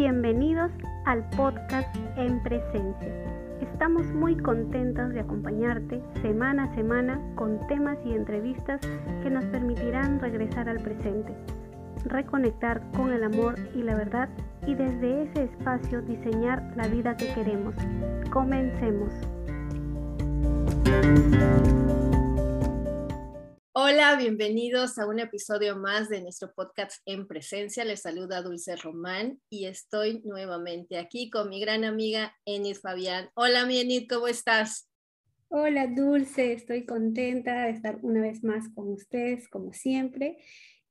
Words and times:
Bienvenidos 0.00 0.72
al 1.04 1.28
podcast 1.36 1.94
En 2.16 2.42
Presencia. 2.42 3.14
Estamos 3.60 4.06
muy 4.14 4.34
contentos 4.34 5.10
de 5.10 5.20
acompañarte 5.20 6.02
semana 6.22 6.64
a 6.64 6.74
semana 6.74 7.20
con 7.34 7.66
temas 7.66 7.98
y 8.06 8.14
entrevistas 8.14 8.80
que 9.22 9.28
nos 9.28 9.44
permitirán 9.44 10.18
regresar 10.18 10.70
al 10.70 10.80
presente, 10.80 11.34
reconectar 12.06 12.80
con 12.96 13.12
el 13.12 13.24
amor 13.24 13.56
y 13.74 13.82
la 13.82 13.94
verdad 13.94 14.30
y 14.66 14.74
desde 14.74 15.24
ese 15.24 15.44
espacio 15.44 16.00
diseñar 16.00 16.72
la 16.76 16.88
vida 16.88 17.14
que 17.14 17.34
queremos. 17.34 17.74
Comencemos. 18.30 19.12
Hola, 23.82 24.14
bienvenidos 24.16 24.98
a 24.98 25.06
un 25.06 25.20
episodio 25.20 25.74
más 25.74 26.10
de 26.10 26.20
nuestro 26.20 26.52
podcast 26.52 27.00
En 27.06 27.26
Presencia. 27.26 27.82
Les 27.82 28.02
saluda 28.02 28.42
Dulce 28.42 28.76
Román 28.76 29.40
y 29.48 29.64
estoy 29.64 30.20
nuevamente 30.22 30.98
aquí 30.98 31.30
con 31.30 31.48
mi 31.48 31.62
gran 31.62 31.84
amiga 31.84 32.36
Enid 32.44 32.76
Fabián. 32.76 33.30
Hola, 33.32 33.64
mi 33.64 33.80
Enid, 33.80 34.06
¿cómo 34.06 34.28
estás? 34.28 34.90
Hola, 35.48 35.86
Dulce, 35.86 36.52
estoy 36.52 36.84
contenta 36.84 37.64
de 37.64 37.70
estar 37.70 37.98
una 38.02 38.20
vez 38.20 38.44
más 38.44 38.68
con 38.74 38.92
ustedes, 38.92 39.48
como 39.48 39.72
siempre. 39.72 40.36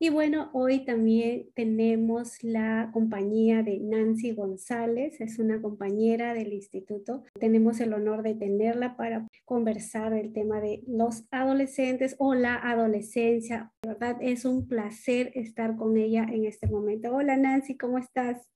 Y 0.01 0.07
bueno, 0.07 0.49
hoy 0.53 0.85
también 0.85 1.51
tenemos 1.55 2.41
la 2.41 2.89
compañía 2.93 3.63
de 3.63 3.79
Nancy 3.81 4.31
González, 4.31 5.19
es 5.19 5.39
una 5.39 5.61
compañera 5.61 6.33
del 6.33 6.53
instituto. 6.53 7.25
Tenemos 7.37 7.81
el 7.81 7.93
honor 7.93 8.23
de 8.23 8.33
tenerla 8.33 8.95
para 8.95 9.27
conversar 9.43 10.13
el 10.13 10.31
tema 10.31 10.61
de 10.61 10.83
los 10.87 11.25
adolescentes 11.31 12.15
o 12.17 12.33
la 12.33 12.55
adolescencia. 12.55 13.73
Verdad, 13.85 14.15
es 14.21 14.45
un 14.45 14.69
placer 14.69 15.33
estar 15.35 15.75
con 15.75 15.97
ella 15.97 16.23
en 16.31 16.45
este 16.45 16.67
momento. 16.67 17.13
Hola 17.13 17.35
Nancy, 17.35 17.75
¿cómo 17.75 17.97
estás? 17.97 18.47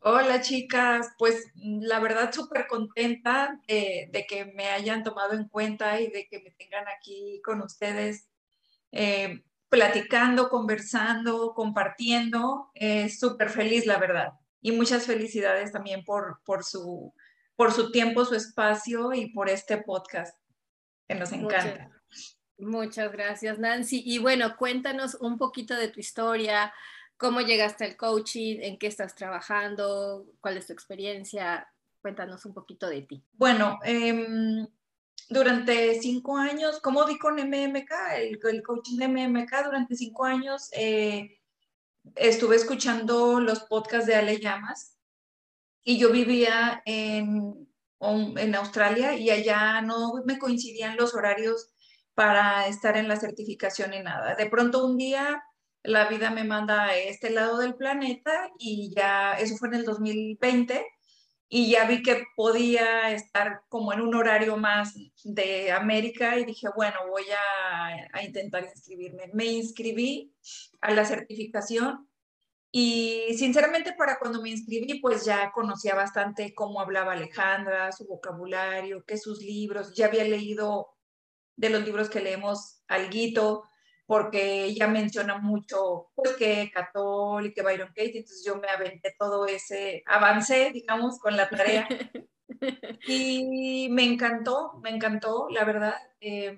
Hola 0.00 0.40
chicas, 0.40 1.08
pues 1.20 1.52
la 1.54 2.00
verdad 2.00 2.32
súper 2.32 2.66
contenta 2.66 3.60
de, 3.68 4.26
que 4.28 4.46
me 4.56 4.66
hayan 4.70 5.04
tomado 5.04 5.34
en 5.34 5.46
cuenta 5.46 6.00
y 6.00 6.10
de 6.10 6.26
que 6.26 6.40
me 6.40 6.50
tengan 6.50 6.86
aquí 6.88 7.40
con 7.44 7.62
ustedes. 7.62 8.28
Eh, 8.90 9.44
platicando, 9.68 10.48
conversando, 10.48 11.52
compartiendo. 11.54 12.70
Es 12.74 13.18
súper 13.18 13.50
feliz, 13.50 13.86
la 13.86 13.98
verdad. 13.98 14.32
Y 14.60 14.72
muchas 14.72 15.06
felicidades 15.06 15.72
también 15.72 16.04
por, 16.04 16.40
por, 16.44 16.64
su, 16.64 17.12
por 17.56 17.72
su 17.72 17.90
tiempo, 17.92 18.24
su 18.24 18.34
espacio 18.34 19.12
y 19.12 19.32
por 19.32 19.48
este 19.48 19.78
podcast 19.78 20.36
que 21.06 21.14
nos 21.14 21.32
encanta. 21.32 21.90
Muchas, 22.58 23.12
gracias, 23.12 23.58
Nancy. 23.58 24.02
Y 24.04 24.18
bueno, 24.18 24.56
cuéntanos 24.56 25.14
un 25.14 25.38
poquito 25.38 25.74
de 25.76 25.88
tu 25.88 26.00
historia, 26.00 26.72
cómo 27.16 27.40
llegaste 27.40 27.84
al 27.84 27.96
coaching, 27.96 28.58
en 28.60 28.78
qué 28.78 28.88
estás 28.88 29.14
trabajando, 29.14 30.26
cuál 30.40 30.56
es 30.56 30.66
tu 30.66 30.72
experiencia. 30.72 31.68
Cuéntanos 32.02 32.44
un 32.46 32.54
poquito 32.54 32.88
de 32.88 33.02
ti. 33.02 33.24
Bueno, 33.32 33.78
eh, 33.84 34.66
durante 35.28 36.00
cinco 36.00 36.36
años, 36.36 36.80
como 36.80 37.04
di 37.04 37.18
con 37.18 37.36
MMK, 37.36 37.90
el, 38.16 38.40
el 38.42 38.62
coaching 38.62 38.96
de 38.98 39.08
MMK, 39.08 39.64
durante 39.64 39.94
cinco 39.94 40.24
años 40.24 40.70
eh, 40.72 41.38
estuve 42.16 42.56
escuchando 42.56 43.40
los 43.40 43.60
podcasts 43.60 44.06
de 44.06 44.14
Ale 44.14 44.40
Llamas 44.40 44.96
y 45.84 45.98
yo 45.98 46.10
vivía 46.10 46.82
en, 46.86 47.68
en 48.00 48.54
Australia 48.54 49.14
y 49.14 49.30
allá 49.30 49.80
no 49.82 50.22
me 50.24 50.38
coincidían 50.38 50.96
los 50.96 51.14
horarios 51.14 51.72
para 52.14 52.66
estar 52.66 52.96
en 52.96 53.08
la 53.08 53.16
certificación 53.16 53.90
ni 53.90 54.00
nada. 54.00 54.34
De 54.34 54.46
pronto 54.46 54.84
un 54.84 54.96
día 54.96 55.42
la 55.82 56.08
vida 56.08 56.30
me 56.30 56.44
manda 56.44 56.84
a 56.84 56.96
este 56.96 57.30
lado 57.30 57.58
del 57.58 57.74
planeta 57.74 58.50
y 58.58 58.92
ya, 58.94 59.34
eso 59.38 59.56
fue 59.56 59.68
en 59.68 59.74
el 59.74 59.84
2020 59.84 60.84
y 61.48 61.70
ya 61.70 61.86
vi 61.86 62.02
que 62.02 62.24
podía 62.36 63.10
estar 63.10 63.62
como 63.68 63.92
en 63.92 64.02
un 64.02 64.14
horario 64.14 64.56
más 64.58 64.94
de 65.24 65.72
América 65.72 66.38
y 66.38 66.44
dije, 66.44 66.68
bueno, 66.76 66.98
voy 67.08 67.24
a, 67.32 68.22
intentar 68.22 68.64
inscribirme. 68.64 69.30
Me 69.32 69.46
inscribí 69.46 70.34
a 70.80 70.92
la 70.92 71.06
certificación 71.06 72.06
y 72.70 73.34
sinceramente 73.38 73.94
para 73.94 74.18
cuando 74.18 74.42
me 74.42 74.50
inscribí 74.50 75.00
pues 75.00 75.24
ya 75.24 75.50
conocía 75.52 75.94
bastante 75.94 76.54
cómo 76.54 76.80
hablaba 76.80 77.12
Alejandra, 77.12 77.92
su 77.92 78.06
vocabulario, 78.06 79.04
que 79.06 79.16
sus 79.16 79.40
libros, 79.40 79.94
ya 79.94 80.06
había 80.06 80.24
leído 80.24 80.88
de 81.56 81.70
los 81.70 81.84
libros 81.84 82.10
que 82.10 82.20
leemos 82.20 82.82
alguito, 82.88 83.64
porque 84.08 84.64
ella 84.64 84.88
menciona 84.88 85.36
mucho, 85.36 86.08
pues 86.14 86.34
que 86.38 86.70
Católica, 86.72 87.56
que 87.56 87.62
Byron 87.62 87.88
Katie, 87.88 88.20
entonces 88.20 88.42
yo 88.42 88.56
me 88.56 88.70
aventé 88.70 89.14
todo 89.18 89.46
ese, 89.46 90.02
avancé, 90.06 90.70
digamos, 90.72 91.18
con 91.18 91.36
la 91.36 91.50
tarea. 91.50 91.86
y 93.06 93.88
me 93.90 94.04
encantó, 94.04 94.80
me 94.82 94.88
encantó, 94.88 95.48
la 95.50 95.62
verdad. 95.66 95.94
Eh, 96.22 96.56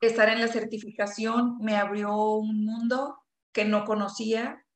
estar 0.00 0.28
en 0.28 0.40
la 0.40 0.48
certificación 0.48 1.58
me 1.60 1.76
abrió 1.76 2.16
un 2.16 2.64
mundo 2.64 3.22
que 3.52 3.64
no 3.64 3.84
conocía. 3.84 4.66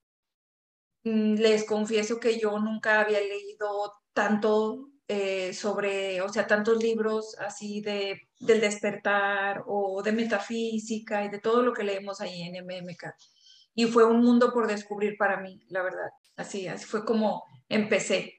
Mm, 1.03 1.35
les 1.35 1.65
confieso 1.65 2.21
que 2.21 2.39
yo 2.39 2.57
nunca 2.61 3.01
había 3.01 3.19
leído 3.19 3.95
tanto 4.13 4.91
eh, 5.09 5.53
sobre, 5.55 6.21
o 6.21 6.29
sea, 6.29 6.47
tantos 6.47 6.81
libros 6.81 7.37
así 7.41 7.81
de, 7.81 8.28
del 8.41 8.61
despertar 8.61 9.65
o 9.67 10.03
de 10.03 10.13
metafísica 10.13 11.25
y 11.25 11.29
de 11.29 11.41
todo 11.41 11.63
lo 11.63 11.73
que 11.73 11.85
leemos 11.85 12.21
ahí 12.21 12.43
en 12.43 12.65
MMK. 12.65 13.15
Y 13.75 13.87
fue 13.87 14.05
un 14.05 14.23
mundo 14.23 14.53
por 14.53 14.67
descubrir 14.67 15.17
para 15.17 15.41
mí, 15.41 15.61
la 15.69 15.83
verdad. 15.83 16.11
Así, 16.37 16.67
así 16.69 16.85
fue 16.85 17.05
como 17.05 17.45
empecé. 17.69 18.35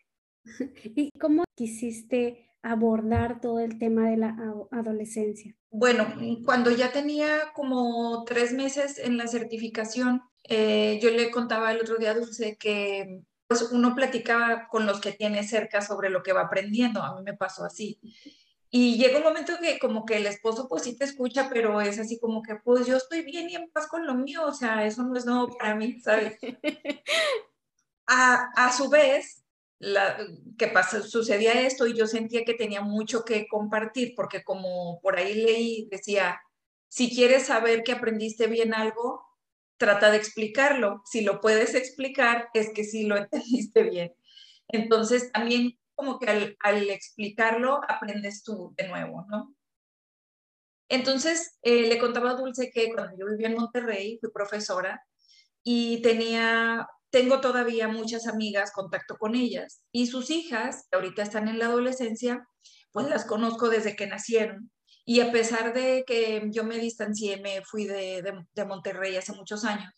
¿Y 0.95 1.11
cómo 1.19 1.43
quisiste 1.55 2.49
abordar 2.61 3.39
todo 3.41 3.59
el 3.59 3.77
tema 3.79 4.09
de 4.09 4.17
la 4.17 4.35
adolescencia? 4.71 5.55
Bueno, 5.71 6.13
cuando 6.45 6.71
ya 6.71 6.91
tenía 6.91 7.51
como 7.53 8.23
tres 8.25 8.53
meses 8.53 8.97
en 8.97 9.17
la 9.17 9.27
certificación, 9.27 10.23
eh, 10.43 10.99
yo 11.01 11.11
le 11.11 11.29
contaba 11.31 11.71
el 11.71 11.81
otro 11.81 11.97
día 11.97 12.11
a 12.11 12.16
Dulce 12.16 12.57
que 12.57 13.21
pues 13.47 13.63
uno 13.71 13.95
platicaba 13.95 14.67
con 14.67 14.85
los 14.85 14.99
que 15.01 15.11
tiene 15.11 15.43
cerca 15.43 15.81
sobre 15.81 16.09
lo 16.09 16.21
que 16.21 16.33
va 16.33 16.41
aprendiendo. 16.41 17.01
A 17.01 17.16
mí 17.16 17.23
me 17.23 17.35
pasó 17.35 17.63
así. 17.63 17.99
Y 18.72 18.97
llega 18.97 19.18
un 19.18 19.24
momento 19.24 19.53
que 19.59 19.80
como 19.80 20.06
que 20.06 20.18
el 20.18 20.28
esposo 20.28 20.68
pues 20.69 20.84
sí 20.84 20.96
te 20.96 21.06
escucha, 21.06 21.50
pero 21.50 21.81
es 21.81 21.97
así 21.97 22.19
como 22.19 22.44
que 22.44 22.56
pues 22.56 22.85
yo 22.85 22.97
estoy 22.97 23.24
bien 23.24 23.50
y 23.50 23.56
en 23.56 23.69
paz 23.72 23.88
con 23.88 24.06
lo 24.06 24.13
mío, 24.13 24.46
o 24.46 24.53
sea, 24.53 24.85
eso 24.85 25.03
no 25.03 25.18
es 25.18 25.25
nuevo 25.25 25.57
para 25.57 25.75
mí, 25.75 26.00
¿sabes? 26.02 26.38
A, 28.12 28.50
a 28.56 28.74
su 28.74 28.90
vez, 28.90 29.44
la, 29.78 30.18
que 30.58 30.66
pasa, 30.68 31.03
sucedía 31.03 31.62
esto 31.62 31.85
y 31.85 31.96
yo 31.96 32.08
sentía 32.08 32.44
que 32.44 32.56
tenía 32.56 32.81
mucho 32.81 33.24
que 33.24 33.47
compartir, 33.47 34.13
porque 34.16 34.44
como 34.44 35.00
por 35.02 35.18
ahí 35.18 35.35
leí, 35.35 35.88
decía, 35.91 36.41
si 36.88 37.13
quieres 37.13 37.46
saber 37.46 37.84
que 37.84 37.91
aprendiste 37.91 38.47
bien 38.47 38.74
algo, 38.74 39.24
trata 39.79 40.12
de 40.12 40.18
explicarlo. 40.18 41.02
Si 41.06 41.22
lo 41.22 41.40
puedes 41.40 41.74
explicar, 41.74 42.50
es 42.53 42.72
que 42.74 42.84
sí 42.84 43.03
lo 43.03 43.18
entendiste 43.18 43.84
bien. 43.84 44.13
Entonces, 44.68 45.31
también 45.31 45.78
como 45.99 46.17
que 46.17 46.55
al, 46.61 46.89
explicarlo, 46.89 47.81
aprendes 47.89 48.41
tú 48.41 48.73
de 48.77 48.87
nuevo, 48.87 49.25
¿no? 49.27 49.53
Entonces, 50.87 51.57
eh, 51.61 51.87
le 51.87 51.99
contaba 51.99 52.31
a 52.31 52.35
Dulce 52.35 52.71
que 52.71 52.93
cuando 52.93 53.17
yo 53.17 53.25
vivía 53.25 53.49
en 53.49 53.57
Monterrey, 53.57 54.17
fui 54.21 54.31
profesora 54.31 55.03
y 55.61 56.01
tenía, 56.01 56.87
tengo 57.09 57.41
todavía 57.41 57.89
muchas 57.89 58.27
amigas, 58.27 58.71
contacto 58.71 59.17
con 59.17 59.35
ellas 59.35 59.81
y 59.91 60.07
sus 60.07 60.29
hijas, 60.29 60.87
que 60.89 60.95
ahorita 60.95 61.21
están 61.21 61.49
en 61.49 61.59
la 61.59 61.65
adolescencia, 61.65 62.47
pues 62.93 63.09
las 63.09 63.25
conozco 63.25 63.67
desde 63.67 63.97
que 63.97 64.07
nacieron 64.07 64.71
y 65.03 65.19
a 65.19 65.33
pesar 65.33 65.73
de 65.73 66.05
que 66.07 66.47
yo 66.51 66.63
me 66.63 66.77
distancié, 66.77 67.41
me 67.41 67.61
fui 67.66 67.85
de, 67.85 68.23
de, 68.53 68.66
Monterrey 68.66 69.17
hace 69.17 69.34
muchos 69.34 69.66
años, 69.66 69.91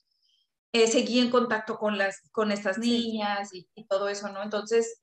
eh, 0.73 0.87
seguí 0.87 1.19
en 1.19 1.29
contacto 1.29 1.77
con, 1.77 1.99
las, 1.99 2.21
con 2.31 2.51
estas 2.51 2.79
niñas 2.79 3.49
y, 3.53 3.67
todo 3.87 4.09
eso, 4.09 4.29
¿no? 4.29 4.41
Entonces, 4.41 5.01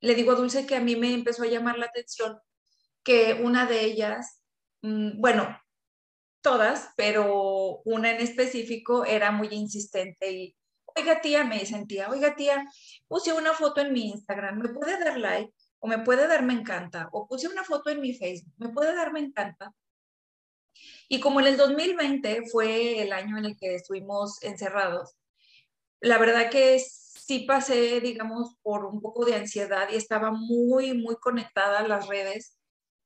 le 0.00 0.14
digo 0.14 0.32
a 0.32 0.34
Dulce 0.34 0.66
que 0.66 0.76
a 0.76 0.80
mí 0.80 0.96
me 0.96 1.12
empezó 1.12 1.42
a 1.44 1.48
llamar 1.48 1.78
la 1.78 1.86
atención 1.86 2.38
que 3.02 3.34
una 3.34 3.66
de 3.66 3.84
ellas, 3.84 4.42
mm, 4.82 5.20
bueno, 5.20 5.58
todas, 6.40 6.90
pero 6.96 7.82
una 7.84 8.10
en 8.10 8.20
específico 8.20 9.04
era 9.04 9.30
muy 9.32 9.48
insistente 9.48 10.32
y, 10.32 10.56
oiga 10.96 11.20
tía, 11.20 11.44
me 11.44 11.64
sentía, 11.66 12.08
oiga 12.08 12.36
tía, 12.36 12.64
puse 13.08 13.32
una 13.32 13.52
foto 13.52 13.80
en 13.80 13.92
mi 13.92 14.10
Instagram, 14.10 14.58
¿me 14.58 14.68
puede 14.68 14.98
dar 14.98 15.18
like? 15.18 15.52
o 15.78 15.88
me 15.88 15.98
puede 15.98 16.26
dar 16.26 16.42
me 16.42 16.54
encanta, 16.54 17.08
o 17.12 17.26
puse 17.28 17.48
una 17.48 17.64
foto 17.64 17.90
en 17.90 18.00
mi 18.00 18.14
Facebook, 18.14 18.54
me 18.58 18.70
puede 18.70 18.94
dar 18.94 19.12
me 19.12 19.20
encanta. 19.20 19.72
Y 21.08 21.20
como 21.20 21.40
en 21.40 21.46
el 21.46 21.56
2020 21.56 22.42
fue 22.50 23.02
el 23.02 23.12
año 23.12 23.38
en 23.38 23.46
el 23.46 23.56
que 23.56 23.74
estuvimos 23.74 24.42
encerrados, 24.42 25.16
la 26.00 26.18
verdad 26.18 26.50
que 26.50 26.74
sí 27.26 27.40
pasé, 27.40 28.00
digamos, 28.00 28.54
por 28.62 28.84
un 28.84 29.00
poco 29.00 29.24
de 29.24 29.34
ansiedad 29.34 29.88
y 29.90 29.96
estaba 29.96 30.30
muy, 30.30 30.94
muy 30.94 31.16
conectada 31.16 31.80
a 31.80 31.88
las 31.88 32.06
redes 32.06 32.56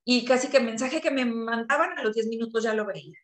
y 0.05 0.27
casi 0.27 0.49
que 0.49 0.59
el 0.59 0.65
mensaje 0.65 1.01
que 1.01 1.11
me 1.11 1.25
mandaban 1.25 1.99
a 1.99 2.03
los 2.03 2.15
10 2.15 2.27
minutos 2.27 2.63
ya 2.63 2.75
lo 2.75 2.85
veía. 2.85 3.19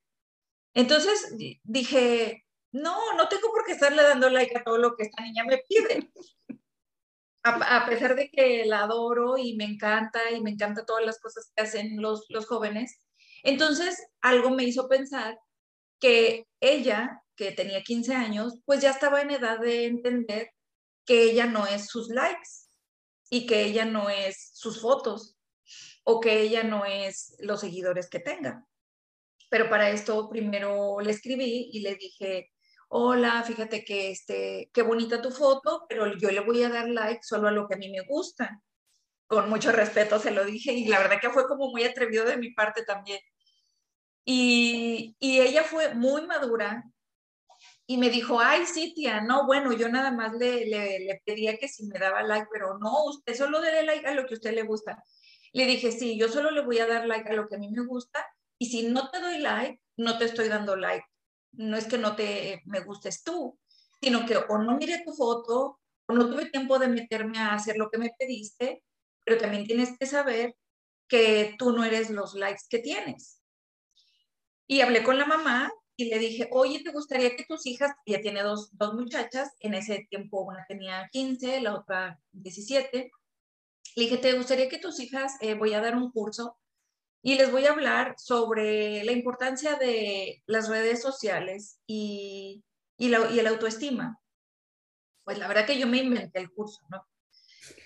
Entonces 0.74 1.34
dije, 1.64 2.46
no, 2.72 3.14
no 3.16 3.28
tengo 3.28 3.50
por 3.50 3.64
qué 3.66 3.72
estarle 3.72 4.02
dando 4.02 4.30
like 4.30 4.56
a 4.56 4.64
todo 4.64 4.78
lo 4.78 4.96
que 4.96 5.04
esta 5.04 5.22
niña 5.22 5.44
me 5.44 5.58
pide. 5.68 6.10
a, 7.42 7.86
pesar 7.86 8.16
de 8.16 8.30
que 8.30 8.64
la 8.64 8.84
adoro 8.84 9.36
y 9.36 9.54
me 9.56 9.64
encanta 9.64 10.30
y 10.30 10.40
me 10.40 10.50
encanta 10.50 10.86
todas 10.86 11.04
las 11.04 11.20
cosas 11.20 11.52
que 11.54 11.62
hacen 11.62 12.00
los, 12.00 12.24
los 12.30 12.46
jóvenes, 12.46 13.06
entonces 13.42 14.02
algo 14.22 14.50
me 14.50 14.64
hizo 14.64 14.88
pensar 14.88 15.38
que 16.00 16.46
ella, 16.60 17.22
que 17.36 17.52
tenía 17.52 17.82
15 17.82 18.14
años, 18.14 18.60
pues 18.64 18.80
ya 18.80 18.90
estaba 18.90 19.20
en 19.20 19.30
edad 19.30 19.60
de 19.60 19.86
entender 19.86 20.55
que 21.06 21.22
ella 21.22 21.46
no 21.46 21.66
es 21.66 21.86
sus 21.86 22.08
likes 22.08 22.48
y 23.30 23.46
que 23.46 23.62
ella 23.62 23.84
no 23.84 24.10
es 24.10 24.50
sus 24.54 24.80
fotos 24.80 25.38
o 26.04 26.20
que 26.20 26.40
ella 26.40 26.62
no 26.62 26.84
es 26.84 27.36
los 27.38 27.60
seguidores 27.60 28.08
que 28.08 28.20
tenga. 28.20 28.66
Pero 29.48 29.70
para 29.70 29.90
esto 29.90 30.28
primero 30.28 31.00
le 31.00 31.12
escribí 31.12 31.70
y 31.72 31.80
le 31.80 31.94
dije, 31.94 32.52
hola, 32.88 33.42
fíjate 33.44 33.84
que 33.84 34.10
este, 34.10 34.70
qué 34.72 34.82
bonita 34.82 35.22
tu 35.22 35.30
foto, 35.30 35.86
pero 35.88 36.16
yo 36.16 36.30
le 36.30 36.40
voy 36.40 36.62
a 36.62 36.68
dar 36.68 36.88
like 36.88 37.20
solo 37.22 37.48
a 37.48 37.52
lo 37.52 37.66
que 37.66 37.74
a 37.74 37.78
mí 37.78 37.90
me 37.90 38.02
gusta. 38.02 38.62
Con 39.26 39.48
mucho 39.50 39.72
respeto 39.72 40.20
se 40.20 40.30
lo 40.30 40.44
dije 40.44 40.72
y 40.72 40.86
la 40.86 40.98
verdad 40.98 41.20
que 41.20 41.30
fue 41.30 41.46
como 41.48 41.70
muy 41.70 41.84
atrevido 41.84 42.24
de 42.24 42.36
mi 42.36 42.52
parte 42.52 42.84
también. 42.84 43.20
Y, 44.24 45.16
y 45.18 45.40
ella 45.40 45.62
fue 45.62 45.94
muy 45.94 46.26
madura 46.26 46.84
y 47.86 47.98
me 47.98 48.10
dijo, 48.10 48.40
ay, 48.40 48.66
sí, 48.66 48.92
tía, 48.94 49.20
no, 49.20 49.46
bueno, 49.46 49.72
yo 49.72 49.88
nada 49.88 50.10
más 50.10 50.32
le, 50.34 50.66
le, 50.66 51.22
pedía 51.24 51.56
que 51.56 51.68
si 51.68 51.86
me 51.86 51.98
daba 51.98 52.22
like, 52.22 52.48
pero 52.52 52.78
no, 52.78 53.04
usted 53.04 53.34
solo 53.34 53.60
dé 53.60 53.84
like 53.84 54.06
a 54.06 54.14
lo 54.14 54.26
que 54.26 54.34
a 54.34 54.38
usted 54.38 54.54
le 54.54 54.62
gusta. 54.62 55.02
Le 55.52 55.66
dije, 55.66 55.92
sí, 55.92 56.18
yo 56.18 56.28
solo 56.28 56.50
le 56.50 56.62
voy 56.64 56.78
a 56.80 56.86
dar 56.86 57.06
like 57.06 57.28
a 57.30 57.34
lo 57.34 57.48
que 57.48 57.56
a 57.56 57.58
mí 57.58 57.70
me 57.70 57.84
gusta 57.86 58.26
y 58.58 58.66
si 58.66 58.88
no 58.88 59.10
te 59.10 59.20
doy 59.20 59.38
like, 59.38 59.80
no 59.96 60.18
te 60.18 60.24
estoy 60.24 60.48
dando 60.48 60.76
like 60.76 61.06
no 61.56 61.76
es 61.76 61.86
que 61.86 61.98
no 61.98 62.16
te 62.16 62.62
me 62.66 62.80
gustes 62.80 63.22
tú, 63.22 63.58
sino 64.00 64.26
que 64.26 64.36
o 64.36 64.58
no 64.58 64.76
mire 64.76 65.02
tu 65.04 65.12
foto, 65.12 65.80
o 66.08 66.12
no 66.12 66.30
tuve 66.30 66.50
tiempo 66.50 66.78
de 66.78 66.88
meterme 66.88 67.38
a 67.38 67.54
hacer 67.54 67.76
lo 67.76 67.90
que 67.90 67.98
me 67.98 68.12
pediste, 68.18 68.82
pero 69.24 69.38
también 69.38 69.66
tienes 69.66 69.98
que 69.98 70.06
saber 70.06 70.56
que 71.08 71.54
tú 71.58 71.72
no 71.72 71.84
eres 71.84 72.10
los 72.10 72.34
likes 72.34 72.62
que 72.68 72.78
tienes. 72.78 73.42
Y 74.68 74.80
hablé 74.80 75.02
con 75.02 75.18
la 75.18 75.26
mamá 75.26 75.72
y 75.96 76.06
le 76.06 76.18
dije, 76.18 76.48
oye, 76.52 76.82
¿te 76.82 76.92
gustaría 76.92 77.34
que 77.36 77.44
tus 77.44 77.66
hijas, 77.66 77.92
ella 78.04 78.20
tiene 78.20 78.42
dos, 78.42 78.70
dos 78.76 78.94
muchachas, 78.94 79.54
en 79.60 79.74
ese 79.74 80.06
tiempo 80.10 80.42
una 80.42 80.64
tenía 80.68 81.08
15, 81.10 81.62
la 81.62 81.74
otra 81.74 82.20
17, 82.32 83.10
le 83.96 84.02
dije, 84.02 84.18
¿te 84.18 84.34
gustaría 84.34 84.68
que 84.68 84.78
tus 84.78 85.00
hijas, 85.00 85.36
eh, 85.40 85.54
voy 85.54 85.72
a 85.72 85.80
dar 85.80 85.96
un 85.96 86.10
curso 86.10 86.58
y 87.22 87.36
les 87.36 87.50
voy 87.50 87.66
a 87.66 87.72
hablar 87.72 88.14
sobre 88.18 89.02
la 89.04 89.12
importancia 89.12 89.76
de 89.76 90.42
las 90.46 90.68
redes 90.68 91.00
sociales 91.00 91.80
y, 91.86 92.62
y, 92.98 93.08
la, 93.08 93.30
y 93.32 93.38
el 93.38 93.46
autoestima. 93.46 94.20
Pues 95.24 95.38
la 95.38 95.48
verdad 95.48 95.66
que 95.66 95.78
yo 95.78 95.86
me 95.86 95.98
inventé 95.98 96.38
el 96.38 96.52
curso, 96.52 96.80
¿no? 96.88 97.04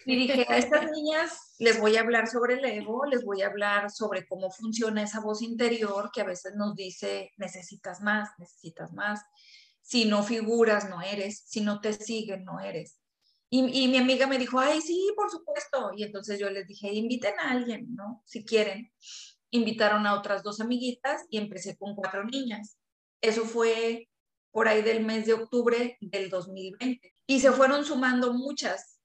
Y 0.06 0.16
dije, 0.16 0.46
a 0.48 0.56
estas 0.56 0.90
niñas 0.90 1.54
les 1.58 1.78
voy 1.78 1.96
a 1.96 2.00
hablar 2.00 2.26
sobre 2.28 2.54
el 2.54 2.64
ego, 2.64 3.04
les 3.04 3.24
voy 3.24 3.42
a 3.42 3.46
hablar 3.46 3.90
sobre 3.90 4.26
cómo 4.26 4.50
funciona 4.50 5.02
esa 5.02 5.20
voz 5.20 5.42
interior 5.42 6.10
que 6.12 6.22
a 6.22 6.24
veces 6.24 6.54
nos 6.56 6.74
dice, 6.74 7.32
necesitas 7.36 8.00
más, 8.00 8.30
necesitas 8.38 8.92
más. 8.92 9.20
Si 9.82 10.04
no 10.04 10.22
figuras, 10.22 10.88
no 10.88 11.02
eres. 11.02 11.42
Si 11.46 11.60
no 11.60 11.80
te 11.80 11.92
siguen, 11.92 12.44
no 12.44 12.60
eres. 12.60 12.98
Y, 13.48 13.82
y, 13.82 13.88
mi 13.88 13.98
amiga 13.98 14.26
me 14.26 14.38
dijo, 14.38 14.60
ay, 14.60 14.80
sí, 14.80 15.12
por 15.16 15.30
supuesto. 15.30 15.90
Y 15.96 16.04
entonces 16.04 16.38
yo 16.38 16.48
les 16.50 16.66
dije, 16.66 16.92
inviten 16.92 17.34
a 17.40 17.50
alguien, 17.50 17.94
¿no? 17.94 18.22
Si 18.24 18.44
quieren 18.44 18.92
invitaron 19.50 20.06
a 20.06 20.14
otras 20.14 20.42
dos 20.42 20.60
amiguitas 20.60 21.26
y 21.28 21.38
empecé 21.38 21.76
con 21.76 21.94
cuatro 21.94 22.24
niñas. 22.24 22.78
Eso 23.20 23.44
fue 23.44 24.08
por 24.50 24.68
ahí 24.68 24.82
del 24.82 25.04
mes 25.04 25.26
de 25.26 25.34
octubre 25.34 25.98
del 26.00 26.30
2020. 26.30 27.14
Y 27.26 27.40
se 27.40 27.52
fueron 27.52 27.84
sumando 27.84 28.32
muchas 28.32 28.99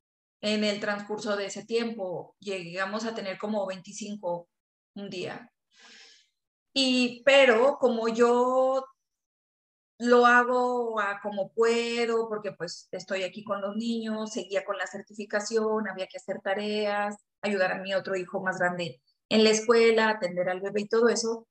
en 0.45 0.63
el 0.63 0.79
transcurso 0.79 1.35
de 1.35 1.47
ese 1.47 1.65
tiempo. 1.65 2.35
Llegamos 2.39 3.05
a 3.05 3.15
tener 3.15 3.39
como 3.39 3.65
25 3.65 4.47
un 4.93 5.09
día. 5.09 5.51
Y, 6.71 7.23
pero 7.25 7.77
como 7.79 8.07
yo 8.09 8.85
lo 9.97 10.25
hago 10.27 10.99
a 10.99 11.19
como 11.21 11.51
puedo, 11.51 12.29
porque 12.29 12.51
pues 12.51 12.87
estoy 12.91 13.23
aquí 13.23 13.43
con 13.43 13.59
los 13.59 13.75
niños, 13.75 14.33
seguía 14.33 14.63
con 14.63 14.77
la 14.77 14.85
certificación, 14.85 15.87
había 15.87 16.05
que 16.05 16.17
hacer 16.17 16.41
tareas, 16.41 17.15
ayudar 17.41 17.71
a 17.71 17.81
mi 17.81 17.95
otro 17.95 18.15
hijo 18.15 18.39
más 18.41 18.59
grande 18.59 19.01
en 19.29 19.43
la 19.43 19.49
escuela, 19.49 20.09
atender 20.09 20.49
al 20.49 20.61
bebé 20.61 20.81
y 20.81 20.87
todo 20.87 21.09
eso, 21.09 21.47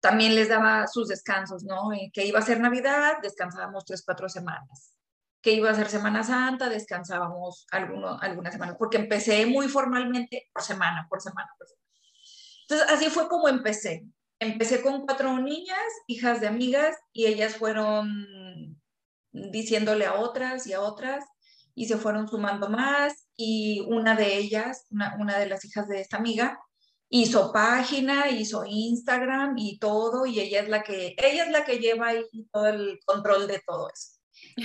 también 0.00 0.34
les 0.34 0.48
daba 0.48 0.86
sus 0.86 1.08
descansos, 1.08 1.62
¿no? 1.64 1.92
Eh, 1.92 2.10
que 2.14 2.24
iba 2.24 2.38
a 2.38 2.42
ser 2.42 2.60
Navidad, 2.60 3.18
descansábamos 3.22 3.84
tres, 3.84 4.02
cuatro 4.02 4.30
semanas. 4.30 4.94
Que 5.40 5.52
iba 5.52 5.70
a 5.70 5.74
ser 5.74 5.88
Semana 5.88 6.24
Santa, 6.24 6.68
descansábamos 6.68 7.66
alguno, 7.70 8.18
algunas 8.20 8.52
semanas, 8.52 8.76
porque 8.78 8.96
empecé 8.96 9.46
muy 9.46 9.68
formalmente 9.68 10.48
por 10.52 10.62
semana, 10.62 11.06
por 11.08 11.20
semana, 11.20 11.48
por 11.56 11.68
semana. 11.68 11.88
Entonces, 12.68 12.88
así 12.90 13.10
fue 13.10 13.28
como 13.28 13.48
empecé. 13.48 14.04
Empecé 14.40 14.82
con 14.82 15.06
cuatro 15.06 15.38
niñas, 15.38 15.78
hijas 16.06 16.40
de 16.40 16.48
amigas, 16.48 16.96
y 17.12 17.26
ellas 17.26 17.56
fueron 17.56 18.78
diciéndole 19.32 20.06
a 20.06 20.14
otras 20.14 20.66
y 20.66 20.72
a 20.72 20.80
otras, 20.80 21.24
y 21.74 21.86
se 21.86 21.96
fueron 21.96 22.28
sumando 22.28 22.68
más, 22.68 23.28
y 23.36 23.80
una 23.88 24.16
de 24.16 24.36
ellas, 24.36 24.86
una, 24.90 25.38
de 25.38 25.46
las 25.46 25.64
hijas 25.64 25.88
de 25.88 26.00
esta 26.00 26.16
amiga, 26.16 26.58
hizo 27.08 27.52
página, 27.52 28.28
hizo 28.28 28.64
Instagram 28.66 29.56
y 29.56 29.78
todo, 29.78 30.26
y 30.26 30.40
ella 30.40 30.60
es 30.60 30.68
la 30.68 30.82
que, 30.82 31.14
ella 31.16 31.44
es 31.44 31.50
la 31.50 31.64
que 31.64 31.78
lleva 31.78 32.08
ahí 32.08 32.24
todo 32.52 32.66
el 32.66 32.98
control 33.04 33.46
de 33.46 33.62
todo 33.66 33.88
eso. 33.88 34.17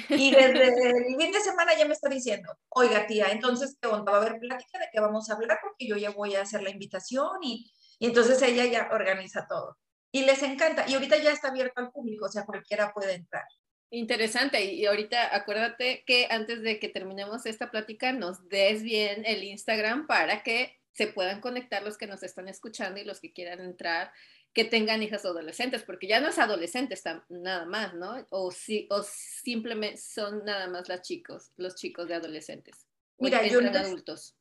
Y 0.10 0.32
desde 0.32 0.90
el 0.90 1.16
fin 1.18 1.32
de 1.32 1.40
semana 1.40 1.78
ya 1.78 1.86
me 1.86 1.94
está 1.94 2.10
diciendo, 2.10 2.52
oiga 2.70 3.06
tía, 3.06 3.28
entonces, 3.32 3.78
¿qué 3.80 3.88
onda? 3.88 4.12
¿Va 4.12 4.18
a 4.18 4.22
haber 4.22 4.40
plática 4.40 4.80
de 4.80 4.88
qué 4.92 5.00
vamos 5.00 5.30
a 5.30 5.34
hablar? 5.34 5.60
Porque 5.62 5.88
yo 5.88 5.98
ya 5.98 6.10
voy 6.10 6.36
a 6.36 6.42
hacer 6.42 6.64
la 6.64 6.70
invitación 6.70 7.44
y, 7.44 7.72
entonces 8.00 8.42
ella 8.42 8.66
ya 8.66 8.90
organiza 8.92 9.46
todo. 9.48 9.78
Y 10.12 10.26
les 10.26 10.44
encanta. 10.44 10.86
Y 10.88 10.94
ahorita 10.94 11.18
ya 11.18 11.32
está 11.32 11.50
abierto 11.50 11.80
al 11.82 11.92
público, 11.92 12.26
o 12.26 12.30
sea, 12.30 12.46
cualquiera 12.46 12.92
puede 12.94 13.14
entrar. 13.14 13.46
Interesante. 13.90 14.64
Y 14.64 14.86
ahorita 14.86 15.36
acuérdate 15.36 16.04
que 16.06 16.28
antes 16.30 16.62
de 16.64 16.80
que 16.80 16.90
terminemos 16.90 17.46
esta 17.46 17.70
plática 17.70 18.12
nos 18.12 18.48
des 18.50 18.82
bien 18.84 19.24
el 19.26 19.44
Instagram 19.44 20.08
para 20.08 20.44
que 20.44 20.80
se 20.94 21.08
puedan 21.08 21.42
conectar 21.42 21.84
los 21.84 21.98
que 21.98 22.08
nos 22.08 22.24
están 22.24 22.48
escuchando 22.48 23.00
y 23.00 23.04
los 23.04 23.20
que 23.20 23.34
quieran 23.34 23.60
entrar, 23.60 24.12
que 24.54 24.66
tengan 24.66 25.02
hijas 25.02 25.26
adolescentes, 25.26 25.84
porque 25.84 26.08
ya 26.08 26.20
no 26.20 26.30
es 26.30 26.38
adolescentes 26.38 27.04
nada 27.30 27.66
más, 27.66 27.94
¿no? 27.96 28.26
O, 28.30 28.52
si, 28.52 28.88
o 28.92 29.02
simplemente 29.04 29.98
son 29.98 30.46
nada 30.46 30.68
más 30.68 30.88
las 30.88 31.02
chicos, 31.02 31.52
los 31.58 31.76
chicos 31.76 32.08
de 32.08 32.16
adolescentes. 32.16 32.86
Mira, 33.18 33.46
yo 33.48 33.60
adultos. 33.60 34.36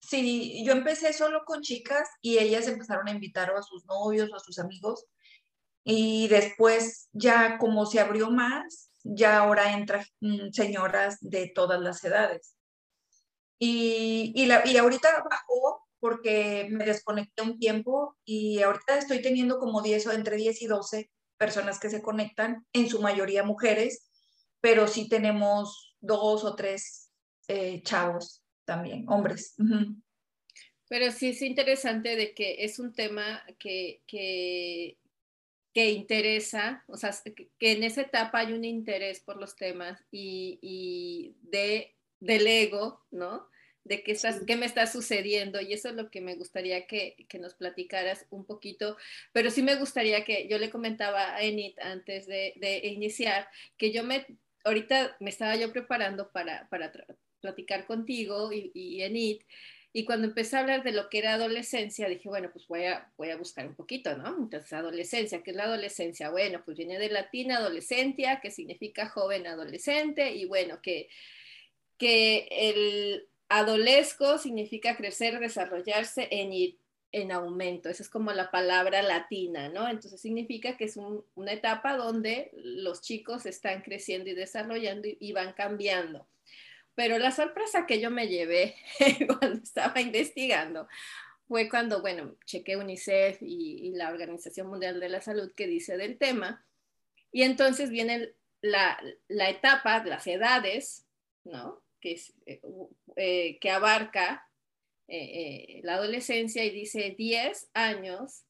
Sí, 0.00 0.62
yo 0.66 0.72
empecé 0.72 1.12
solo 1.12 1.44
con 1.44 1.62
chicas 1.62 2.08
y 2.20 2.38
ellas 2.38 2.66
empezaron 2.68 3.08
a 3.08 3.12
invitar 3.12 3.50
a 3.50 3.62
sus 3.62 3.86
novios 3.86 4.30
o 4.32 4.36
a 4.36 4.40
sus 4.40 4.58
amigos 4.58 5.06
y 5.84 6.28
después 6.28 7.08
ya 7.12 7.56
como 7.58 7.86
se 7.86 8.00
abrió 8.00 8.30
más, 8.30 8.90
ya 9.02 9.38
ahora 9.38 9.72
entran 9.72 10.04
mm, 10.20 10.50
señoras 10.50 11.18
de 11.20 11.52
todas 11.54 11.80
las 11.80 12.02
edades. 12.04 12.56
Y, 13.58 14.32
y, 14.34 14.46
la, 14.46 14.66
y 14.66 14.76
ahorita 14.76 15.24
bajó 15.30 15.83
porque 16.04 16.68
me 16.70 16.84
desconecté 16.84 17.40
un 17.40 17.58
tiempo 17.58 18.14
y 18.26 18.60
ahorita 18.60 18.98
estoy 18.98 19.22
teniendo 19.22 19.58
como 19.58 19.80
10 19.80 20.08
o 20.08 20.12
entre 20.12 20.36
10 20.36 20.60
y 20.60 20.66
12 20.66 21.10
personas 21.38 21.80
que 21.80 21.88
se 21.88 22.02
conectan, 22.02 22.66
en 22.74 22.90
su 22.90 23.00
mayoría 23.00 23.42
mujeres, 23.42 24.10
pero 24.60 24.86
sí 24.86 25.08
tenemos 25.08 25.96
dos 26.02 26.44
o 26.44 26.54
tres 26.56 27.10
eh, 27.48 27.80
chavos 27.84 28.44
también, 28.66 29.06
hombres. 29.08 29.54
Pero 30.90 31.10
sí 31.10 31.30
es 31.30 31.40
interesante 31.40 32.16
de 32.16 32.34
que 32.34 32.62
es 32.66 32.78
un 32.78 32.92
tema 32.92 33.42
que, 33.58 34.02
que 34.06 34.98
que 35.72 35.90
interesa, 35.90 36.84
o 36.86 36.98
sea, 36.98 37.12
que 37.58 37.72
en 37.72 37.82
esa 37.82 38.02
etapa 38.02 38.40
hay 38.40 38.52
un 38.52 38.62
interés 38.62 39.20
por 39.20 39.38
los 39.38 39.56
temas 39.56 40.04
y, 40.12 41.34
de, 41.40 41.96
del 42.20 42.46
ego, 42.46 43.06
¿no? 43.10 43.48
De 43.84 44.02
qué, 44.02 44.12
estás, 44.12 44.40
qué 44.46 44.56
me 44.56 44.66
está 44.66 44.86
sucediendo 44.86 45.60
y 45.60 45.74
eso 45.74 45.90
es 45.90 45.94
lo 45.94 46.10
que 46.10 46.22
me 46.22 46.36
gustaría 46.36 46.86
que, 46.86 47.16
nos 47.38 47.54
platicaras 47.54 48.26
un 48.30 48.44
poquito, 48.46 48.96
pero 49.32 49.50
sí 49.50 49.62
me 49.62 49.76
gustaría 49.76 50.24
que 50.24 50.48
yo 50.48 50.58
le 50.58 50.70
comentaba 50.70 51.34
a 51.34 51.42
Enid 51.42 51.78
antes 51.80 52.26
de, 52.26 52.54
iniciar 52.84 53.46
que 53.76 53.92
yo 53.92 54.02
me, 54.02 54.26
ahorita 54.64 55.16
me 55.20 55.30
estaba 55.30 55.54
yo 55.56 55.70
preparando 55.72 56.30
para, 56.32 56.66
para 56.70 56.92
platicar 57.40 57.86
contigo 57.86 58.52
y, 58.52 58.70
y 58.72 59.02
Enid 59.02 59.42
y 59.96 60.04
cuando 60.04 60.26
empecé 60.26 60.56
a 60.56 60.60
hablar 60.60 60.82
de 60.82 60.90
lo 60.90 61.08
que 61.08 61.18
era 61.18 61.34
adolescencia, 61.34 62.08
dije, 62.08 62.28
bueno, 62.28 62.50
pues 62.52 62.66
voy 62.66 62.84
a, 62.84 63.08
voy 63.16 63.30
a 63.30 63.36
buscar 63.36 63.64
un 63.64 63.76
poquito, 63.76 64.16
¿no? 64.16 64.36
Entonces, 64.36 64.72
adolescencia, 64.72 65.40
¿qué 65.44 65.52
es 65.52 65.56
la 65.56 65.64
adolescencia? 65.64 66.30
Bueno, 66.30 66.62
pues 66.64 66.76
viene 66.76 66.98
de 66.98 67.10
latín 67.10 67.52
adolescencia, 67.52 68.40
que 68.40 68.50
significa 68.50 69.08
joven 69.08 69.46
adolescente, 69.46 70.32
y 70.34 70.46
bueno, 70.46 70.82
que, 70.82 71.08
que 71.96 72.48
el 72.50 73.28
adolesco 73.48 74.38
significa 74.38 74.96
crecer, 74.96 75.38
desarrollarse 75.38 76.28
en 76.30 76.52
en 77.14 77.30
aumento. 77.30 77.88
Esa 77.88 78.02
es 78.02 78.10
como 78.10 78.32
la 78.32 78.50
palabra 78.50 79.00
latina, 79.00 79.68
¿no? 79.68 79.88
Entonces 79.88 80.20
significa 80.20 80.76
que 80.76 80.86
es 80.86 80.96
una 80.96 81.52
etapa 81.52 81.96
donde 81.96 82.50
los 82.54 83.02
chicos 83.02 83.46
están 83.46 83.82
creciendo 83.82 84.30
y 84.30 84.34
desarrollando 84.34 85.06
y 85.06 85.32
van 85.32 85.52
cambiando. 85.52 86.26
Pero 86.96 87.18
la 87.18 87.30
sorpresa 87.30 87.86
que 87.86 88.00
yo 88.00 88.10
me 88.10 88.26
llevé 88.26 88.74
cuando 89.28 89.62
estaba 89.62 90.00
investigando 90.00 90.88
fue 91.46 91.68
cuando, 91.68 92.00
bueno, 92.00 92.34
chequé 92.46 92.76
UNICEF 92.76 93.38
y, 93.42 93.92
la 93.94 94.10
Organización 94.10 94.66
Mundial 94.66 94.98
de 94.98 95.08
la 95.08 95.20
Salud 95.20 95.52
que 95.54 95.68
dice 95.68 95.96
del 95.96 96.18
tema. 96.18 96.66
Y 97.30 97.42
entonces 97.42 97.90
viene 97.90 98.32
la 98.60 98.98
etapa, 99.28 100.04
las 100.04 100.26
edades, 100.26 101.06
¿no? 101.44 101.83
Que, 102.04 102.20
eh, 102.44 102.60
eh, 103.16 103.58
que 103.60 103.70
abarca 103.70 104.46
eh, 105.08 105.80
la 105.84 105.94
adolescencia 105.94 106.62
y 106.62 106.68
dice 106.68 107.14
10 107.16 107.70
años 107.72 108.44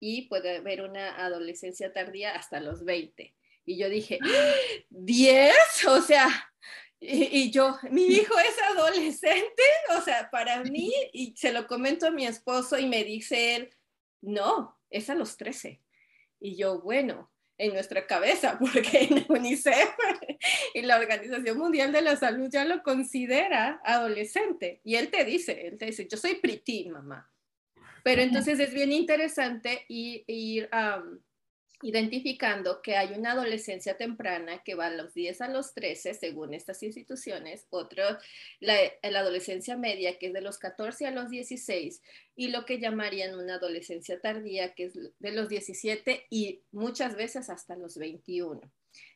y 0.00 0.22
puede 0.22 0.56
haber 0.56 0.82
una 0.82 1.14
adolescencia 1.24 1.92
tardía 1.92 2.34
hasta 2.34 2.58
los 2.58 2.84
20. 2.84 3.32
Y 3.64 3.78
yo 3.78 3.88
dije, 3.88 4.18
¿10? 4.90 5.52
O 5.86 6.02
sea, 6.02 6.52
y, 6.98 7.52
yo, 7.52 7.78
mi 7.90 8.06
hijo 8.06 8.34
es 8.40 8.56
adolescente, 8.76 9.62
o 9.96 10.00
sea, 10.00 10.28
para 10.28 10.64
mí, 10.64 10.92
y 11.12 11.36
se 11.36 11.52
lo 11.52 11.68
comento 11.68 12.08
a 12.08 12.10
mi 12.10 12.26
esposo 12.26 12.76
y 12.76 12.86
me 12.86 13.04
dice 13.04 13.54
él, 13.54 13.70
no, 14.20 14.76
es 14.90 15.10
a 15.10 15.14
los 15.14 15.36
13. 15.36 15.80
Y 16.40 16.56
yo, 16.56 16.80
bueno, 16.80 17.30
en 17.58 17.72
nuestra 17.72 18.06
cabeza, 18.06 18.58
porque 18.60 19.08
en 19.10 19.24
UNICEF 19.28 19.90
y 20.74 20.82
la 20.82 20.98
Organización 20.98 21.58
Mundial 21.58 21.92
de 21.92 22.02
la 22.02 22.16
Salud 22.16 22.48
ya 22.50 22.64
lo 22.64 22.82
considera 22.82 23.80
adolescente. 23.84 24.80
Y 24.84 24.96
él 24.96 25.08
te 25.10 25.24
dice, 25.24 25.66
él 25.66 25.78
te 25.78 25.86
dice, 25.86 26.06
yo 26.10 26.16
soy 26.16 26.36
pretty, 26.36 26.88
mamá. 26.88 27.30
Pero 28.02 28.22
entonces 28.22 28.60
es 28.60 28.72
bien 28.72 28.92
interesante 28.92 29.84
ir, 29.88 30.68
identificando 31.82 32.80
que 32.80 32.96
hay 32.96 33.12
una 33.12 33.32
adolescencia 33.32 33.96
temprana 33.96 34.62
que 34.64 34.74
va 34.74 34.86
a 34.86 34.90
los 34.90 35.12
10 35.12 35.40
a 35.42 35.48
los 35.48 35.74
13, 35.74 36.14
según 36.14 36.54
estas 36.54 36.82
instituciones, 36.82 37.66
otro, 37.70 38.02
la, 38.60 38.76
adolescencia 39.02 39.76
media, 39.76 40.18
que 40.18 40.28
es 40.28 40.32
de 40.32 40.40
los 40.40 40.58
14 40.58 41.06
a 41.06 41.10
los 41.10 41.28
16, 41.28 42.02
y 42.34 42.48
lo 42.48 42.64
que 42.64 42.78
llamarían 42.78 43.34
una 43.34 43.56
adolescencia 43.56 44.20
tardía, 44.20 44.74
que 44.74 44.84
es 44.84 44.94
de 44.94 45.32
los 45.32 45.48
17 45.48 46.26
y 46.30 46.62
muchas 46.72 47.14
veces 47.16 47.50
hasta 47.50 47.76
los 47.76 47.98
21. 47.98 48.60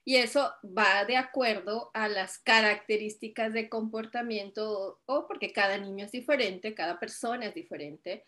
Y 0.05 0.17
eso 0.17 0.53
va 0.65 1.05
de 1.07 1.17
acuerdo 1.17 1.91
a 1.95 2.09
las 2.09 2.39
características 2.39 3.53
de 3.53 3.69
comportamiento 3.69 5.01
o 5.07 5.27
porque 5.27 5.53
cada 5.53 5.79
niño 5.79 6.05
es 6.05 6.13
diferente, 6.13 6.75
cada 6.75 6.99
persona 6.99 7.47
es 7.47 7.55
diferente. 7.55 8.25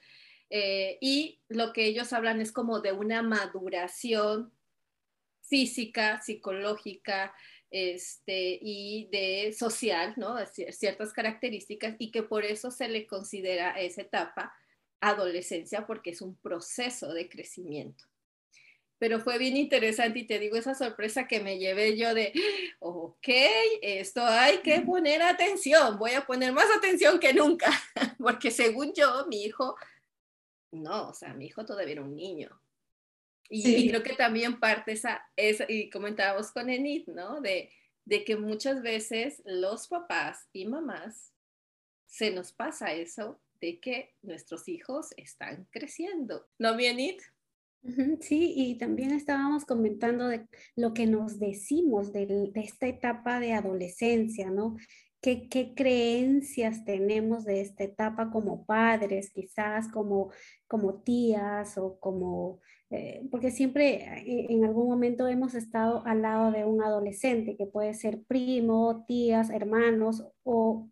Eh, 0.55 0.99
y 1.01 1.41
lo 1.49 1.73
que 1.73 1.87
ellos 1.87 2.13
hablan 2.13 2.43
es 2.43 2.53
como 2.53 2.81
de 2.81 2.93
una 2.93 3.23
maduración 3.23 4.53
física, 5.41 6.21
psicológica 6.21 7.35
este, 7.71 8.59
y 8.61 9.09
de 9.11 9.55
social, 9.55 10.13
¿no? 10.19 10.37
ciertas 10.45 11.15
características 11.15 11.97
y 11.99 12.11
que 12.11 12.23
por 12.23 12.45
eso 12.45 12.71
se 12.71 12.87
le 12.89 13.07
considera 13.07 13.81
esa 13.81 14.03
etapa 14.03 14.55
adolescencia 15.01 15.87
porque 15.87 16.11
es 16.11 16.21
un 16.21 16.37
proceso 16.37 17.15
de 17.15 17.31
crecimiento. 17.31 18.05
Pero 18.99 19.21
fue 19.21 19.39
bien 19.39 19.57
interesante 19.57 20.19
y 20.19 20.27
te 20.27 20.39
digo 20.39 20.59
esa 20.59 20.75
sorpresa 20.75 21.27
que 21.27 21.41
me 21.41 21.59
llevé 21.59 21.97
yo 21.97 22.13
de, 22.13 22.35
ok, 22.79 23.29
esto 23.81 24.23
hay 24.23 24.59
que 24.59 24.83
poner 24.83 25.23
atención, 25.23 25.99
voy 25.99 26.13
a 26.13 26.27
poner 26.27 26.53
más 26.53 26.67
atención 26.77 27.19
que 27.19 27.33
nunca, 27.33 27.71
porque 28.19 28.51
según 28.51 28.93
yo, 28.93 29.27
mi 29.29 29.45
hijo 29.45 29.77
no, 30.73 31.09
o 31.09 31.15
sea, 31.15 31.35
mi 31.35 31.47
hijo 31.47 31.65
todavía 31.65 31.93
era 31.93 32.03
un 32.03 32.17
niño. 32.17 32.51
Y, 33.49 33.89
creo 33.89 34.03
que 34.03 34.15
también 34.15 34.59
parte 34.59 34.93
esa, 34.93 35.23
esa, 35.37 35.67
y 35.69 35.91
comentábamos 35.91 36.51
con 36.53 36.71
Enid, 36.71 37.07
¿no? 37.09 37.41
De, 37.43 37.71
de 38.07 38.25
que 38.25 38.37
muchas 38.37 38.83
veces 38.83 39.43
los 39.45 39.89
papás 39.89 40.49
y 40.53 40.67
mamás 40.67 41.33
se 42.07 42.31
nos 42.31 42.53
pasa 42.53 42.93
eso 42.93 43.39
de 43.61 43.79
que 43.79 44.15
nuestros 44.23 44.69
hijos 44.69 45.11
están 45.17 45.67
creciendo. 45.71 46.49
¿No, 46.59 46.75
mi 46.75 46.87
Enid? 46.87 47.21
Sí, 48.21 48.55
y 48.57 48.77
también 48.77 49.13
estábamos 49.13 49.65
comentando 49.65 50.29
de 50.29 50.47
lo 50.77 50.95
que 50.95 51.07
nos 51.07 51.41
decimos 51.41 52.13
de, 52.13 52.27
de, 52.27 52.61
esta 52.61 52.87
etapa 52.87 53.41
de 53.41 53.55
adolescencia, 53.55 54.51
¿no? 54.51 54.77
¿Qué, 55.23 55.73
creencias 55.77 56.85
tenemos 56.85 57.45
de 57.45 57.61
esta 57.61 57.85
etapa 57.85 58.33
como 58.33 58.67
padres, 58.67 59.31
quizás 59.31 59.87
como, 59.87 60.33
como 60.67 61.03
tías 61.03 61.79
o 61.79 62.01
como, 62.01 62.61
eh, 62.91 63.29
porque 63.31 63.53
siempre 63.53 64.05
eh, 64.27 64.47
en 64.51 64.65
algún 64.65 64.89
momento 64.89 65.29
hemos 65.29 65.55
estado 65.55 66.05
al 66.07 66.23
lado 66.23 66.51
de 66.51 66.65
un 66.65 66.83
adolescente 66.83 67.57
que 67.57 67.67
puede 67.67 67.95
ser 67.95 68.25
primo, 68.25 69.05
tías, 69.07 69.51
hermanos 69.51 70.27
o 70.43 70.91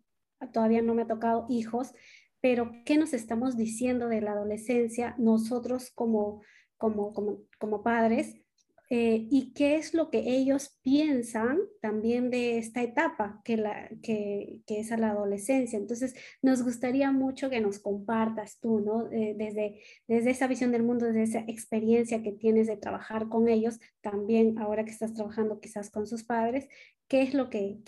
todavía 0.53 0.81
no 0.81 0.95
me 0.95 1.01
ha 1.01 1.07
tocado 1.07 1.45
hijos, 1.49 1.93
pero 2.39 2.71
¿qué 2.85 2.97
nos 2.97 3.13
estamos 3.13 3.57
diciendo 3.57 4.07
de 4.07 4.21
la 4.21 4.31
adolescencia 4.31 5.13
nosotros 5.17 5.91
como, 5.91 6.41
como, 6.77 7.11
como, 7.13 7.39
como 7.59 7.83
padres? 7.83 8.40
Eh, 8.93 9.25
y 9.31 9.53
qué 9.53 9.75
es 9.77 9.93
lo 9.93 10.09
que 10.09 10.19
ellos 10.19 10.77
piensan 10.81 11.59
también 11.79 12.29
de 12.29 12.57
esta 12.57 12.83
etapa 12.83 13.41
que, 13.45 13.53
es 14.67 14.91
a 14.91 14.97
la 14.97 15.11
adolescencia. 15.11 15.79
Entonces, 15.79 16.13
nos 16.41 16.61
gustaría 16.61 17.09
mucho 17.13 17.49
que 17.49 17.61
nos 17.61 17.79
compartas 17.79 18.59
tú, 18.59 18.81
¿no? 18.81 19.09
Eh, 19.09 19.33
desde, 19.37 19.79
esa 20.29 20.47
visión 20.47 20.73
del 20.73 20.83
mundo, 20.83 21.05
desde 21.05 21.23
esa 21.23 21.39
experiencia 21.47 22.21
que 22.21 22.33
tienes 22.33 22.67
de 22.67 22.75
trabajar 22.75 23.29
con 23.29 23.47
ellos, 23.47 23.79
también 24.01 24.59
ahora 24.59 24.83
que 24.83 24.91
estás 24.91 25.13
trabajando 25.13 25.61
quizás 25.61 25.89
con 25.89 26.05
sus 26.05 26.25
padres, 26.25 26.67
¿qué 27.07 27.21
es 27.21 27.33
lo 27.33 27.49
que, 27.49 27.79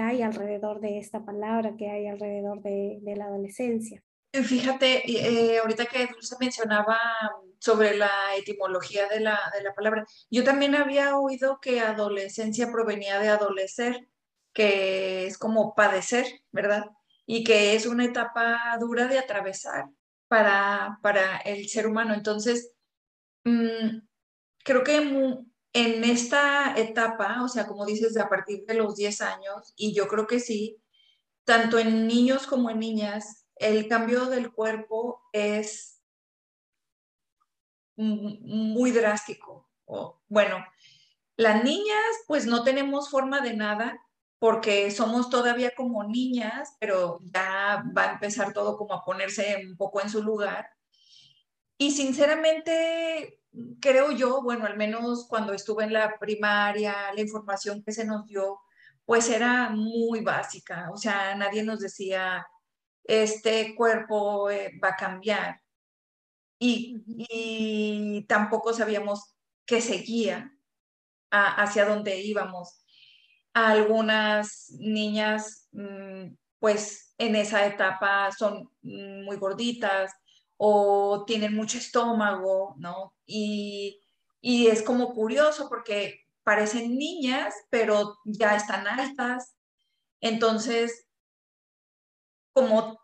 hay 0.00 0.22
alrededor 0.22 0.80
de 0.80 0.98
esta 0.98 1.24
palabra, 1.24 1.74
qué 1.76 1.88
hay 1.90 2.06
alrededor 2.06 2.62
de, 2.62 3.00
de 3.02 3.16
la 3.16 3.24
adolescencia? 3.24 4.04
Fíjate, 4.32 5.02
eh, 5.10 5.58
ahorita 5.58 5.84
que 5.86 6.06
Dulce 6.06 6.36
mencionaba 6.40 6.98
sobre 7.58 7.96
la 7.96 8.34
etimología 8.36 9.06
de 9.08 9.20
la, 9.20 9.38
de 9.54 9.62
la 9.62 9.74
palabra, 9.74 10.06
yo 10.30 10.42
también 10.42 10.74
había 10.74 11.18
oído 11.18 11.60
que 11.60 11.80
adolescencia 11.80 12.72
provenía 12.72 13.18
de 13.18 13.28
adolecer, 13.28 14.08
que 14.54 15.26
es 15.26 15.36
como 15.36 15.74
padecer, 15.74 16.26
¿verdad? 16.50 16.86
Y 17.26 17.44
que 17.44 17.74
es 17.74 17.86
una 17.86 18.06
etapa 18.06 18.58
dura 18.80 19.06
de 19.06 19.18
atravesar 19.18 19.90
para, 20.28 20.98
para 21.02 21.36
el 21.38 21.68
ser 21.68 21.86
humano. 21.86 22.14
Entonces, 22.14 22.72
mm, 23.44 23.98
creo 24.64 24.82
que 24.82 24.96
en 25.74 26.04
esta 26.04 26.74
etapa, 26.78 27.42
o 27.44 27.48
sea, 27.48 27.66
como 27.66 27.84
dices, 27.84 28.16
a 28.16 28.30
partir 28.30 28.64
de 28.66 28.74
los 28.74 28.96
10 28.96 29.20
años, 29.20 29.74
y 29.76 29.94
yo 29.94 30.08
creo 30.08 30.26
que 30.26 30.40
sí, 30.40 30.78
tanto 31.44 31.78
en 31.78 32.06
niños 32.06 32.46
como 32.46 32.70
en 32.70 32.78
niñas, 32.78 33.41
el 33.62 33.88
cambio 33.88 34.26
del 34.26 34.52
cuerpo 34.52 35.22
es 35.32 36.00
muy 37.96 38.90
drástico. 38.90 39.68
bueno, 40.28 40.64
las 41.36 41.64
niñas 41.64 42.02
pues 42.26 42.46
no 42.46 42.64
tenemos 42.64 43.10
forma 43.10 43.40
de 43.40 43.54
nada 43.54 44.00
porque 44.38 44.90
somos 44.90 45.30
todavía 45.30 45.72
como 45.76 46.02
niñas, 46.04 46.76
pero 46.80 47.20
ya 47.22 47.84
va 47.96 48.02
a 48.02 48.12
empezar 48.14 48.52
todo 48.52 48.76
como 48.76 48.94
a 48.94 49.04
ponerse 49.04 49.64
un 49.64 49.76
poco 49.76 50.00
en 50.00 50.10
su 50.10 50.22
lugar. 50.22 50.68
Y 51.78 51.92
sinceramente, 51.92 53.40
creo 53.80 54.10
yo, 54.12 54.42
bueno, 54.42 54.66
al 54.66 54.76
menos 54.76 55.26
cuando 55.28 55.52
estuve 55.52 55.84
en 55.84 55.92
la 55.92 56.18
primaria, 56.18 57.12
la 57.14 57.20
información 57.20 57.82
que 57.84 57.92
se 57.92 58.04
nos 58.04 58.26
dio, 58.26 58.58
pues 59.04 59.28
era 59.30 59.70
muy 59.70 60.20
básica. 60.22 60.90
O 60.92 60.96
sea, 60.96 61.34
nadie 61.36 61.62
nos 61.62 61.80
decía, 61.80 62.46
este 63.04 63.74
cuerpo 63.74 64.50
eh, 64.50 64.78
va 64.82 64.90
a 64.90 64.96
cambiar. 64.96 65.60
Y, 66.58 68.24
tampoco 68.28 68.72
sabíamos 68.72 69.34
qué 69.66 69.80
seguía, 69.80 70.52
hacia 71.30 71.86
dónde 71.86 72.20
íbamos. 72.20 72.84
Algunas 73.52 74.70
niñas, 74.78 75.68
mm, 75.72 76.34
pues 76.60 77.14
en 77.18 77.34
esa 77.36 77.66
etapa 77.66 78.30
son 78.30 78.70
muy 78.82 79.36
gorditas 79.36 80.12
o 80.56 81.24
tienen 81.26 81.54
mucho 81.54 81.78
estómago, 81.78 82.76
¿no? 82.78 83.14
Y, 83.26 84.00
y 84.40 84.68
es 84.68 84.82
como 84.82 85.14
curioso 85.14 85.68
porque 85.68 86.22
parecen 86.44 86.96
niñas, 86.96 87.54
pero 87.70 88.18
ya 88.24 88.54
están 88.56 88.86
altas. 88.86 89.56
Entonces, 90.20 91.06
como 92.52 93.00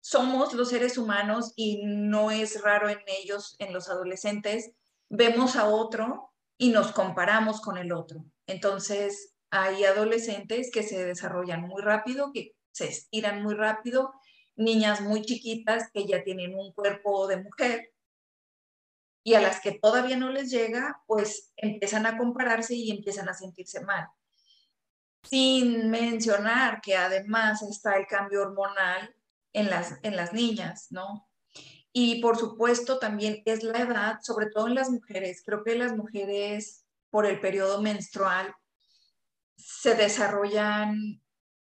somos 0.00 0.52
los 0.54 0.68
seres 0.68 0.98
humanos 0.98 1.52
y 1.56 1.82
no 1.84 2.30
es 2.30 2.62
raro 2.62 2.88
en 2.88 3.00
ellos, 3.06 3.56
en 3.58 3.72
los 3.72 3.88
adolescentes, 3.88 4.70
vemos 5.08 5.56
a 5.56 5.68
otro 5.68 6.30
y 6.58 6.70
nos 6.70 6.92
comparamos 6.92 7.60
con 7.60 7.76
el 7.76 7.92
otro. 7.92 8.24
Entonces, 8.46 9.34
hay 9.50 9.84
adolescentes 9.84 10.70
que 10.72 10.82
se 10.82 11.04
desarrollan 11.04 11.62
muy 11.62 11.82
rápido, 11.82 12.30
que 12.32 12.52
se 12.72 12.88
estiran 12.88 13.42
muy 13.42 13.54
rápido, 13.54 14.12
niñas 14.54 15.00
muy 15.00 15.22
chiquitas 15.22 15.90
que 15.92 16.06
ya 16.06 16.22
tienen 16.22 16.54
un 16.54 16.72
cuerpo 16.72 17.26
de 17.26 17.42
mujer 17.42 17.92
y 19.26 19.34
a 19.34 19.40
las 19.40 19.60
que 19.60 19.72
todavía 19.72 20.16
no 20.16 20.30
les 20.30 20.50
llega, 20.52 21.02
pues 21.08 21.52
empiezan 21.56 22.06
a 22.06 22.16
compararse 22.16 22.76
y 22.76 22.92
empiezan 22.92 23.28
a 23.28 23.34
sentirse 23.34 23.80
mal. 23.80 24.06
Sin 25.28 25.90
mencionar 25.90 26.80
que 26.80 26.96
además 26.96 27.62
está 27.62 27.96
el 27.96 28.06
cambio 28.06 28.42
hormonal 28.42 29.14
en 29.52 29.70
las, 29.70 29.98
en 30.02 30.16
las 30.16 30.32
niñas, 30.32 30.88
¿no? 30.90 31.28
Y 31.92 32.20
por 32.20 32.36
supuesto 32.36 32.98
también 32.98 33.42
es 33.46 33.62
la 33.62 33.78
edad, 33.78 34.18
sobre 34.20 34.50
todo 34.50 34.66
en 34.66 34.74
las 34.74 34.90
mujeres. 34.90 35.42
Creo 35.44 35.64
que 35.64 35.76
las 35.76 35.96
mujeres 35.96 36.84
por 37.10 37.24
el 37.24 37.40
periodo 37.40 37.80
menstrual 37.80 38.54
se 39.56 39.94
desarrollan 39.94 41.22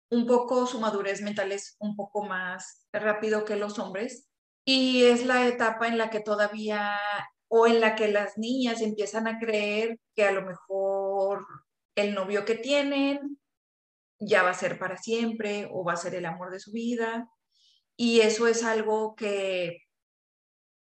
un 0.10 0.26
poco, 0.26 0.68
su 0.68 0.80
madurez 0.80 1.22
mental 1.22 1.52
es 1.52 1.78
un 1.80 1.96
poco 1.96 2.24
más 2.24 2.88
rápido 2.92 3.46
que 3.46 3.56
los 3.56 3.80
hombres. 3.80 4.28
Y 4.66 5.06
es 5.06 5.26
la 5.26 5.48
etapa 5.48 5.88
en 5.88 5.98
la 5.98 6.10
que 6.10 6.20
todavía, 6.20 7.00
o 7.48 7.68
en 7.68 7.80
la 7.80 7.96
que 7.96 8.10
las 8.10 8.38
niñas 8.38 8.82
empiezan 8.82 9.28
a 9.28 9.40
creer 9.40 9.98
que 10.14 10.26
a 10.26 10.32
lo 10.32 10.42
mejor 10.42 11.46
el 11.96 12.14
novio 12.14 12.44
que 12.44 12.56
tienen 12.56 13.40
ya 14.20 14.44
va 14.44 14.52
a 14.52 14.54
ser 14.54 14.80
para 14.80 14.98
siempre 14.98 15.68
o 15.72 15.84
va 15.84 15.94
a 15.94 15.98
ser 15.98 16.16
el 16.16 16.26
amor 16.26 16.52
de 16.52 16.60
su 16.60 16.72
vida. 16.72 17.30
Y 17.96 18.22
eso 18.22 18.48
es 18.48 18.64
algo 18.64 19.16
que 19.16 19.88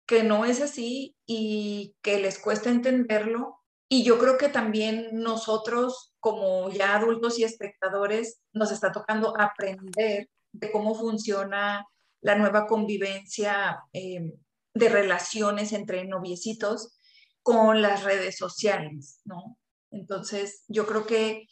que 0.08 0.24
no 0.24 0.46
es 0.46 0.62
así 0.62 1.16
y 1.28 1.96
que 2.02 2.20
les 2.20 2.40
cuesta 2.40 2.70
entenderlo. 2.70 3.60
Y 3.90 4.04
yo 4.04 4.18
creo 4.18 4.38
que 4.38 4.50
también 4.50 5.10
nosotros, 5.12 6.14
como 6.20 6.72
ya 6.72 6.96
adultos 6.96 7.38
y 7.38 7.44
espectadores, 7.44 8.40
nos 8.54 8.72
está 8.72 8.92
tocando 8.92 9.40
aprender 9.40 10.30
de 10.54 10.72
cómo 10.72 10.96
funciona 10.96 11.86
la 12.22 12.36
nueva 12.36 12.68
convivencia 12.68 13.80
eh, 13.94 14.34
de 14.74 14.90
relaciones 14.90 15.74
entre 15.74 16.06
noviecitos 16.06 16.98
con 17.44 17.82
las 17.82 18.04
redes 18.04 18.38
sociales, 18.38 19.22
¿no? 19.26 19.58
Entonces, 19.92 20.64
yo 20.68 20.86
creo 20.88 21.06
que 21.06 21.48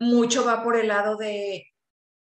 mucho 0.00 0.44
va 0.44 0.64
por 0.64 0.76
el 0.76 0.88
lado 0.88 1.16
de, 1.16 1.66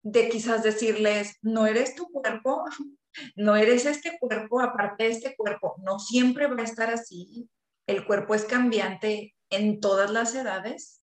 de 0.02 0.28
quizás 0.28 0.62
decirles, 0.62 1.36
no 1.42 1.66
eres 1.66 1.94
tu 1.94 2.10
cuerpo, 2.10 2.64
no 3.36 3.56
eres 3.56 3.86
este 3.86 4.18
cuerpo, 4.18 4.60
aparte 4.60 5.04
de 5.04 5.10
este 5.10 5.36
cuerpo, 5.36 5.76
no 5.82 5.98
siempre 5.98 6.46
va 6.48 6.60
a 6.60 6.64
estar 6.64 6.90
así. 6.90 7.48
El 7.86 8.04
cuerpo 8.04 8.34
es 8.34 8.44
cambiante 8.44 9.34
en 9.50 9.80
todas 9.80 10.10
las 10.10 10.34
edades. 10.34 11.02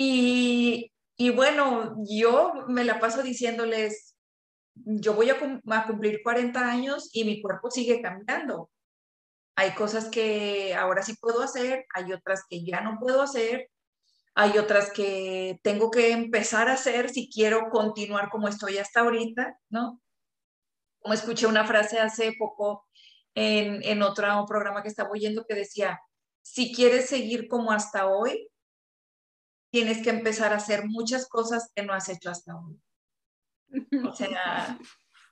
Y, 0.00 0.92
bueno, 1.34 1.96
yo 2.08 2.52
me 2.68 2.84
la 2.84 3.00
paso 3.00 3.22
diciéndoles, 3.22 4.16
yo 4.74 5.14
voy 5.14 5.30
a, 5.30 5.38
cumplir 5.86 6.20
40 6.22 6.70
años 6.70 7.10
y 7.12 7.24
mi 7.24 7.42
cuerpo 7.42 7.70
sigue 7.70 8.00
cambiando. 8.00 8.70
Hay 9.56 9.72
cosas 9.72 10.08
que 10.08 10.72
ahora 10.74 11.02
sí 11.02 11.16
puedo 11.20 11.42
hacer, 11.42 11.84
hay 11.94 12.12
otras 12.12 12.44
que 12.48 12.64
ya 12.64 12.80
no 12.80 12.98
puedo 13.00 13.20
hacer, 13.22 13.68
hay 14.40 14.56
otras 14.56 14.92
que 14.92 15.58
tengo 15.64 15.90
que 15.90 16.12
empezar 16.12 16.68
a 16.68 16.74
hacer 16.74 17.10
si 17.10 17.28
quiero 17.28 17.70
continuar 17.70 18.30
como 18.30 18.46
estoy 18.46 18.78
hasta 18.78 19.00
ahorita, 19.00 19.58
¿no? 19.68 20.00
como 21.00 21.12
escuché 21.12 21.48
una 21.48 21.64
frase 21.64 21.98
hace 21.98 22.36
poco 22.38 22.86
en, 23.34 23.82
en 23.82 24.00
otro 24.00 24.28
programa 24.46 24.80
que 24.82 24.90
estaba 24.90 25.10
oyendo 25.10 25.44
que 25.44 25.56
decía, 25.56 26.00
si 26.40 26.72
quieres 26.72 27.06
seguir 27.08 27.48
como 27.48 27.72
hasta 27.72 28.06
hoy, 28.06 28.48
tienes 29.72 30.04
que 30.04 30.10
empezar 30.10 30.52
a 30.52 30.58
hacer 30.58 30.84
muchas 30.86 31.28
cosas 31.28 31.72
que 31.74 31.82
no 31.82 31.92
has 31.92 32.08
hecho 32.08 32.30
hasta 32.30 32.56
hoy. 32.56 32.80
O 34.08 34.14
sea, 34.14 34.78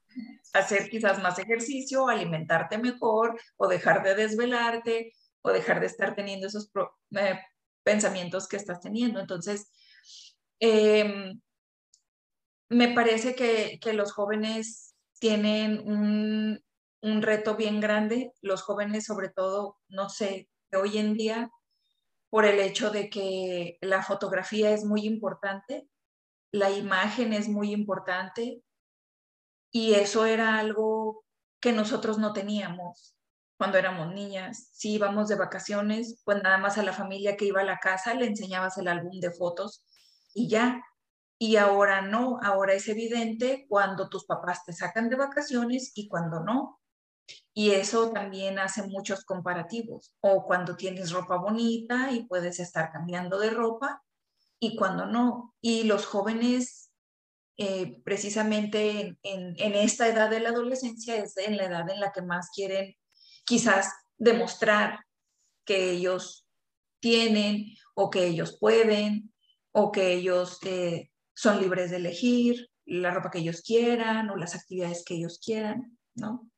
hacer 0.53 0.91
quizás 0.91 1.23
más 1.23 1.39
ejercicio, 1.39 2.09
alimentarte 2.09 2.77
mejor, 2.79 3.41
o 3.57 3.69
dejar 3.69 4.03
de 4.03 4.17
desvelarte, 4.17 5.13
o 5.43 5.53
dejar 5.53 5.79
de 5.79 5.87
estar 5.87 6.17
teniendo 6.17 6.49
esos 6.49 6.73
eh, 7.13 7.39
pensamientos 7.87 8.49
que 8.49 8.57
estás 8.57 8.81
teniendo. 8.81 9.21
Entonces, 9.21 9.71
em, 10.59 11.41
me 12.69 12.89
parece 12.93 13.37
que, 13.37 13.79
que, 13.81 13.93
los 13.93 14.13
jóvenes 14.13 14.97
tienen 15.21 15.81
un, 15.89 16.61
reto 17.23 17.55
bien 17.55 17.81
grande, 17.81 18.33
los 18.43 18.63
jóvenes 18.63 19.05
sobre 19.05 19.29
todo, 19.29 19.79
no 19.89 20.09
sé, 20.09 20.49
de 20.73 20.79
hoy 20.79 20.99
en 20.99 21.15
día, 21.15 21.51
por 22.29 22.45
el 22.45 22.59
hecho 22.59 22.91
de 22.91 23.09
que 23.09 23.79
la 23.81 24.03
fotografía 24.03 24.73
es 24.73 24.85
muy 24.85 25.07
importante, 25.07 25.89
la 26.51 26.73
imagen 26.73 27.33
es 27.33 27.49
muy 27.49 27.71
importante 27.71 28.61
y 29.71 29.95
eso 29.95 30.27
era 30.27 30.59
algo 30.59 31.25
que 31.61 31.71
nosotros 31.71 32.19
no 32.19 32.33
teníamos 32.33 33.16
cuando 33.57 33.79
éramos 33.79 34.13
niñas. 34.13 34.69
Si 34.73 34.95
íbamos 34.95 35.29
de 35.29 35.37
vacaciones, 35.37 36.21
pues 36.25 36.43
nada 36.43 36.59
más 36.59 36.79
a 36.79 36.83
la 36.83 36.93
familia 36.93 37.37
que 37.37 37.47
iba 37.47 37.61
a 37.61 37.65
la 37.65 37.79
casa 37.79 38.15
le 38.15 38.27
enseñabas 38.27 38.79
el 38.79 38.89
álbum 38.89 39.19
de 39.21 39.31
fotos 39.31 39.85
y 40.35 40.49
ya, 40.49 40.83
y 41.39 41.57
ahora 41.57 42.01
no, 42.03 42.39
ahora 42.43 42.75
es 42.75 42.89
evidente 42.89 43.67
cuando 43.69 44.09
tus 44.09 44.25
papás 44.25 44.65
te 44.65 44.73
sacan 44.73 45.11
de 45.11 45.17
vacaciones 45.17 45.93
y 45.95 46.09
cuando 46.09 46.41
no. 46.41 46.81
Y 47.53 47.73
eso 47.73 48.13
también 48.13 48.59
hace 48.59 48.85
muchos 48.85 49.25
comparativos. 49.25 50.15
O 50.21 50.45
cuando 50.45 50.77
tienes 50.77 51.11
ropa 51.11 51.37
bonita 51.37 52.11
y 52.13 52.25
puedes 52.27 52.61
estar 52.61 52.91
cambiando 52.91 53.39
de 53.39 53.51
ropa 53.51 54.03
y 54.59 54.77
cuando 54.77 55.07
no. 55.07 55.55
Y 55.61 55.83
los 55.85 56.07
jóvenes, 56.07 56.91
eh, 57.59 58.01
precisamente 58.03 59.19
en, 59.23 59.55
en 59.59 59.75
esta 59.75 60.09
edad 60.09 60.31
de 60.31 60.41
la 60.41 60.51
adolescencia, 60.51 61.17
es 61.17 61.37
en 61.37 61.57
la 61.59 61.65
edad 61.65 61.91
en 61.91 62.01
la 62.01 62.13
que 62.13 62.23
más 62.23 62.51
quieren 62.55 62.95
quizás 63.47 63.89
demostrar 64.19 65.01
que 65.65 65.91
ellos 65.91 66.47
tienen 67.01 67.75
o 67.95 68.11
que 68.11 68.27
ellos 68.27 68.59
pueden 68.59 69.33
o 69.73 69.93
que 69.93 70.13
ellos 70.13 70.59
eh, 70.65 71.11
son 71.35 71.61
libres 71.61 71.91
de 71.91 71.99
elegir 71.99 72.69
la 72.87 73.13
ropa 73.13 73.31
que 73.31 73.39
ellos 73.39 73.63
quieran 73.63 74.31
o 74.31 74.37
las 74.37 74.55
actividades 74.55 75.05
que 75.05 75.15
ellos 75.15 75.41
quieran, 75.45 75.99
¿no? 76.15 76.51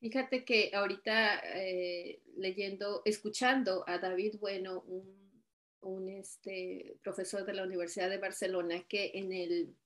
Fíjate 0.00 0.44
que 0.44 0.70
ahorita 0.74 1.38
eh, 1.54 2.22
leyendo, 2.36 3.02
escuchando 3.04 3.84
a 3.86 3.98
David 3.98 4.36
Bueno, 4.40 4.82
un, 4.86 5.44
un, 5.80 6.08
este, 6.08 6.96
profesor 7.02 7.44
de 7.44 7.54
la 7.54 7.62
Universidad 7.62 8.10
de 8.10 8.18
Barcelona, 8.18 8.82
que 8.88 9.12
en 9.14 9.32
el, 9.32 9.76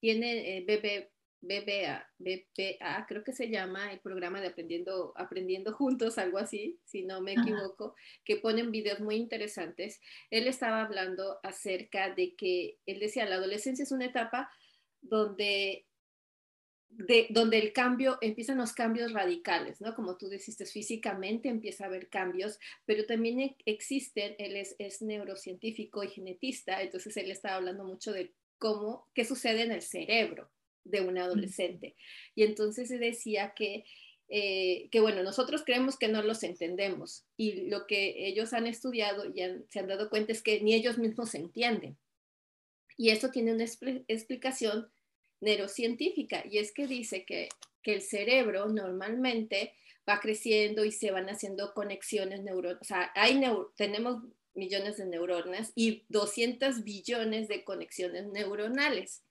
tiene 0.00 0.56
eh, 0.56 0.64
bebé 0.66 1.11
BBA, 1.42 2.08
BPA, 2.18 3.04
creo 3.08 3.24
que 3.24 3.32
se 3.32 3.50
llama 3.50 3.92
el 3.92 3.98
programa 3.98 4.40
de 4.40 4.46
Aprendiendo, 4.46 5.12
Aprendiendo 5.16 5.72
Juntos, 5.72 6.16
algo 6.16 6.38
así, 6.38 6.78
si 6.84 7.02
no 7.02 7.20
me 7.20 7.32
equivoco, 7.32 7.96
que 8.24 8.36
ponen 8.36 8.70
videos 8.70 9.00
muy 9.00 9.16
interesantes. 9.16 10.00
Él 10.30 10.46
estaba 10.46 10.82
hablando 10.82 11.40
acerca 11.42 12.14
de 12.14 12.36
que, 12.36 12.78
él 12.86 13.00
decía, 13.00 13.26
la 13.26 13.34
adolescencia 13.34 13.82
es 13.82 13.90
una 13.90 14.06
etapa 14.06 14.52
donde, 15.00 15.84
de, 16.90 17.26
donde 17.30 17.58
el 17.58 17.72
cambio, 17.72 18.18
empiezan 18.20 18.58
los 18.58 18.72
cambios 18.72 19.12
radicales, 19.12 19.80
¿no? 19.80 19.96
Como 19.96 20.16
tú 20.16 20.28
dijiste, 20.28 20.64
físicamente 20.64 21.48
empieza 21.48 21.84
a 21.84 21.88
haber 21.88 22.08
cambios, 22.08 22.60
pero 22.86 23.04
también 23.04 23.40
e, 23.40 23.56
existen, 23.66 24.36
él 24.38 24.54
es, 24.54 24.76
es 24.78 25.02
neurocientífico 25.02 26.04
y 26.04 26.08
genetista, 26.08 26.82
entonces 26.82 27.16
él 27.16 27.32
estaba 27.32 27.56
hablando 27.56 27.84
mucho 27.84 28.12
de 28.12 28.32
cómo, 28.58 29.08
qué 29.12 29.24
sucede 29.24 29.62
en 29.62 29.72
el 29.72 29.82
cerebro 29.82 30.48
de 30.84 31.00
un 31.00 31.18
adolescente. 31.18 31.94
Y 32.34 32.44
entonces 32.44 32.88
se 32.88 32.98
decía 32.98 33.52
que, 33.54 33.84
eh, 34.28 34.88
que, 34.90 35.00
bueno, 35.00 35.22
nosotros 35.22 35.62
creemos 35.64 35.98
que 35.98 36.08
no 36.08 36.22
los 36.22 36.42
entendemos 36.42 37.24
y 37.36 37.68
lo 37.68 37.86
que 37.86 38.26
ellos 38.26 38.52
han 38.52 38.66
estudiado 38.66 39.26
y 39.26 39.42
se 39.68 39.78
han 39.78 39.88
dado 39.88 40.08
cuenta 40.10 40.32
es 40.32 40.42
que 40.42 40.60
ni 40.60 40.74
ellos 40.74 40.98
mismos 40.98 41.30
se 41.30 41.38
entienden. 41.38 41.96
Y 42.96 43.10
eso 43.10 43.30
tiene 43.30 43.52
una 43.52 43.64
explicación 43.64 44.88
neurocientífica 45.40 46.44
y 46.48 46.58
es 46.58 46.72
que 46.72 46.86
dice 46.86 47.24
que, 47.24 47.48
que 47.82 47.94
el 47.94 48.02
cerebro 48.02 48.68
normalmente 48.68 49.74
va 50.08 50.20
creciendo 50.20 50.84
y 50.84 50.92
se 50.92 51.10
van 51.10 51.28
haciendo 51.28 51.74
conexiones 51.74 52.42
neuronales. 52.42 52.80
O 52.80 52.84
sea, 52.84 53.10
hay 53.14 53.40
tenemos 53.76 54.22
millones 54.54 54.98
de 54.98 55.06
neuronas 55.06 55.72
y 55.74 56.04
200 56.08 56.84
billones 56.84 57.48
de 57.48 57.64
conexiones 57.64 58.26
neuronales 58.26 59.22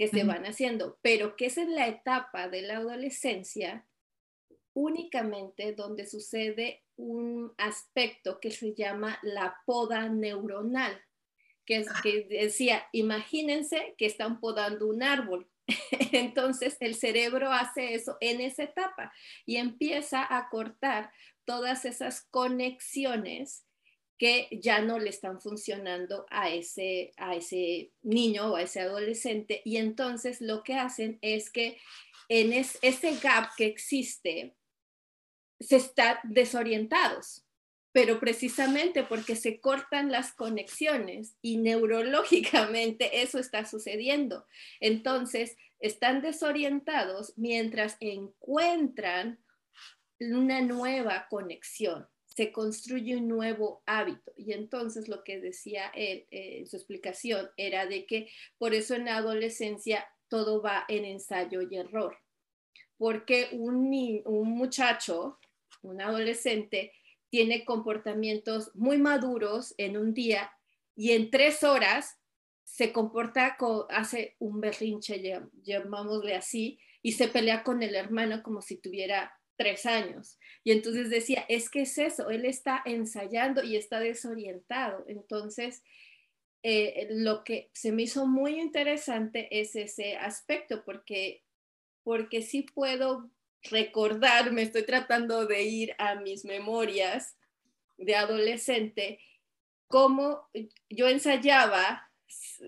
que 0.00 0.08
se 0.08 0.24
van 0.24 0.46
haciendo, 0.46 0.98
pero 1.02 1.36
que 1.36 1.44
es 1.44 1.58
en 1.58 1.74
la 1.74 1.86
etapa 1.86 2.48
de 2.48 2.62
la 2.62 2.78
adolescencia 2.78 3.86
únicamente 4.72 5.74
donde 5.74 6.06
sucede 6.06 6.86
un 6.96 7.52
aspecto 7.58 8.40
que 8.40 8.50
se 8.50 8.74
llama 8.74 9.18
la 9.20 9.58
poda 9.66 10.08
neuronal, 10.08 10.98
que, 11.66 11.76
es, 11.76 11.88
ah. 11.90 12.00
que 12.02 12.24
decía, 12.30 12.88
imagínense 12.92 13.94
que 13.98 14.06
están 14.06 14.40
podando 14.40 14.86
un 14.86 15.02
árbol. 15.02 15.50
Entonces 16.12 16.78
el 16.80 16.94
cerebro 16.94 17.52
hace 17.52 17.92
eso 17.92 18.16
en 18.22 18.40
esa 18.40 18.62
etapa 18.62 19.12
y 19.44 19.56
empieza 19.56 20.26
a 20.34 20.48
cortar 20.48 21.12
todas 21.44 21.84
esas 21.84 22.22
conexiones 22.30 23.66
que 24.20 24.48
ya 24.52 24.82
no 24.82 24.98
le 24.98 25.08
están 25.08 25.40
funcionando 25.40 26.26
a 26.28 26.50
ese, 26.50 27.14
a 27.16 27.34
ese 27.34 27.90
niño 28.02 28.52
o 28.52 28.56
a 28.56 28.62
ese 28.62 28.80
adolescente. 28.80 29.62
Y 29.64 29.78
entonces 29.78 30.42
lo 30.42 30.62
que 30.62 30.74
hacen 30.74 31.18
es 31.22 31.48
que 31.48 31.78
en 32.28 32.52
ese 32.52 33.16
gap 33.22 33.48
que 33.56 33.64
existe, 33.64 34.54
se 35.58 35.76
están 35.76 36.18
desorientados. 36.24 37.46
pero 37.92 38.20
precisamente 38.20 39.02
porque 39.02 39.34
se 39.34 39.58
cortan 39.58 40.12
las 40.12 40.32
conexiones 40.32 41.34
y 41.42 41.56
neurológicamente 41.56 43.10
eso 43.22 43.38
está 43.38 43.64
sucediendo. 43.64 44.46
Entonces, 44.78 45.56
están 45.80 46.20
desorientados 46.22 47.32
mientras 47.36 47.96
encuentran 47.98 49.40
una 50.20 50.60
nueva 50.60 51.26
conexión, 51.28 52.06
se 52.34 52.52
construye 52.52 53.16
un 53.16 53.28
nuevo 53.28 53.82
hábito. 53.86 54.32
Y 54.36 54.52
entonces 54.52 55.08
lo 55.08 55.24
que 55.24 55.40
decía 55.40 55.90
él 55.94 56.26
eh, 56.30 56.58
en 56.58 56.66
su 56.66 56.76
explicación 56.76 57.50
era 57.56 57.86
de 57.86 58.06
que 58.06 58.30
por 58.58 58.74
eso 58.74 58.94
en 58.94 59.06
la 59.06 59.16
adolescencia 59.16 60.06
todo 60.28 60.62
va 60.62 60.84
en 60.88 61.04
ensayo 61.04 61.60
y 61.62 61.76
error, 61.76 62.16
porque 62.96 63.48
un, 63.52 63.90
un 64.24 64.50
muchacho, 64.50 65.38
un 65.82 66.00
adolescente, 66.00 66.92
tiene 67.30 67.64
comportamientos 67.64 68.70
muy 68.74 68.98
maduros 68.98 69.74
en 69.76 69.96
un 69.96 70.14
día 70.14 70.52
y 70.94 71.12
en 71.12 71.30
tres 71.30 71.64
horas 71.64 72.20
se 72.64 72.92
comporta, 72.92 73.56
hace 73.88 74.36
un 74.38 74.60
berrinche, 74.60 75.20
llamámosle 75.62 76.36
así, 76.36 76.78
y 77.02 77.12
se 77.12 77.28
pelea 77.28 77.64
con 77.64 77.82
el 77.82 77.94
hermano 77.96 78.42
como 78.42 78.62
si 78.62 78.76
tuviera 78.76 79.32
tres 79.60 79.84
años. 79.84 80.38
Y 80.64 80.72
entonces 80.72 81.10
decía, 81.10 81.44
es 81.50 81.68
que 81.68 81.82
es 81.82 81.98
eso, 81.98 82.30
él 82.30 82.46
está 82.46 82.80
ensayando 82.86 83.62
y 83.62 83.76
está 83.76 84.00
desorientado. 84.00 85.04
Entonces, 85.06 85.82
eh, 86.62 87.08
lo 87.10 87.44
que 87.44 87.68
se 87.74 87.92
me 87.92 88.04
hizo 88.04 88.26
muy 88.26 88.58
interesante 88.58 89.48
es 89.60 89.76
ese 89.76 90.16
aspecto, 90.16 90.82
porque, 90.82 91.44
porque 92.04 92.40
sí 92.40 92.62
puedo 92.62 93.28
recordar, 93.64 94.50
me 94.50 94.62
estoy 94.62 94.84
tratando 94.84 95.44
de 95.44 95.62
ir 95.62 95.94
a 95.98 96.14
mis 96.14 96.46
memorias 96.46 97.36
de 97.98 98.16
adolescente, 98.16 99.18
cómo 99.88 100.48
yo 100.88 101.06
ensayaba 101.06 102.10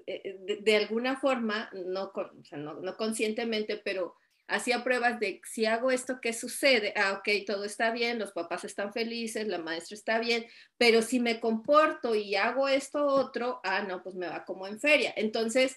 eh, 0.06 0.60
de, 0.60 0.76
alguna 0.76 1.18
forma, 1.18 1.70
no, 1.72 2.12
no, 2.54 2.96
conscientemente, 2.98 3.78
pero 3.78 4.14
hacía 4.48 4.84
pruebas 4.84 5.18
de 5.20 5.40
si 5.44 5.66
hago 5.66 5.90
esto, 5.90 6.20
¿qué 6.20 6.32
sucede? 6.32 6.92
Ah, 6.96 7.12
ok, 7.18 7.46
todo 7.46 7.64
está 7.64 7.90
bien, 7.90 8.18
los 8.18 8.32
papás 8.32 8.64
están 8.64 8.92
felices, 8.92 9.46
la 9.48 9.58
maestra 9.58 9.94
está 9.94 10.18
bien, 10.18 10.46
pero 10.76 11.02
si 11.02 11.20
me 11.20 11.40
comporto 11.40 12.14
y 12.14 12.34
hago 12.34 12.68
esto 12.68 13.06
otro, 13.06 13.60
ah, 13.64 13.82
no, 13.82 14.02
pues 14.02 14.14
me 14.14 14.28
va 14.28 14.44
como 14.44 14.66
en 14.66 14.78
feria. 14.80 15.12
Entonces, 15.16 15.76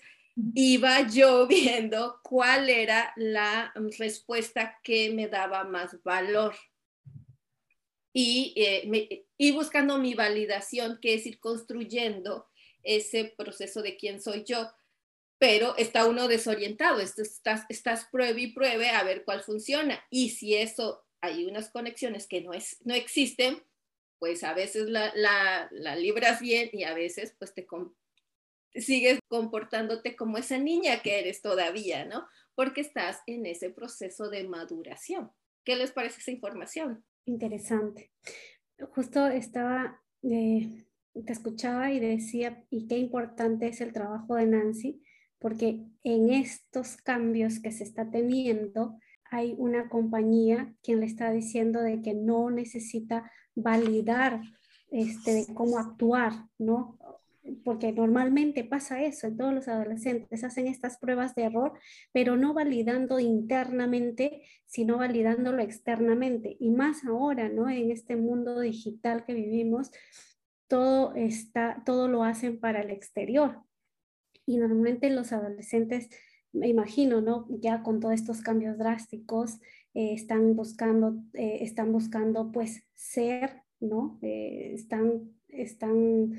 iba 0.53 1.01
yo 1.07 1.47
viendo 1.47 2.19
cuál 2.23 2.69
era 2.69 3.13
la 3.15 3.73
respuesta 3.97 4.79
que 4.83 5.11
me 5.11 5.27
daba 5.27 5.63
más 5.63 6.01
valor. 6.03 6.55
Y, 8.13 8.53
eh, 8.55 9.25
y 9.37 9.51
buscando 9.51 9.97
mi 9.97 10.13
validación, 10.13 10.99
que 11.01 11.15
es 11.15 11.25
ir 11.25 11.39
construyendo 11.39 12.47
ese 12.81 13.33
proceso 13.37 13.81
de 13.81 13.97
quién 13.97 14.21
soy 14.21 14.45
yo. 14.45 14.71
Pero 15.45 15.77
está 15.77 16.07
uno 16.07 16.27
desorientado, 16.27 16.99
estás, 16.99 17.65
estás 17.69 18.05
pruebe 18.11 18.41
y 18.41 18.51
pruebe 18.51 18.89
a 18.89 19.03
ver 19.03 19.23
cuál 19.23 19.43
funciona. 19.43 20.03
Y 20.09 20.29
si 20.29 20.55
eso, 20.55 21.05
hay 21.21 21.45
unas 21.45 21.69
conexiones 21.69 22.25
que 22.25 22.41
no, 22.41 22.51
es, 22.51 22.77
no 22.83 22.95
existen, 22.95 23.61
pues 24.17 24.43
a 24.43 24.55
veces 24.55 24.89
la, 24.89 25.11
la, 25.13 25.69
la 25.69 25.95
libras 25.97 26.41
bien 26.41 26.71
y 26.73 26.83
a 26.83 26.95
veces 26.95 27.35
pues 27.37 27.53
te, 27.53 27.67
sigues 28.73 29.19
comportándote 29.27 30.15
como 30.15 30.39
esa 30.39 30.57
niña 30.57 31.03
que 31.03 31.19
eres 31.19 31.43
todavía, 31.43 32.05
¿no? 32.05 32.25
Porque 32.55 32.81
estás 32.81 33.21
en 33.27 33.45
ese 33.45 33.69
proceso 33.69 34.31
de 34.31 34.47
maduración. 34.47 35.31
¿Qué 35.63 35.75
les 35.75 35.91
parece 35.91 36.21
esa 36.21 36.31
información? 36.31 37.05
Interesante. 37.25 38.11
Justo 38.95 39.27
estaba, 39.27 40.01
eh, 40.23 40.87
te 41.13 41.33
escuchaba 41.33 41.91
y 41.91 41.99
decía, 41.99 42.65
y 42.71 42.87
qué 42.87 42.97
importante 42.97 43.67
es 43.67 43.79
el 43.79 43.93
trabajo 43.93 44.33
de 44.33 44.47
Nancy, 44.47 45.03
porque 45.39 45.85
en 46.03 46.29
estos 46.31 46.97
cambios 46.97 47.59
que 47.59 47.71
se 47.71 47.83
está 47.83 48.09
teniendo, 48.09 48.97
hay 49.29 49.55
una 49.57 49.89
compañía 49.89 50.73
quien 50.83 50.99
le 50.99 51.05
está 51.05 51.31
diciendo 51.31 51.81
de 51.81 52.01
que 52.01 52.13
no 52.13 52.49
necesita 52.51 53.31
validar 53.55 54.41
este, 54.91 55.33
de 55.33 55.53
cómo 55.53 55.77
actuar, 55.77 56.33
¿no? 56.57 56.97
porque 57.63 57.91
normalmente 57.91 58.63
pasa 58.63 59.03
eso, 59.03 59.27
en 59.27 59.37
todos 59.37 59.53
los 59.53 59.67
adolescentes 59.67 60.43
hacen 60.43 60.67
estas 60.67 60.97
pruebas 60.97 61.35
de 61.35 61.43
error, 61.43 61.73
pero 62.11 62.37
no 62.37 62.53
validando 62.53 63.19
internamente, 63.19 64.41
sino 64.65 64.97
validándolo 64.97 65.61
externamente. 65.61 66.57
Y 66.59 66.71
más 66.71 67.05
ahora, 67.05 67.49
¿no? 67.49 67.69
En 67.69 67.91
este 67.91 68.15
mundo 68.15 68.59
digital 68.59 69.25
que 69.25 69.33
vivimos, 69.33 69.91
todo, 70.67 71.13
está, 71.15 71.83
todo 71.85 72.07
lo 72.07 72.23
hacen 72.23 72.59
para 72.59 72.81
el 72.81 72.89
exterior. 72.89 73.61
Y 74.45 74.57
normalmente 74.57 75.09
los 75.09 75.31
adolescentes, 75.31 76.09
me 76.51 76.67
imagino, 76.67 77.21
¿no? 77.21 77.47
Ya 77.49 77.83
con 77.83 77.99
todos 77.99 78.13
estos 78.13 78.41
cambios 78.41 78.77
drásticos, 78.77 79.59
eh, 79.93 80.13
están 80.13 80.55
buscando, 80.55 81.15
eh, 81.33 81.59
están 81.61 81.91
buscando 81.91 82.51
pues 82.51 82.83
ser, 82.93 83.63
¿no? 83.79 84.19
Eh, 84.21 84.71
están, 84.73 85.31
están 85.47 86.33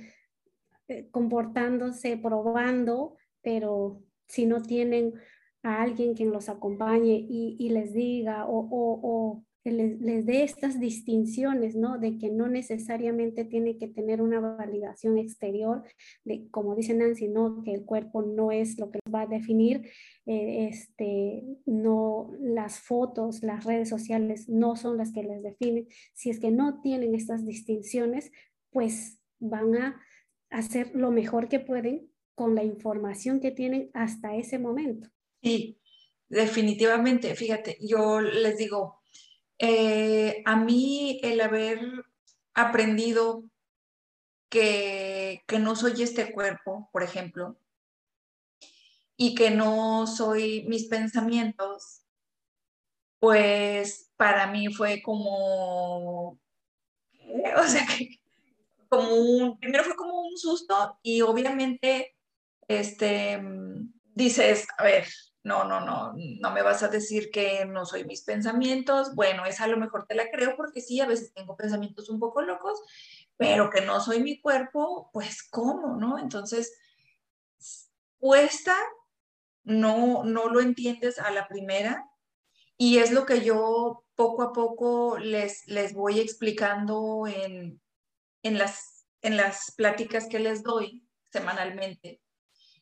comportándose, 1.11 2.17
probando, 2.17 3.17
pero 3.43 4.05
si 4.29 4.47
no 4.47 4.63
tienen 4.63 5.15
a 5.63 5.83
alguien 5.83 6.15
quien 6.15 6.31
los 6.31 6.49
acompañe 6.49 7.27
y, 7.29 7.69
les 7.71 7.93
diga 7.93 8.47
o, 8.47 8.69
o, 8.71 9.45
les, 9.71 10.01
les, 10.01 10.25
dé 10.27 10.43
estas 10.43 10.81
distinciones, 10.81 11.77
¿no? 11.77 11.99
De 11.99 12.19
que 12.19 12.31
no 12.31 12.49
necesariamente 12.49 13.45
tiene 13.45 13.79
que 13.79 13.89
tener 13.89 14.23
una 14.23 14.41
validación 14.41 15.19
exterior, 15.19 15.83
de, 16.25 16.49
como 16.51 16.75
dice 16.75 16.95
Nancy, 16.95 17.29
¿no? 17.29 17.63
Que 17.65 17.73
el 17.75 17.85
cuerpo 17.85 18.23
no 18.23 18.53
es 18.53 18.79
lo 18.79 18.91
que 18.91 19.01
va 19.13 19.23
a 19.23 19.27
definir, 19.27 19.91
eh, 20.27 20.69
este, 20.71 21.45
no, 21.67 22.33
las 22.41 22.81
fotos, 22.81 23.43
las 23.43 23.65
redes 23.65 23.89
sociales 23.89 24.49
no 24.49 24.77
son 24.77 24.97
las 24.97 25.13
que 25.13 25.23
les 25.23 25.43
definen. 25.43 25.87
Si 26.15 26.31
es 26.31 26.41
que 26.41 26.51
no 26.51 26.81
tienen 26.81 27.15
estas 27.15 27.45
distinciones, 27.45 28.31
pues 28.71 29.21
van 29.39 29.75
a 29.77 30.01
hacer 30.51 30.91
lo 30.95 31.11
mejor 31.11 31.49
que 31.49 31.61
pueden 31.61 32.11
con 32.35 32.55
la 32.55 32.65
información 32.65 33.41
que 33.41 33.51
tienen 33.51 33.91
hasta 33.95 34.37
ese 34.37 34.59
momento. 34.59 35.09
Sí, 35.43 35.81
definitivamente. 36.29 37.35
Fíjate, 37.35 37.79
yo 37.81 38.21
les 38.21 38.59
digo, 38.59 39.01
eh, 39.59 40.43
a 40.45 40.57
mí 40.57 41.21
el 41.23 41.41
haber 41.41 41.81
aprendido 42.55 43.45
que, 44.49 45.43
no 45.59 45.77
soy 45.77 46.03
este 46.03 46.33
cuerpo, 46.33 46.89
por 46.93 47.03
ejemplo, 47.03 47.57
y 49.17 49.35
que 49.35 49.51
no 49.51 50.07
soy 50.07 50.65
mis 50.69 50.87
pensamientos, 50.87 52.03
pues 53.19 54.11
para 54.17 54.47
mí 54.47 54.69
fue 54.73 55.03
como, 55.03 56.29
o 56.31 57.67
sea, 57.67 57.87
que, 57.87 58.21
como 58.89 59.15
un, 59.15 59.59
primero 59.59 59.85
fue 59.85 59.97
como 59.97 60.21
un 60.21 60.37
susto 60.37 60.99
y 61.03 61.23
obviamente, 61.23 62.15
este, 62.69 63.41
dices, 64.15 64.67
a 64.79 64.85
ver, 64.85 65.07
no, 65.47 65.63
no, 65.63 65.81
no, 65.81 66.13
no 66.17 66.51
me 66.51 66.63
vas 66.63 66.83
a 66.83 66.89
decir 66.89 67.31
que 67.31 67.65
no 67.67 67.87
soy 67.87 68.05
mis 68.05 68.23
pensamientos. 68.23 69.15
Bueno, 69.15 69.47
esa 69.47 69.65
a 69.65 69.69
lo 69.69 69.77
mejor 69.77 70.05
te 70.09 70.17
la 70.17 70.29
creo 70.29 70.57
porque 70.57 70.81
sí, 70.81 71.01
a 71.01 71.07
veces 71.07 71.33
tengo 71.33 71.57
pensamientos 71.57 72.11
un 72.11 72.19
poco 72.19 72.43
locos, 72.43 72.83
pero 73.37 73.71
que 73.71 73.81
no 73.83 74.01
soy 74.01 74.25
mi 74.25 74.41
cuerpo, 74.41 75.09
pues 75.13 75.45
cómo, 75.49 75.95
¿no? 75.95 76.19
Entonces, 76.19 76.77
cuesta, 78.19 78.75
no, 79.63 80.25
no 80.25 80.49
lo 80.49 80.61
entiendes 80.61 81.21
a 81.21 81.31
la 81.31 81.47
primera 81.47 82.11
y 82.77 82.99
es 82.99 83.13
lo 83.13 83.25
que 83.25 83.45
yo 83.45 84.05
poco 84.17 84.43
a 84.43 84.53
poco 84.53 85.17
les, 85.17 85.65
les 85.69 85.95
voy 85.95 86.19
explicando 86.19 87.29
en, 87.29 87.81
en 88.43 88.59
las, 88.59 89.07
en 89.23 89.37
las 89.37 89.73
pláticas 89.77 90.27
que 90.29 90.41
les 90.41 90.65
doy 90.65 91.07
semanalmente. 91.31 92.21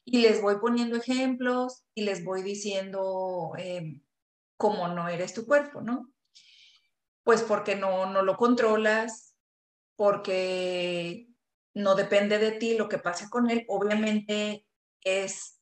Y 0.04 0.18
les 0.18 0.42
voy 0.42 0.56
poniendo 0.60 0.96
ejemplos 0.96 1.84
y 1.94 2.02
les 2.02 2.24
voy 2.24 2.42
diciendo 2.42 3.52
eh, 3.58 4.00
cómo 4.56 4.88
no 4.88 5.08
eres 5.08 5.34
tu 5.34 5.46
cuerpo, 5.46 5.80
¿no? 5.80 6.12
Pues 7.22 7.42
porque 7.42 7.74
no, 7.74 8.10
no 8.10 8.22
lo 8.22 8.36
controlas, 8.36 9.34
porque 9.96 11.28
no 11.74 11.94
depende 11.94 12.38
de 12.38 12.52
ti 12.52 12.76
lo 12.76 12.88
que 12.88 12.98
pase 12.98 13.30
con 13.30 13.50
él. 13.50 13.64
Obviamente 13.68 14.66
es 15.02 15.60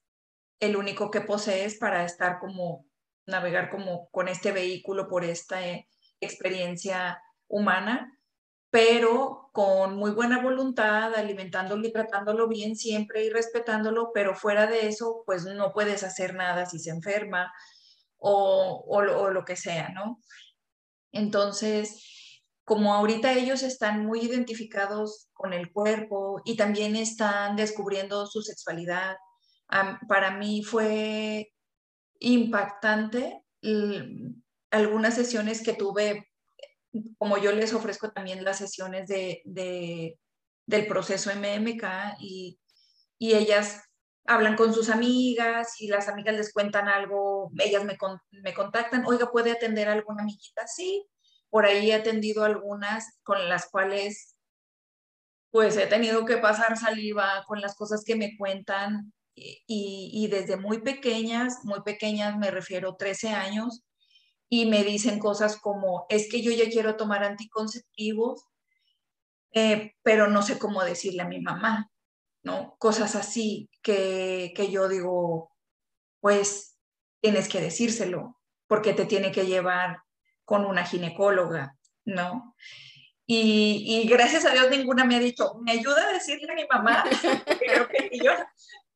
el 0.60 0.76
único 0.76 1.10
que 1.10 1.20
posees 1.20 1.78
para 1.78 2.04
estar 2.04 2.38
como, 2.38 2.86
navegar 3.26 3.70
como 3.70 4.08
con 4.10 4.28
este 4.28 4.52
vehículo 4.52 5.08
por 5.08 5.24
esta 5.24 5.66
eh, 5.66 5.88
experiencia 6.20 7.20
humana 7.48 8.18
pero 8.72 9.50
con 9.52 9.96
muy 9.96 10.12
buena 10.12 10.42
voluntad, 10.42 11.14
alimentándolo 11.14 11.86
y 11.86 11.92
tratándolo 11.92 12.48
bien 12.48 12.74
siempre 12.74 13.22
y 13.22 13.28
respetándolo, 13.28 14.12
pero 14.14 14.34
fuera 14.34 14.66
de 14.66 14.88
eso, 14.88 15.24
pues 15.26 15.44
no 15.44 15.74
puedes 15.74 16.02
hacer 16.02 16.34
nada 16.34 16.64
si 16.64 16.78
se 16.78 16.88
enferma 16.88 17.52
o, 18.16 18.82
o, 18.88 19.30
lo, 19.30 19.44
que 19.44 19.56
sea, 19.56 19.90
¿no? 19.90 20.22
Entonces, 21.12 22.40
como 22.64 22.94
ahorita 22.94 23.34
ellos 23.34 23.62
están 23.62 24.06
muy 24.06 24.20
identificados 24.20 25.28
con 25.34 25.52
el 25.52 25.70
cuerpo 25.70 26.40
y 26.46 26.56
también 26.56 26.96
están 26.96 27.56
descubriendo 27.56 28.26
su 28.26 28.40
sexualidad, 28.40 29.16
para 30.08 30.30
mí 30.30 30.62
fue 30.62 31.52
impactante 32.20 33.42
algunas 34.70 35.14
sesiones 35.14 35.62
que 35.62 35.74
tuve, 35.74 36.31
como 37.18 37.38
yo 37.38 37.52
les 37.52 37.72
ofrezco 37.72 38.10
también 38.10 38.44
las 38.44 38.58
sesiones 38.58 39.08
de, 39.08 39.42
del 40.66 40.86
proceso 40.86 41.30
MMK 41.34 41.84
y, 42.20 42.58
y 43.18 43.34
ellas 43.34 43.82
hablan 44.24 44.56
con 44.56 44.72
sus 44.72 44.88
amigas 44.88 45.80
y 45.80 45.88
las 45.88 46.08
amigas 46.08 46.36
les 46.36 46.52
cuentan 46.52 46.88
algo, 46.88 47.50
ellas 47.58 47.84
me, 47.84 47.96
me 48.42 48.54
contactan, 48.54 49.04
oiga, 49.06 49.30
¿puede 49.30 49.52
atender 49.52 49.88
a 49.88 49.92
alguna 49.92 50.22
amiguita? 50.22 50.66
Sí, 50.66 51.06
por 51.50 51.66
ahí 51.66 51.90
he 51.90 51.94
atendido 51.94 52.44
algunas 52.44 53.18
con 53.22 53.48
las 53.48 53.68
cuales 53.68 54.36
pues 55.50 55.76
he 55.76 55.86
tenido 55.86 56.24
que 56.24 56.38
pasar 56.38 56.78
saliva 56.78 57.44
con 57.46 57.60
las 57.60 57.74
cosas 57.74 58.04
que 58.06 58.16
me 58.16 58.36
cuentan 58.38 59.12
y, 59.34 60.10
y 60.14 60.28
desde 60.28 60.56
muy 60.56 60.80
pequeñas, 60.80 61.58
muy 61.64 61.82
pequeñas 61.82 62.38
me 62.38 62.50
refiero 62.50 62.96
13 62.96 63.30
años, 63.30 63.84
y 64.52 64.66
me 64.66 64.84
dicen 64.84 65.18
cosas 65.18 65.56
como, 65.56 66.04
es 66.10 66.28
que 66.28 66.42
yo 66.42 66.52
ya 66.52 66.68
quiero 66.68 66.96
tomar 66.96 67.24
anticonceptivos, 67.24 68.44
eh, 69.54 69.94
pero 70.02 70.26
no 70.26 70.42
sé 70.42 70.58
cómo 70.58 70.84
decirle 70.84 71.22
a 71.22 71.26
mi 71.26 71.40
mamá, 71.40 71.90
¿no? 72.42 72.76
Cosas 72.78 73.16
así 73.16 73.70
que, 73.80 74.52
que 74.54 74.70
yo 74.70 74.88
digo, 74.88 75.50
pues 76.20 76.76
tienes 77.22 77.48
que 77.48 77.62
decírselo, 77.62 78.42
porque 78.66 78.92
te 78.92 79.06
tiene 79.06 79.32
que 79.32 79.46
llevar 79.46 80.02
con 80.44 80.66
una 80.66 80.84
ginecóloga, 80.84 81.78
¿no? 82.04 82.54
Y, 83.24 83.86
y, 83.86 84.06
gracias 84.06 84.44
a 84.44 84.52
Dios 84.52 84.68
ninguna 84.68 85.06
me 85.06 85.16
ha 85.16 85.20
dicho, 85.20 85.54
¿me 85.62 85.72
ayuda 85.72 86.10
a 86.10 86.12
decirle 86.12 86.52
a 86.52 86.56
mi 86.56 86.66
mamá? 86.66 87.04
Creo 87.58 87.88
que 87.88 88.10
yo 88.22 88.32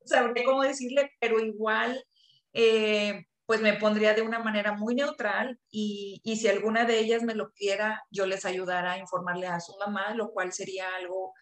sabré 0.05 0.45
cómo 0.45 0.61
decirle, 0.61 1.13
pero 1.19 1.41
igual, 1.41 2.05
eh, 2.53 3.25
pues 3.47 3.61
me 3.61 3.75
pondría 3.75 4.15
de 4.15 4.23
una 4.23 4.41
manera 4.41 4.73
muy 4.73 4.95
neutral 4.95 5.59
y, 5.71 6.21
y, 6.25 6.37
si 6.37 6.49
alguna 6.49 6.85
de 6.85 6.99
ellas 6.99 7.23
me 7.23 7.35
lo 7.35 7.53
quiera, 7.53 8.05
yo 8.11 8.27
les 8.27 8.45
ayudara 8.45 8.93
a 8.93 8.99
informarle 8.99 9.47
a 9.47 9.61
su 9.61 9.77
mamá, 9.79 10.15
lo 10.15 10.33
cual 10.33 10.53
sería 10.53 10.87
algo, 10.97 11.33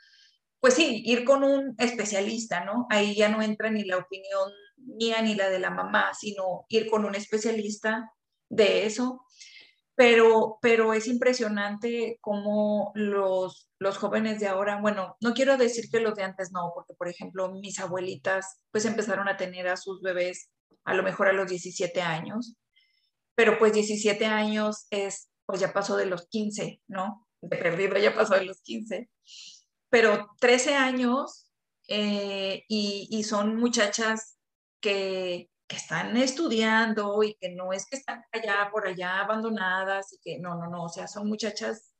pues 0.61 0.75
sí, 0.75 1.03
ir 1.07 1.25
con 1.25 1.43
un 1.45 1.75
especialista, 1.79 2.65
¿no? 2.65 2.87
Ahí 2.91 3.15
ya 3.15 3.29
no 3.29 3.43
entra 3.43 3.71
ni 3.71 3.85
la 3.85 3.99
opinión 3.99 4.51
mía 4.77 5.23
ni 5.23 5.35
la 5.35 5.49
de 5.49 5.59
la 5.59 5.71
mamá, 5.71 6.13
sino 6.15 6.67
ir 6.69 6.91
con 6.91 7.05
un 7.05 7.15
especialista 7.15 8.11
de 8.49 8.87
eso. 8.87 9.25
Pero, 9.97 10.59
pero 10.61 10.93
es 10.93 11.07
impresionante 11.07 12.19
cómo 12.21 12.91
los, 12.97 13.71
los 13.79 13.97
jóvenes 13.97 14.41
de 14.41 14.49
ahora, 14.49 14.81
bueno, 14.81 15.17
no 15.21 15.35
quiero 15.35 15.57
decir 15.57 15.85
que 15.91 16.01
los 16.01 16.17
de 16.17 16.25
antes 16.25 16.51
no, 16.51 16.73
porque 16.75 16.95
por 16.95 17.09
ejemplo 17.09 17.53
mis 17.53 17.79
abuelitas 17.79 18.61
pues 18.73 18.87
empezaron 18.87 19.29
a 19.29 19.37
tener 19.37 19.69
a 19.69 19.77
sus 19.77 20.03
bebés 20.03 20.51
a 20.85 20.95
lo 20.95 21.03
mejor 21.03 21.29
a 21.29 21.33
los 21.33 21.49
17 21.49 22.01
años, 22.03 22.57
pero 23.35 23.59
pues 23.59 23.73
17 23.73 24.25
años 24.27 24.87
es, 24.91 25.29
pues 25.47 25.61
ya 25.61 25.73
pasó 25.73 25.97
de 25.97 26.07
los 26.07 26.29
15, 26.29 26.81
¿no? 26.89 27.27
De 27.41 27.57
perdido 27.57 27.99
ya 27.99 28.15
pasó 28.15 28.35
de 28.35 28.45
los 28.45 28.61
15, 28.63 29.11
pero 29.91 30.31
13 30.41 30.75
años 30.75 31.49
eh, 31.89 32.65
y, 32.69 33.23
son 33.25 33.57
muchachas 33.57 34.39
que, 34.81 35.51
que, 35.67 35.77
están 35.77 36.17
estudiando 36.17 37.23
y 37.23 37.35
que 37.35 37.51
no 37.51 37.73
es 37.73 37.87
que 37.87 37.97
están 37.97 38.25
allá 38.33 38.71
por 38.73 38.87
allá 38.87 39.21
abandonadas 39.21 40.13
y 40.13 40.19
que 40.23 40.39
no, 40.39 40.55
no, 40.57 40.69
no, 40.71 40.85
o 40.85 40.89
sea, 40.89 41.07
son 41.07 41.29
muchachas 41.29 41.94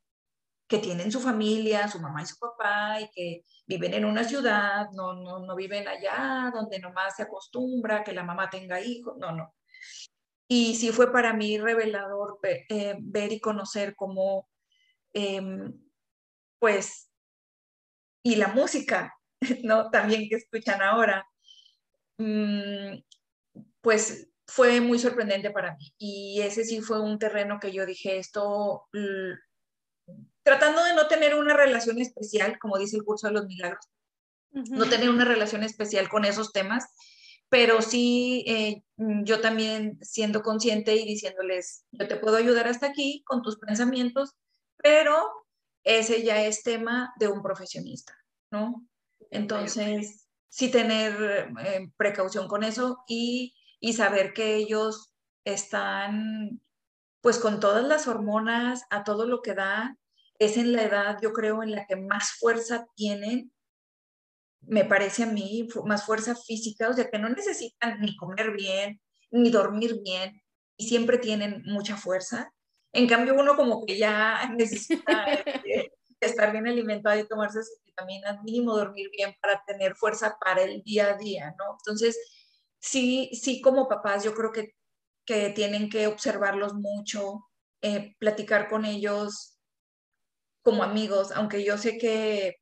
que 0.67 0.79
tienen 0.79 1.13
su 1.13 1.21
familia, 1.21 1.89
su 1.89 2.01
mamá 2.01 2.23
y 2.23 2.27
su 2.27 2.39
papá, 2.39 3.01
y 3.01 3.11
que 3.11 3.45
viven 3.67 3.95
en 3.95 4.05
una 4.05 4.25
ciudad, 4.25 4.89
no, 4.93 5.15
no, 5.15 5.41
no 5.41 5.55
viven 5.57 5.87
allá 5.87 6.51
donde 6.55 6.79
nomás 6.79 7.17
se 7.17 7.23
acostumbra 7.23 8.03
que 8.03 8.13
la 8.13 8.25
mamá 8.25 8.49
tenga 8.51 8.81
hijos, 8.81 9.17
no, 9.19 9.33
no. 9.33 9.55
Y 10.49 10.75
sí 10.77 10.91
fue 10.91 11.13
para 11.13 11.33
mí 11.35 11.59
revelador 11.59 12.39
eh, 12.43 12.97
ver, 13.01 13.33
y 13.33 13.41
conocer 13.41 13.95
cómo, 13.95 14.49
em, 15.13 15.73
pues, 16.59 17.11
y 18.23 18.37
la 18.37 18.49
música, 18.49 19.15
¿no? 19.65 19.91
También 19.91 20.29
que 20.29 20.37
escuchan 20.37 20.81
ahora, 20.83 21.27
mm, 22.19 22.99
pues 23.81 24.31
fue 24.47 24.81
muy 24.81 24.99
sorprendente 24.99 25.51
para 25.51 25.77
mí. 25.77 25.95
Y 25.99 26.41
ese 26.43 26.65
sí 26.65 26.81
fue 26.81 27.01
un 27.01 27.19
terreno 27.19 27.59
que 27.61 27.73
yo 27.73 27.87
dije, 27.87 28.19
esto 28.19 28.87
tratando 30.45 30.85
de 30.85 30.95
no 30.95 31.09
tener 31.09 31.35
una 31.35 31.57
relación 31.57 32.01
especial, 32.01 32.59
como 32.61 32.79
dice 32.79 32.97
el 32.97 33.05
curso 33.05 33.27
de 33.27 33.33
los 33.33 33.47
milagros, 33.47 33.89
no 34.53 34.89
tener 34.89 35.11
una 35.11 35.25
relación 35.25 35.65
especial 35.65 36.09
con 36.09 36.25
esos 36.25 36.53
temas, 36.53 36.95
pero 37.49 37.83
sí 37.83 38.45
eh, 38.47 38.83
yo 38.97 39.41
también 39.41 39.99
siendo 40.01 40.43
consciente 40.43 40.95
y 40.95 41.05
diciéndoles, 41.05 41.85
yo 41.91 42.07
te 42.07 42.17
puedo 42.17 42.37
ayudar 42.37 42.69
hasta 42.69 42.87
aquí 42.87 43.25
con 43.27 43.43
tus 43.43 43.59
pensamientos, 43.59 44.35
pero 44.77 45.17
ese 45.83 46.23
ya 46.23 46.45
es 46.45 46.63
tema 46.63 47.13
de 47.19 47.29
un 47.29 47.43
profesionista, 47.43 48.17
¿no? 48.53 48.87
Entonces, 49.31 50.29
sí 50.49 50.71
tener 50.71 51.51
eh, 51.65 51.91
precaución 51.97 52.47
con 52.47 52.63
eso 52.63 53.03
y, 53.09 53.55
y 53.81 53.95
saber 53.95 54.33
que 54.35 54.55
ellos 54.55 55.13
están 55.45 56.61
pues 57.21 57.39
con 57.39 57.59
todas 57.59 57.85
las 57.85 58.07
hormonas 58.07 58.85
a 58.91 59.03
todo 59.03 59.27
lo 59.27 59.41
que 59.41 59.55
da 59.55 59.99
es 60.39 60.57
en 60.57 60.73
la 60.73 60.83
edad, 60.85 61.19
yo 61.23 61.33
creo, 61.33 61.63
en 61.63 61.73
la 61.73 61.87
que 61.87 61.97
más 61.97 62.33
fuerza 62.33 62.87
tienen, 62.95 63.53
me 64.63 64.85
parece 64.85 65.25
a 65.25 65.27
mí, 65.27 65.69
más 65.85 66.05
fuerza 66.05 66.35
física, 66.35 66.89
o 66.89 66.93
sea, 66.93 67.11
que 67.11 67.19
no 67.19 67.29
necesitan 67.29 68.01
ni 68.01 68.17
comer 68.17 68.53
bien, 68.53 69.01
ni 69.31 69.51
dormir 69.51 70.01
bien, 70.03 70.43
y 70.77 70.89
siempre 70.89 71.19
tienen 71.19 71.63
mucha 71.67 71.97
fuerza. 71.97 72.53
En 72.93 73.07
cambio, 73.07 73.35
uno 73.35 73.57
como 73.57 73.85
que 73.85 73.99
ya 73.99 74.49
necesita 74.57 75.25
este, 75.25 75.93
estar 76.21 76.53
bien 76.53 76.67
alimentado 76.67 77.19
y 77.19 77.29
tomarse 77.29 77.63
sus 77.63 77.83
vitaminas, 77.85 78.43
mínimo 78.43 78.77
dormir 78.77 79.11
bien 79.11 79.35
para 79.41 79.63
tener 79.67 79.95
fuerza 79.95 80.37
para 80.41 80.63
el 80.63 80.83
día 80.83 81.11
a 81.13 81.17
día, 81.17 81.55
¿no? 81.59 81.77
Entonces, 81.79 82.19
sí, 82.79 83.31
sí, 83.33 83.61
como 83.61 83.89
papás, 83.89 84.25
yo 84.25 84.35
creo 84.35 84.53
que, 84.53 84.75
que 85.25 85.51
tienen 85.51 85.89
que 85.89 86.07
observarlos 86.07 86.75
mucho, 86.75 87.47
eh, 87.83 88.15
platicar 88.19 88.69
con 88.69 88.85
ellos, 88.85 89.54
como 90.65 90.83
amigos, 90.83 91.31
aunque 91.33 91.63
yo 91.63 91.77
sé 91.77 91.99
que 91.99 92.57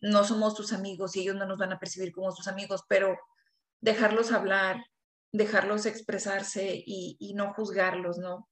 no 0.00 0.24
somos 0.24 0.54
tus 0.54 0.72
amigos 0.72 1.16
y 1.16 1.20
ellos 1.20 1.36
no 1.36 1.46
nos 1.46 1.58
van 1.58 1.72
a 1.72 1.78
percibir 1.78 2.12
como 2.12 2.32
sus 2.32 2.48
amigos, 2.48 2.82
pero 2.88 3.16
dejarlos 3.80 4.32
hablar, 4.32 4.84
dejarlos 5.32 5.86
expresarse 5.86 6.82
y, 6.84 7.32
no 7.34 7.54
juzgarlos, 7.54 8.18
¿no? 8.18 8.50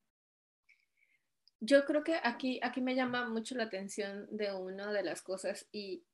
Yo 1.60 1.84
creo 1.84 2.04
que 2.04 2.18
aquí, 2.22 2.60
aquí 2.62 2.80
me 2.80 2.94
llama 2.94 3.28
mucho 3.28 3.56
la 3.56 3.64
atención 3.64 4.26
de 4.30 4.52
una 4.52 4.92
de 4.92 5.02
las 5.02 5.20
cosas 5.20 5.68
y, 5.72 6.04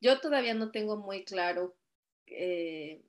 yo 0.00 0.20
todavía 0.20 0.52
no 0.52 0.70
tengo 0.70 0.98
muy 0.98 1.24
claro 1.24 1.76
eh, 2.26 3.02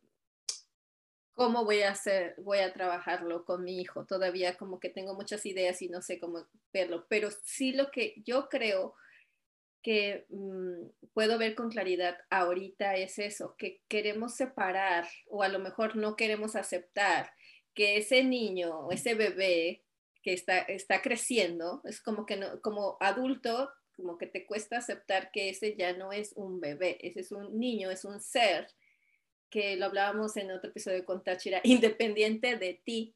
cómo 1.35 1.65
voy 1.65 1.81
a 1.81 1.91
hacer, 1.91 2.33
voy 2.37 2.59
a 2.59 2.73
trabajarlo 2.73 3.45
con 3.45 3.63
mi 3.63 3.79
hijo. 3.79 4.05
Todavía 4.05 4.57
como 4.57 4.79
que 4.79 4.89
tengo 4.89 5.13
muchas 5.13 5.45
ideas 5.45 5.81
y 5.81 5.89
no 5.89 6.01
sé 6.01 6.19
cómo 6.19 6.47
verlo, 6.73 7.05
pero 7.09 7.29
sí 7.43 7.73
lo 7.73 7.91
que 7.91 8.15
yo 8.25 8.49
creo 8.49 8.95
que 9.83 10.25
mm, 10.29 11.09
puedo 11.13 11.37
ver 11.37 11.53
con 11.53 11.69
claridad 11.69 12.17
ahorita 12.31 12.95
es 12.95 13.19
eso, 13.19 13.55
que 13.57 13.81
queremos 13.87 14.33
separar 14.33 15.07
o 15.27 15.43
a 15.43 15.49
lo 15.49 15.59
mejor 15.59 15.95
no 15.95 16.15
queremos 16.15 16.55
aceptar 16.55 17.31
que 17.75 17.97
ese 17.97 18.23
niño 18.23 18.79
o 18.79 18.91
ese 18.91 19.13
bebé 19.13 19.83
que 20.23 20.33
está, 20.33 20.59
está 20.59 21.03
creciendo, 21.03 21.81
es 21.83 22.01
como 22.01 22.25
que 22.25 22.37
no, 22.37 22.59
como 22.61 22.97
adulto, 22.99 23.69
como 23.95 24.17
que 24.17 24.25
te 24.25 24.47
cuesta 24.47 24.77
aceptar 24.77 25.29
que 25.31 25.49
ese 25.49 25.75
ya 25.75 25.93
no 25.93 26.11
es 26.11 26.33
un 26.35 26.59
bebé, 26.59 26.97
ese 27.05 27.19
es 27.19 27.31
un 27.31 27.59
niño, 27.59 27.91
es 27.91 28.05
un 28.05 28.19
ser 28.19 28.67
que 29.49 29.75
lo 29.75 29.85
hablábamos 29.85 30.37
en 30.37 30.51
otro 30.51 30.69
episodio 30.69 31.05
con 31.05 31.23
Tachira, 31.23 31.61
independiente 31.63 32.57
de 32.57 32.81
ti, 32.83 33.15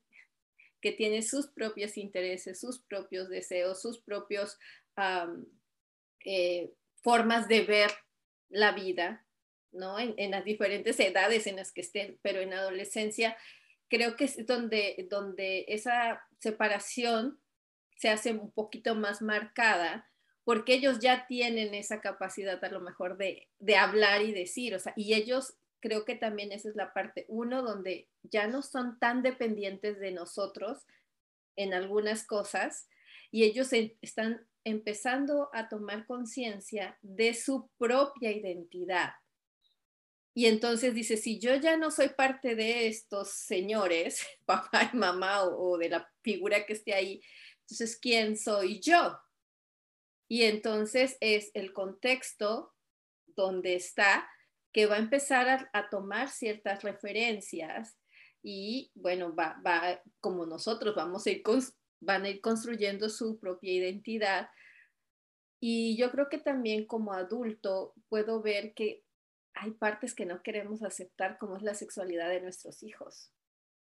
que 0.81 0.91
tiene 0.91 1.21
sus 1.21 1.47
propios 1.47 1.97
intereses, 1.97 2.59
sus 2.59 2.79
propios 2.79 3.29
deseos, 3.29 3.81
sus 3.81 3.99
propios 3.99 4.57
eh, 6.25 6.71
formas 7.01 7.47
de 7.47 7.61
ver 7.61 7.91
la 8.49 8.71
vida, 8.71 9.25
¿no? 9.71 9.99
En, 9.99 10.31
las 10.31 10.43
diferentes 10.43 10.99
edades 10.99 11.47
en 11.47 11.57
las 11.57 11.71
que 11.71 11.81
estén, 11.81 12.17
pero 12.21 12.39
en 12.39 12.53
adolescencia 12.53 13.37
creo 13.87 14.15
que 14.15 14.25
es 14.25 14.45
donde, 14.45 15.07
donde 15.09 15.65
esa 15.67 16.23
separación 16.39 17.39
se 17.97 18.09
hace 18.09 18.31
un 18.31 18.51
poquito 18.51 18.95
más 18.95 19.21
marcada 19.21 20.09
porque 20.43 20.73
ellos 20.73 20.99
ya 20.99 21.27
tienen 21.27 21.75
esa 21.75 22.01
capacidad 22.01 22.63
a 22.63 22.69
lo 22.69 22.79
mejor 22.79 23.17
de, 23.17 23.49
de 23.59 23.75
hablar 23.75 24.23
y 24.23 24.31
decir, 24.31 24.73
o 24.73 24.79
sea, 24.79 24.93
y 24.95 25.13
ellos 25.13 25.55
creo 25.79 26.05
que 26.05 26.15
también 26.15 26.51
esa 26.51 26.69
es 26.69 26.75
la 26.75 26.93
parte 26.93 27.25
uno, 27.27 27.61
donde 27.61 28.07
ya 28.23 28.47
no 28.47 28.61
son 28.61 28.99
tan 28.99 29.21
dependientes 29.21 29.99
de 29.99 30.11
nosotros 30.11 30.79
en 31.55 31.73
algunas 31.73 32.25
cosas 32.25 32.87
y 33.31 33.43
ellos 33.43 33.71
están 33.73 34.47
empezando 34.63 35.49
a 35.53 35.69
tomar 35.69 36.05
conciencia 36.05 36.97
de 37.01 37.33
su 37.33 37.69
propia 37.77 38.31
identidad. 38.31 39.13
Y 40.33 40.45
entonces 40.45 40.93
dice, 40.93 41.17
si 41.17 41.39
yo 41.39 41.55
ya 41.55 41.75
no 41.75 41.91
soy 41.91 42.09
parte 42.09 42.55
de 42.55 42.87
estos 42.87 43.29
señores, 43.29 44.25
papá 44.45 44.89
y 44.93 44.95
mamá, 44.95 45.43
o, 45.43 45.77
de 45.77 45.89
la 45.89 46.09
figura 46.21 46.65
que 46.65 46.73
esté 46.73 46.93
ahí, 46.93 47.21
entonces, 47.61 47.97
¿quién 47.97 48.37
soy 48.37 48.79
yo? 48.79 49.19
Y 50.27 50.43
entonces 50.43 51.17
es 51.19 51.51
el 51.53 51.73
contexto 51.73 52.73
donde 53.27 53.75
está 53.75 54.29
que 54.71 54.85
va 54.85 54.95
a 54.95 54.99
empezar 54.99 55.69
a, 55.73 55.89
tomar 55.89 56.29
ciertas 56.29 56.83
referencias 56.83 57.97
y 58.41 58.91
bueno, 58.95 59.35
va, 59.35 59.61
va, 59.65 60.01
como 60.19 60.45
nosotros 60.45 60.95
vamos 60.95 61.25
a 61.25 61.31
ir, 61.31 61.43
van 61.99 62.23
a 62.23 62.29
ir 62.29 62.41
construyendo 62.41 63.09
su 63.09 63.39
propia 63.39 63.73
identidad. 63.73 64.49
Y 65.59 65.97
yo 65.97 66.11
creo 66.11 66.29
que 66.29 66.37
también 66.37 66.85
como 66.85 67.13
adulto 67.13 67.93
puedo 68.07 68.41
ver 68.41 68.73
que 68.73 69.03
hay 69.53 69.71
partes 69.71 70.15
que 70.15 70.25
no 70.25 70.41
queremos 70.41 70.83
aceptar, 70.83 71.37
como 71.37 71.57
es 71.57 71.63
la 71.63 71.73
sexualidad 71.73 72.29
de 72.29 72.41
nuestros 72.41 72.81
hijos. 72.83 73.33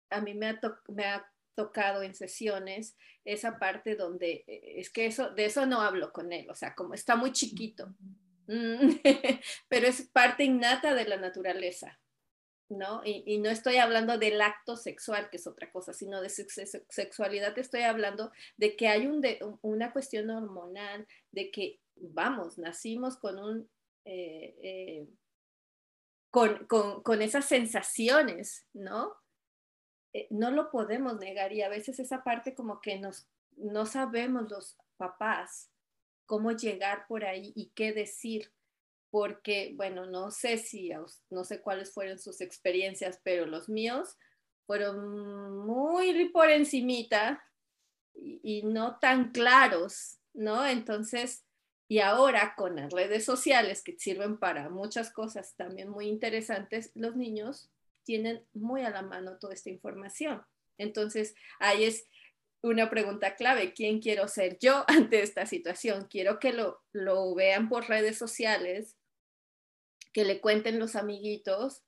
A 0.10 0.22
mí 0.22 0.34
me 0.34 0.48
ha, 0.48 0.60
me 0.88 1.06
ha 1.06 1.32
tocado 1.54 2.02
en 2.02 2.16
sesiones 2.16 2.96
esa 3.26 3.60
parte 3.60 3.96
donde 3.96 4.46
eh, 4.48 4.80
es 4.80 4.90
que 4.90 5.06
eso, 5.06 5.30
de 5.32 5.46
eso 5.46 5.66
no 5.66 5.82
hablo 5.82 6.12
con 6.12 6.32
él, 6.32 6.50
o 6.50 6.56
sea, 6.56 6.74
como 6.74 6.94
está 6.94 7.16
muy 7.16 7.34
chiquito, 7.34 7.94
pero 9.68 9.88
es 9.88 10.02
parte 10.10 10.44
innata 10.44 10.94
de 10.94 11.06
la 11.06 11.18
naturaleza. 11.18 12.00
¿no? 12.70 13.02
Y, 13.04 13.40
no 13.40 13.50
estoy 13.50 13.78
hablando 13.78 14.18
del 14.18 14.40
acto 14.42 14.76
sexual, 14.78 15.30
que 15.30 15.38
es 15.38 15.48
otra 15.48 15.72
cosa, 15.72 15.92
sino 15.92 16.22
de 16.22 16.30
sexualidad, 16.30 17.58
estoy 17.58 17.82
hablando 17.82 18.32
de 18.58 18.76
que 18.76 18.88
hay 18.88 19.08
un 19.08 19.24
una 19.62 19.92
cuestión 19.92 20.30
hormonal, 20.30 21.08
de 21.32 21.50
que, 21.50 21.80
vamos, 21.96 22.58
nacimos 22.58 23.18
con. 23.18 23.68
Eh, 24.06 24.56
eh, 24.62 25.08
con, 26.32 26.68
con, 26.68 27.22
esas 27.24 27.46
sensaciones, 27.46 28.68
¿no? 28.74 29.16
Eh, 30.14 30.28
no 30.30 30.52
lo 30.52 30.70
podemos 30.70 31.18
negar 31.18 31.52
y 31.54 31.64
a 31.64 31.70
veces 31.70 32.00
esa 32.00 32.24
parte 32.24 32.54
como 32.54 32.82
que 32.82 33.00
nos, 33.00 33.28
no 33.58 33.88
sabemos 33.88 34.50
los 34.50 34.78
papás 34.98 35.72
cómo 36.30 36.52
llegar 36.52 37.08
por 37.08 37.26
ahí 37.26 37.52
y 37.56 37.72
qué 37.74 37.92
decir, 37.92 38.54
porque, 39.10 39.74
bueno, 39.76 40.06
no 40.06 40.30
sé 40.30 40.60
si, 40.60 40.92
no 41.32 41.44
sé 41.44 41.60
cuáles 41.60 41.92
fueron 41.92 42.20
sus 42.20 42.40
experiencias, 42.40 43.20
pero 43.24 43.48
los 43.48 43.68
míos 43.68 44.16
fueron 44.68 45.66
muy 45.66 46.30
por 46.30 46.52
encimita 46.52 47.44
y, 48.14 48.40
y 48.44 48.62
no 48.62 49.00
tan 49.00 49.32
claros, 49.32 50.20
¿no? 50.36 50.68
Entonces, 50.68 51.48
y 51.88 51.98
ahora 51.98 52.54
con 52.56 52.76
las 52.76 52.94
redes 52.94 53.26
sociales 53.26 53.82
que 53.84 53.98
sirven 53.98 54.38
para 54.38 54.70
muchas 54.70 55.12
cosas 55.12 55.56
también 55.56 55.90
muy 55.90 56.10
interesantes, 56.10 56.92
los 56.94 57.16
niños 57.16 57.72
tienen 58.04 58.46
muy 58.54 58.84
a 58.84 58.92
la 58.92 59.02
mano 59.02 59.40
toda 59.40 59.56
esta 59.56 59.72
información. 59.72 60.44
Entonces, 60.78 61.34
ahí 61.60 61.86
es 61.86 62.06
una 62.62 62.90
pregunta 62.90 63.36
clave, 63.36 63.74
¿quién 63.74 64.02
quiero 64.02 64.28
ser 64.28 64.58
yo 64.60 64.84
ante 64.88 65.22
esta 65.22 65.46
situación? 65.46 66.08
Quiero 66.10 66.40
que 66.40 66.54
lo, 66.54 66.82
lo 66.92 67.34
vean 67.36 67.70
por 67.70 67.88
redes 67.88 68.18
sociales, 68.18 68.98
que 70.14 70.26
le 70.26 70.42
cuenten 70.42 70.80
los 70.80 70.96
amiguitos, 70.96 71.84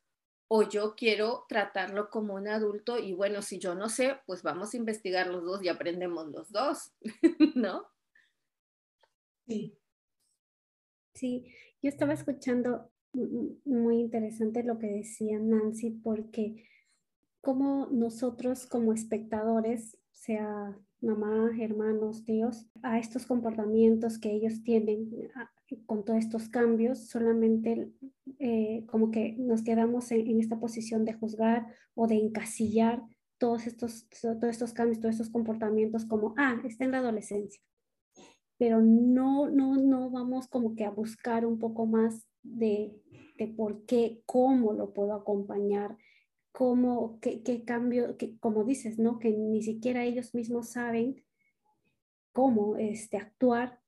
o 0.53 0.63
yo 0.63 0.95
quiero 0.95 1.45
tratarlo 1.47 2.09
como 2.09 2.33
un 2.33 2.49
adulto 2.49 2.99
y 2.99 3.13
bueno, 3.13 3.41
si 3.41 3.57
yo 3.57 3.73
no 3.73 3.87
sé, 3.87 4.17
pues 4.25 4.43
vamos 4.43 4.73
a 4.73 4.77
investigar 4.77 5.27
los 5.27 5.45
dos 5.45 5.63
y 5.63 5.69
aprendemos 5.69 6.27
los 6.27 6.51
dos, 6.51 6.91
¿no? 7.55 7.87
Sí. 9.47 9.77
Sí, 11.13 11.53
yo 11.81 11.89
estaba 11.89 12.13
escuchando 12.13 12.91
muy 13.13 13.99
interesante 13.99 14.63
lo 14.63 14.77
que 14.77 14.87
decía 14.87 15.39
Nancy, 15.39 15.91
porque 15.91 16.67
como 17.41 17.87
nosotros 17.87 18.67
como 18.67 18.91
espectadores, 18.91 19.97
sea 20.21 20.77
mamá, 21.01 21.51
hermanos, 21.59 22.23
tíos, 22.23 22.67
a 22.83 22.99
estos 22.99 23.25
comportamientos 23.25 24.19
que 24.19 24.31
ellos 24.31 24.61
tienen 24.63 25.09
con 25.87 26.05
todos 26.05 26.19
estos 26.19 26.47
cambios, 26.47 27.07
solamente 27.07 27.91
eh, 28.37 28.85
como 28.85 29.09
que 29.09 29.35
nos 29.39 29.63
quedamos 29.63 30.11
en, 30.11 30.39
esta 30.39 30.59
posición 30.59 31.05
de 31.05 31.13
juzgar 31.13 31.65
o 31.95 32.05
de 32.05 32.15
encasillar 32.15 33.01
todos 33.39 33.65
estos, 33.65 34.07
todos 34.21 34.43
estos 34.43 34.73
cambios, 34.73 34.99
todos 34.99 35.15
estos 35.15 35.31
comportamientos 35.31 36.05
como, 36.05 36.35
ah, 36.37 36.61
está 36.63 36.85
en 36.85 36.91
la 36.91 36.99
adolescencia 36.99 37.61
pero 38.61 38.79
no, 38.79 39.49
no, 39.49 39.75
no 39.75 40.11
vamos 40.11 40.47
como 40.47 40.75
que 40.75 40.85
a 40.85 40.91
buscar 40.91 41.47
un 41.47 41.57
poco 41.57 41.87
más 41.87 42.27
de, 42.43 42.93
de 43.39 43.47
por 43.47 43.87
qué, 43.87 44.21
cómo 44.27 44.73
lo 44.73 44.93
puedo 44.93 45.15
acompañar, 45.15 45.97
cómo, 46.51 47.19
qué, 47.21 47.43
qué 47.43 47.63
cambio, 47.63 48.17
que, 48.17 48.37
como 48.39 48.63
dices, 48.63 48.99
¿no? 48.99 49.19
Que 49.19 49.31
ni 49.31 49.61
siquiera 49.63 50.03
ellos 50.03 50.33
mismos 50.33 50.69
saben 50.69 51.23
cómo 52.31 52.77
este, 52.77 53.17
actuar. 53.17 53.79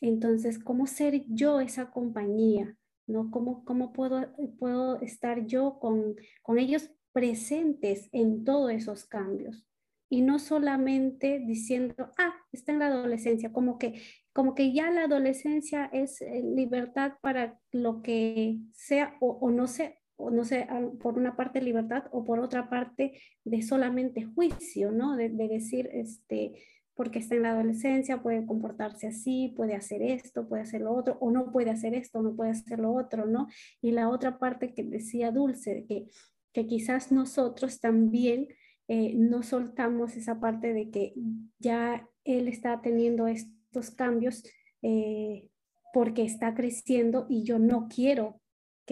Entonces, 0.00 0.58
¿cómo 0.58 0.86
ser 0.86 1.24
yo 1.28 1.60
esa 1.60 1.90
compañía? 1.90 2.76
¿no? 3.06 3.30
¿Cómo, 3.30 3.64
cómo 3.64 3.92
puedo, 3.92 4.26
puedo 4.58 5.00
estar 5.00 5.46
yo 5.46 5.78
con, 5.78 6.16
con 6.42 6.58
ellos 6.58 6.90
presentes 7.12 8.08
en 8.12 8.44
todos 8.44 8.72
esos 8.72 9.04
cambios? 9.04 9.66
y 10.12 10.20
no 10.20 10.38
solamente 10.38 11.38
diciendo, 11.38 12.12
ah, 12.18 12.34
está 12.52 12.70
en 12.70 12.80
la 12.80 12.88
adolescencia, 12.88 13.50
como 13.50 13.78
que, 13.78 14.02
como 14.34 14.54
que 14.54 14.74
ya 14.74 14.90
la 14.90 15.04
adolescencia 15.04 15.86
es 15.86 16.20
eh, 16.20 16.42
libertad 16.54 17.14
para 17.22 17.58
lo 17.70 18.02
que 18.02 18.58
sea 18.74 19.16
o, 19.20 19.50
no 19.50 19.66
sé, 19.66 20.01
o 20.16 20.30
no 20.30 20.44
sé, 20.44 20.66
por 21.00 21.18
una 21.18 21.36
parte 21.36 21.60
libertad 21.60 22.04
o 22.12 22.24
por 22.24 22.38
otra 22.40 22.68
parte 22.68 23.20
de 23.44 23.62
solamente 23.62 24.24
juicio, 24.24 24.92
¿no? 24.92 25.16
De, 25.16 25.28
decir, 25.30 25.88
este, 25.92 26.52
porque 26.94 27.18
está 27.18 27.34
en 27.34 27.42
la 27.42 27.52
adolescencia, 27.52 28.22
puede 28.22 28.46
comportarse 28.46 29.08
así, 29.08 29.52
puede 29.56 29.74
hacer 29.74 30.02
esto, 30.02 30.48
puede 30.48 30.62
hacer 30.62 30.82
lo 30.82 30.94
otro, 30.94 31.18
o 31.20 31.30
no 31.30 31.50
puede 31.50 31.70
hacer 31.70 31.94
esto, 31.94 32.22
no 32.22 32.36
puede 32.36 32.50
hacer 32.50 32.78
lo 32.78 32.92
otro, 32.92 33.26
¿no? 33.26 33.48
Y 33.80 33.92
la 33.92 34.08
otra 34.08 34.38
parte 34.38 34.74
que 34.74 34.84
decía 34.84 35.30
Dulce, 35.30 35.86
que, 35.88 36.06
que 36.52 36.66
quizás 36.66 37.10
nosotros 37.10 37.80
también 37.80 38.48
eh, 38.88 39.14
no 39.14 39.42
soltamos 39.42 40.16
esa 40.16 40.38
parte 40.38 40.74
de 40.74 40.90
que 40.90 41.14
ya 41.58 42.06
él 42.24 42.48
está 42.48 42.82
teniendo 42.82 43.26
estos 43.26 43.90
cambios 43.90 44.44
eh, 44.82 45.48
porque 45.94 46.24
está 46.24 46.54
creciendo 46.54 47.26
y 47.28 47.44
yo 47.44 47.58
no 47.58 47.88
quiero 47.88 48.41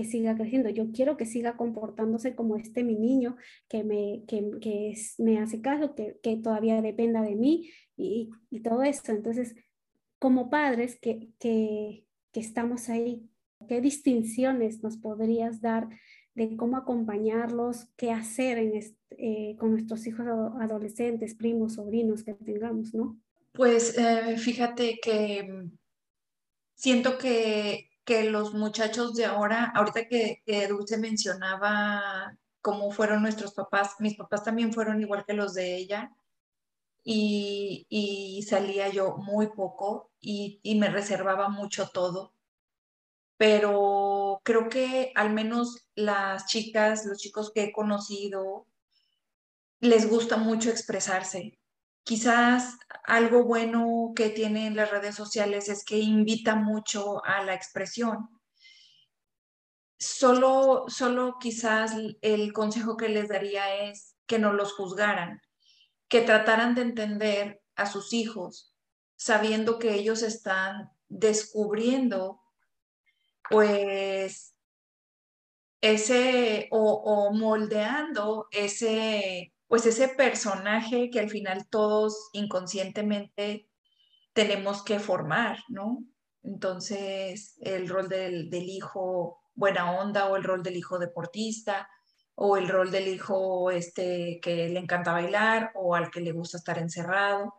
que 0.00 0.06
siga 0.06 0.34
creciendo, 0.34 0.70
yo 0.70 0.92
quiero 0.92 1.18
que 1.18 1.26
siga 1.26 1.58
comportándose 1.58 2.34
como 2.34 2.56
este 2.56 2.84
mi 2.84 2.94
niño 2.94 3.36
que 3.68 3.84
me, 3.84 4.24
que, 4.26 4.94
me 5.18 5.38
hace 5.38 5.60
caso, 5.60 5.94
que, 5.94 6.36
todavía 6.42 6.80
dependa 6.80 7.20
de 7.20 7.36
mí 7.36 7.70
y, 7.98 8.30
todo 8.64 8.82
eso. 8.82 9.12
Entonces, 9.12 9.54
como 10.18 10.48
padres 10.48 10.98
que, 10.98 11.28
que, 11.38 12.06
que 12.32 12.40
estamos 12.40 12.88
ahí, 12.88 13.28
¿qué 13.68 13.82
distinciones 13.82 14.82
nos 14.82 14.96
podrías 14.96 15.60
dar 15.60 15.90
de 16.34 16.56
cómo 16.56 16.78
acompañarlos, 16.78 17.88
qué 17.98 18.10
hacer 18.10 18.56
eh, 19.10 19.56
con 19.58 19.72
nuestros 19.72 20.06
hijos 20.06 20.26
adolescentes, 20.60 21.34
primos, 21.34 21.74
sobrinos 21.74 22.24
que 22.24 22.32
tengamos, 22.32 22.94
¿no? 22.94 23.20
Pues 23.52 23.98
eh, 23.98 24.38
fíjate 24.38 24.98
que 25.02 25.42
mm, 25.42 25.76
siento 26.74 27.18
que, 27.18 27.89
los 28.31 28.55
muchachos 28.55 29.14
de 29.14 29.25
ahora, 29.25 29.73
ahorita 29.75 30.09
que, 30.09 30.42
Dulce 30.68 30.99
mencionaba 30.99 32.37
cómo 32.61 32.90
fueron 32.90 33.23
nuestros 33.23 33.55
papás, 33.55 33.96
mis 34.01 34.16
papás 34.16 34.44
también 34.44 34.73
fueron 34.73 35.01
igual 35.01 35.25
que 35.27 35.35
los 35.35 35.55
de 35.55 35.77
ella, 35.77 36.12
y, 37.05 38.45
salía 38.49 38.89
yo 38.89 39.16
muy 39.16 39.49
poco 39.49 40.11
y, 40.20 40.61
y 40.62 40.78
me 40.78 40.91
reservaba 40.91 41.49
mucho 41.49 41.89
todo 41.89 42.34
pero 43.41 44.43
creo 44.45 44.68
que 44.68 45.12
al 45.14 45.32
menos 45.32 45.87
las 45.95 46.45
chicas, 46.45 47.07
los 47.07 47.16
chicos 47.16 47.51
que 47.55 47.64
he 47.64 47.72
conocido, 47.72 48.66
les 49.80 50.11
gusta 50.11 50.37
mucho 50.37 50.68
expresarse. 50.68 51.59
Quizás 52.11 52.76
algo 53.04 53.44
bueno 53.44 54.14
que 54.16 54.30
tienen 54.30 54.74
las 54.74 54.90
redes 54.90 55.14
sociales 55.14 55.68
es 55.68 55.84
que 55.84 55.98
invita 55.98 56.56
mucho 56.56 57.24
a 57.24 57.44
la 57.44 57.54
expresión. 57.54 58.28
Solo, 59.96 60.86
solo 60.88 61.36
quizás 61.38 61.92
el 62.20 62.52
consejo 62.52 62.96
que 62.96 63.11
les 63.11 63.28
daría 63.28 63.84
es 63.84 64.16
que 64.26 64.40
no 64.40 64.52
los 64.52 64.72
juzgaran, 64.72 65.40
que 66.08 66.22
trataran 66.22 66.74
de 66.74 66.82
entender 66.82 67.62
a 67.76 67.86
sus 67.86 68.12
hijos, 68.12 68.74
sabiendo 69.14 69.78
que 69.78 69.94
ellos 69.94 70.22
están 70.22 70.90
descubriendo 71.08 72.42
pues 73.48 74.56
ese 75.80 76.66
o, 76.72 77.30
moldeando 77.32 78.48
ese 78.50 79.54
pues 79.71 79.87
ese 79.87 80.09
personaje 80.09 81.11
que 81.11 81.21
al 81.21 81.31
final 81.31 81.68
todos 81.68 82.31
inconscientemente 82.33 83.68
tenemos 84.33 84.83
que 84.83 84.99
formar, 84.99 85.61
¿no? 85.68 86.03
Entonces, 86.43 87.55
el 87.61 87.89
rol 87.89 88.09
del, 88.09 88.53
hijo 88.53 89.41
buena 89.55 89.93
onda 89.93 90.27
o 90.27 90.35
el 90.35 90.43
rol 90.43 90.64
del 90.64 90.77
hijo 90.77 90.99
deportista 90.99 91.89
o 92.35 92.57
el 92.57 92.68
rol 92.68 92.91
del 92.91 93.07
hijo 93.07 93.71
este, 93.71 94.41
que 94.43 94.68
le 94.68 94.81
encanta 94.81 95.12
bailar 95.12 95.71
o 95.77 95.95
al 95.95 96.11
que 96.11 96.21
le 96.21 96.33
gusta 96.33 96.57
estar 96.57 96.77
encerrado. 96.77 97.55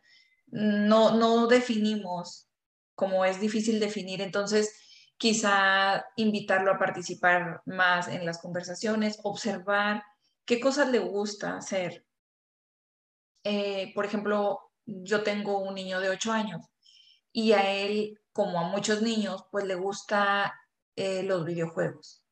No, 0.48 1.16
no 1.16 1.48
definimos 1.48 2.50
como 2.94 3.24
es 3.24 3.40
difícil 3.40 3.80
definir. 3.80 4.22
Entonces, 4.22 4.76
quizá 5.16 6.04
invitarlo 6.18 6.74
a 6.74 6.78
participar 6.78 7.62
más 7.66 8.10
en 8.10 8.26
las 8.26 8.42
conversaciones, 8.42 9.18
observar 9.24 10.04
qué 10.52 10.60
cosas 10.60 10.90
le 10.90 11.00
gusta 11.00 11.56
hacer. 11.56 12.06
Eh, 13.46 13.94
por 13.96 14.04
ejemplo, 14.04 14.60
yo 14.86 15.24
tengo 15.24 15.60
un 15.60 15.76
niño 15.76 16.02
de 16.02 16.10
8 16.10 16.34
años 16.34 16.60
y 17.32 17.54
a 17.54 17.74
él, 17.74 18.20
como 18.34 18.60
a 18.60 18.68
muchos 18.68 19.02
niños, 19.02 19.46
pues 19.50 19.64
le 19.64 19.76
gusta 19.76 20.54
eh, 20.98 21.24
los 21.24 21.46
videojuegos, 21.46 22.26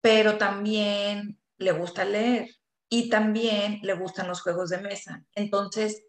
pero 0.00 0.38
también 0.38 1.40
le 1.56 1.72
gusta 1.72 2.04
leer 2.04 2.48
y 2.88 3.10
también 3.10 3.80
le 3.82 3.94
gustan 3.94 4.28
los 4.28 4.40
juegos 4.40 4.70
de 4.70 4.78
mesa. 4.78 5.26
Entonces, 5.34 6.04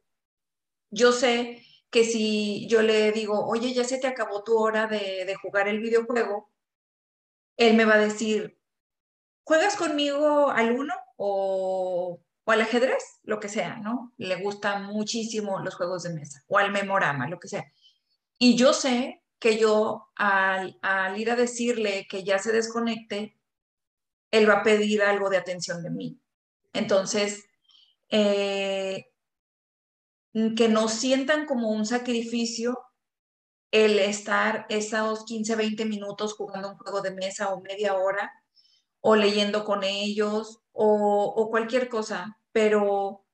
yo 0.91 1.11
sé 1.13 1.63
que 1.89 2.03
si 2.03 2.67
yo 2.69 2.83
le 2.83 3.11
digo, 3.11 3.43
oye, 3.47 3.73
ya 3.73 3.85
se 3.85 3.97
te 3.97 4.05
acabó 4.05 4.43
tu 4.43 4.55
hora 4.55 4.85
de, 4.85 5.35
jugar 5.41 5.67
el 5.67 5.79
videojuego, 5.79 6.51
él 7.57 7.75
me 7.75 7.85
va 7.85 7.95
a 7.95 7.97
decir, 7.97 8.61
¿juegas 9.43 9.75
conmigo 9.77 10.51
al 10.51 10.73
uno 10.73 10.93
o, 11.17 12.21
o, 12.45 12.51
al 12.51 12.61
ajedrez? 12.61 13.19
Lo 13.23 13.39
que 13.39 13.49
sea, 13.49 13.77
¿no? 13.77 14.13
Le 14.17 14.41
gustan 14.41 14.85
muchísimo 14.85 15.59
los 15.59 15.75
juegos 15.75 16.03
de 16.03 16.13
mesa 16.13 16.43
o 16.47 16.57
al 16.57 16.71
memorama, 16.71 17.27
lo 17.27 17.39
que 17.39 17.49
sea. 17.49 17.65
Y 18.39 18.55
yo 18.55 18.73
sé 18.73 19.23
que 19.39 19.57
yo 19.57 20.09
al, 20.15 20.79
al 20.81 21.19
ir 21.19 21.29
a 21.29 21.35
decirle 21.35 22.07
que 22.09 22.23
ya 22.23 22.39
se 22.39 22.51
desconecte, 22.51 23.37
él 24.31 24.49
va 24.49 24.59
a 24.59 24.63
pedir 24.63 25.01
algo 25.01 25.29
de 25.29 25.37
atención 25.37 25.83
de 25.83 25.89
mí. 25.89 26.21
Entonces, 26.73 27.45
eh, 28.09 29.05
que 30.55 30.69
no 30.69 30.87
sientan 30.87 31.45
como 31.45 31.69
un 31.69 31.85
sacrificio 31.85 32.77
el 33.71 33.99
estar 33.99 34.65
esos 34.69 35.25
15, 35.25 35.55
20 35.55 35.85
minutos 35.85 36.35
jugando 36.35 36.69
un 36.69 36.77
juego 36.77 37.01
de 37.01 37.11
mesa 37.11 37.53
o 37.53 37.61
media 37.61 37.95
hora 37.95 38.31
o 39.01 39.15
leyendo 39.15 39.65
con 39.65 39.83
ellos 39.83 40.61
o, 40.77 41.49
cualquier 41.49 41.89
cosa, 41.89 42.37
pero 42.51 43.25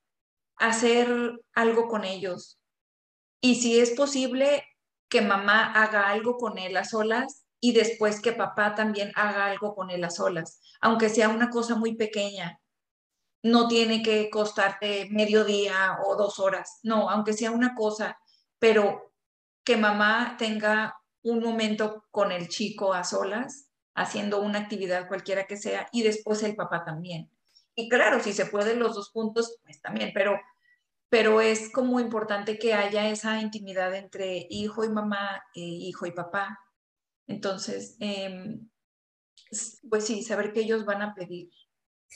hacer 0.55 1.09
algo 1.53 1.87
con 1.87 2.05
ellos. 2.05 2.59
Y 3.41 3.55
si 3.55 3.79
es 3.79 3.91
posible, 3.91 4.63
que 5.09 5.21
mamá 5.21 5.73
haga 5.73 6.09
algo 6.09 6.37
con 6.37 6.57
él 6.57 6.75
a 6.77 6.85
solas 6.85 7.45
y 7.59 7.73
después 7.73 8.21
que 8.21 8.33
papá 8.33 8.75
también 8.75 9.11
haga 9.15 9.45
algo 9.45 9.75
con 9.75 9.89
él 9.89 10.03
a 10.03 10.09
solas, 10.09 10.61
aunque 10.81 11.09
sea 11.09 11.29
una 11.29 11.49
cosa 11.49 11.75
muy 11.75 11.95
pequeña, 11.95 12.59
no 13.43 13.67
tiene 13.67 14.01
que 14.01 14.29
costarte 14.29 15.09
medio 15.11 15.43
día 15.43 15.97
o 16.05 16.15
dos 16.15 16.39
horas, 16.39 16.79
no, 16.83 17.09
aunque 17.09 17.33
sea 17.33 17.51
una 17.51 17.75
cosa, 17.75 18.17
pero 18.57 19.13
que 19.65 19.75
mamá 19.75 20.35
tenga 20.37 20.95
un 21.23 21.41
momento 21.41 22.05
con 22.09 22.31
el 22.31 22.47
chico 22.47 22.93
a 22.93 23.03
solas, 23.03 23.69
haciendo 23.95 24.41
una 24.41 24.59
actividad 24.59 25.07
cualquiera 25.07 25.45
que 25.45 25.57
sea, 25.57 25.87
y 25.91 26.03
después 26.03 26.41
el 26.43 26.55
papá 26.55 26.83
también. 26.85 27.32
Y 27.75 27.89
claro, 27.89 28.19
si 28.21 28.33
se 28.33 28.45
pueden 28.45 28.79
los 28.79 28.95
dos 28.95 29.09
puntos, 29.11 29.57
pues 29.63 29.81
también, 29.81 30.11
pero, 30.13 30.39
pero 31.09 31.41
es 31.41 31.71
como 31.71 31.99
importante 31.99 32.57
que 32.59 32.73
haya 32.73 33.09
esa 33.09 33.41
intimidad 33.41 33.95
entre 33.95 34.47
hijo 34.49 34.83
y 34.83 34.89
mamá, 34.89 35.43
e 35.55 35.61
hijo 35.61 36.05
y 36.05 36.11
papá. 36.11 36.59
Entonces, 37.27 37.95
em, 37.99 38.69
pues 39.89 40.05
sí, 40.05 40.23
saber 40.23 40.53
que 40.53 40.61
ellos 40.61 40.85
van 40.85 41.01
a 41.01 41.13
pedir 41.15 41.49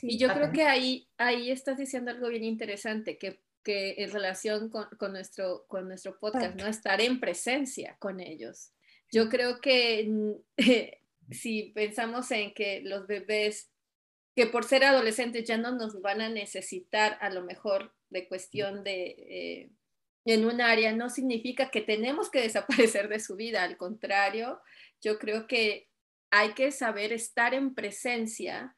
y 0.01 0.17
yo 0.17 0.27
creo 0.33 0.51
que 0.51 0.63
ahí, 0.63 1.07
ahí 1.17 1.51
estás 1.51 1.77
diciendo 1.77 2.11
algo 2.11 2.29
bien 2.29 2.43
interesante, 2.43 3.17
que, 3.17 3.41
que 3.63 3.95
en 3.97 4.11
relación 4.11 4.69
con, 4.69 4.85
con, 4.97 5.13
nuestro, 5.13 5.65
con 5.67 5.87
nuestro 5.87 6.19
podcast, 6.19 6.55
¿no? 6.55 6.67
Estar 6.67 7.01
en 7.01 7.19
presencia 7.19 7.97
con 7.99 8.19
ellos. 8.19 8.71
Yo 9.11 9.29
creo 9.29 9.59
que 9.59 10.37
si 11.31 11.71
pensamos 11.73 12.29
en 12.31 12.53
que 12.53 12.81
los 12.81 13.07
bebés, 13.07 13.71
que 14.37 14.45
por 14.45 14.65
ser 14.65 14.83
adolescentes 14.83 15.45
ya 15.45 15.57
no 15.57 15.71
nos 15.71 15.99
van 15.99 16.21
a 16.21 16.29
necesitar 16.29 17.17
a 17.21 17.31
lo 17.31 17.43
mejor 17.43 17.95
de 18.11 18.27
cuestión 18.27 18.83
de... 18.83 19.15
Eh, 19.17 19.71
en 20.25 20.45
un 20.45 20.61
área 20.61 20.93
no 20.93 21.09
significa 21.09 21.71
que 21.71 21.81
tenemos 21.81 22.29
que 22.29 22.41
desaparecer 22.41 23.09
de 23.09 23.19
su 23.19 23.35
vida, 23.35 23.63
al 23.63 23.77
contrario, 23.77 24.61
yo 25.01 25.17
creo 25.17 25.47
que 25.47 25.89
hay 26.29 26.53
que 26.53 26.71
saber 26.71 27.13
estar 27.13 27.55
en 27.55 27.73
presencia 27.73 28.77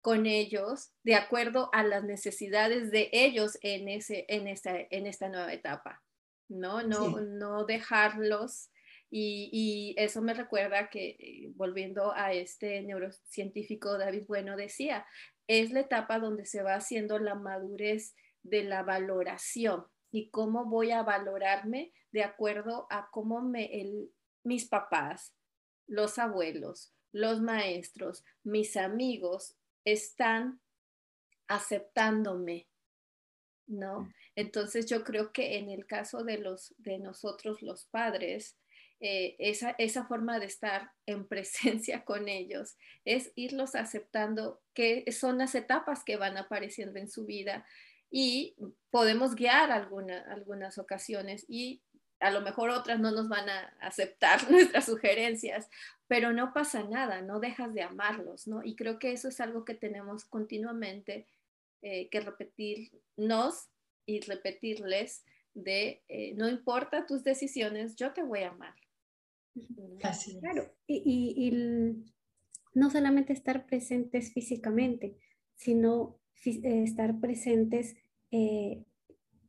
con 0.00 0.24
ellos 0.24 0.92
de 1.02 1.16
acuerdo 1.16 1.68
a 1.74 1.82
las 1.82 2.04
necesidades 2.04 2.90
de 2.90 3.10
ellos 3.12 3.58
en, 3.60 3.88
ese, 3.88 4.24
en, 4.28 4.48
esta, 4.48 4.74
en 4.88 5.06
esta 5.06 5.28
nueva 5.28 5.52
etapa, 5.52 6.02
¿no? 6.48 6.82
No, 6.82 7.20
no 7.20 7.66
dejarlos. 7.66 8.70
Y, 9.10 9.48
y, 9.52 9.94
eso 10.02 10.20
me 10.20 10.34
recuerda 10.34 10.90
que, 10.90 11.16
eh, 11.18 11.50
volviendo 11.54 12.12
a 12.14 12.32
este 12.32 12.82
neurocientífico 12.82 13.96
David 13.96 14.24
Bueno, 14.26 14.56
decía, 14.56 15.06
es 15.46 15.72
la 15.72 15.80
etapa 15.80 16.18
donde 16.18 16.44
se 16.44 16.62
va 16.62 16.74
haciendo 16.74 17.18
la 17.18 17.34
madurez 17.34 18.14
de 18.42 18.64
la 18.64 18.82
valoración 18.82 19.86
y 20.10 20.30
cómo 20.30 20.66
voy 20.66 20.90
a 20.90 21.02
valorarme 21.02 21.92
de 22.12 22.22
acuerdo 22.22 22.86
a 22.90 23.08
cómo 23.10 23.40
me, 23.40 23.80
el, 23.80 24.12
mis 24.44 24.68
papás, 24.68 25.34
los 25.86 26.18
abuelos, 26.18 26.92
los 27.12 27.40
maestros, 27.40 28.24
mis 28.44 28.76
amigos 28.76 29.56
están 29.84 30.60
aceptándome, 31.46 32.68
¿no? 33.66 34.12
Entonces 34.36 34.86
yo 34.86 35.02
creo 35.02 35.32
que 35.32 35.58
en 35.58 35.70
el 35.70 35.86
caso 35.86 36.24
de, 36.24 36.38
los, 36.38 36.74
de 36.78 36.98
nosotros 36.98 37.62
los 37.62 37.86
padres, 37.86 38.56
eh, 39.00 39.36
esa, 39.38 39.70
esa 39.78 40.06
forma 40.06 40.40
de 40.40 40.46
estar 40.46 40.90
en 41.06 41.26
presencia 41.28 42.04
con 42.04 42.28
ellos 42.28 42.76
es 43.04 43.32
irlos 43.36 43.74
aceptando 43.74 44.60
que 44.74 45.10
son 45.12 45.38
las 45.38 45.54
etapas 45.54 46.02
que 46.04 46.16
van 46.16 46.36
apareciendo 46.36 46.98
en 46.98 47.08
su 47.08 47.24
vida 47.24 47.64
y 48.10 48.56
podemos 48.90 49.34
guiar 49.34 49.70
alguna, 49.70 50.20
algunas 50.32 50.78
ocasiones 50.78 51.44
y 51.48 51.82
a 52.20 52.30
lo 52.30 52.40
mejor 52.40 52.70
otras 52.70 52.98
no 52.98 53.12
nos 53.12 53.28
van 53.28 53.48
a 53.48 53.72
aceptar 53.80 54.40
nuestras 54.50 54.86
sugerencias, 54.86 55.68
pero 56.06 56.32
no 56.32 56.52
pasa 56.52 56.82
nada, 56.82 57.22
no 57.22 57.38
dejas 57.38 57.74
de 57.74 57.82
amarlos, 57.82 58.48
¿no? 58.48 58.64
Y 58.64 58.74
creo 58.76 58.98
que 58.98 59.12
eso 59.12 59.28
es 59.28 59.40
algo 59.40 59.64
que 59.64 59.74
tenemos 59.74 60.24
continuamente 60.24 61.26
eh, 61.82 62.08
que 62.08 62.20
repetirnos 62.20 63.68
y 64.06 64.20
repetirles 64.20 65.24
de, 65.54 66.02
eh, 66.08 66.34
no 66.34 66.48
importa 66.48 67.06
tus 67.06 67.22
decisiones, 67.24 67.94
yo 67.96 68.12
te 68.12 68.22
voy 68.22 68.40
a 68.40 68.48
amar. 68.48 68.74
Claro, 70.40 70.64
y, 70.86 71.52
no 72.74 72.90
solamente 72.90 73.32
estar 73.32 73.66
presentes 73.66 74.32
físicamente, 74.32 75.16
sino 75.54 76.20
eh, 76.44 76.82
estar 76.84 77.18
presentes 77.18 77.96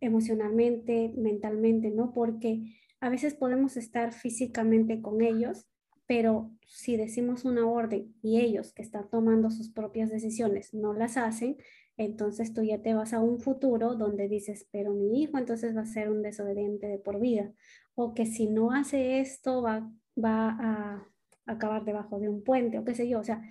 emocionalmente, 0.01 1.13
mentalmente, 1.17 1.91
¿no? 1.91 2.13
Porque 2.13 2.75
a 3.01 3.09
veces 3.09 3.33
podemos 3.33 3.77
estar 3.77 4.13
físicamente 4.13 5.01
con 5.01 5.21
ellos, 5.21 5.67
pero 6.05 6.51
si 6.65 6.97
decimos 6.97 7.45
una 7.45 7.67
orden 7.67 8.15
y 8.21 8.39
ellos 8.39 8.73
que 8.73 8.81
están 8.81 9.09
tomando 9.09 9.51
sus 9.51 9.69
propias 9.69 10.09
decisiones 10.09 10.73
no 10.73 10.93
las 10.93 11.17
hacen, 11.17 11.57
entonces 11.99 12.53
tú 12.53 12.63
ya 12.63 12.81
te 12.81 12.93
vas 12.93 13.13
a 13.13 13.19
un 13.19 13.41
futuro 13.41 13.93
donde 13.93 14.29
dices, 14.29 14.67
pero 14.71 14.93
mi 14.93 15.21
hijo 15.21 15.37
entonces 15.37 15.75
va 15.75 15.81
a 15.81 15.85
ser 15.85 16.09
un 16.09 16.21
desobediente 16.21 16.87
de 16.87 16.97
por 16.97 17.19
vida, 17.19 17.51
o 17.93 18.13
que 18.13 18.25
si 18.25 18.47
no 18.47 18.71
hace 18.71 19.19
esto 19.19 19.61
va, 19.61 19.91
va 20.17 20.57
a 20.59 21.07
acabar 21.45 21.83
debajo 21.83 22.17
de 22.17 22.29
un 22.29 22.41
puente, 22.41 22.79
o 22.79 22.85
qué 22.85 22.95
sé 22.95 23.09
yo, 23.09 23.19
o 23.19 23.23
sea, 23.25 23.41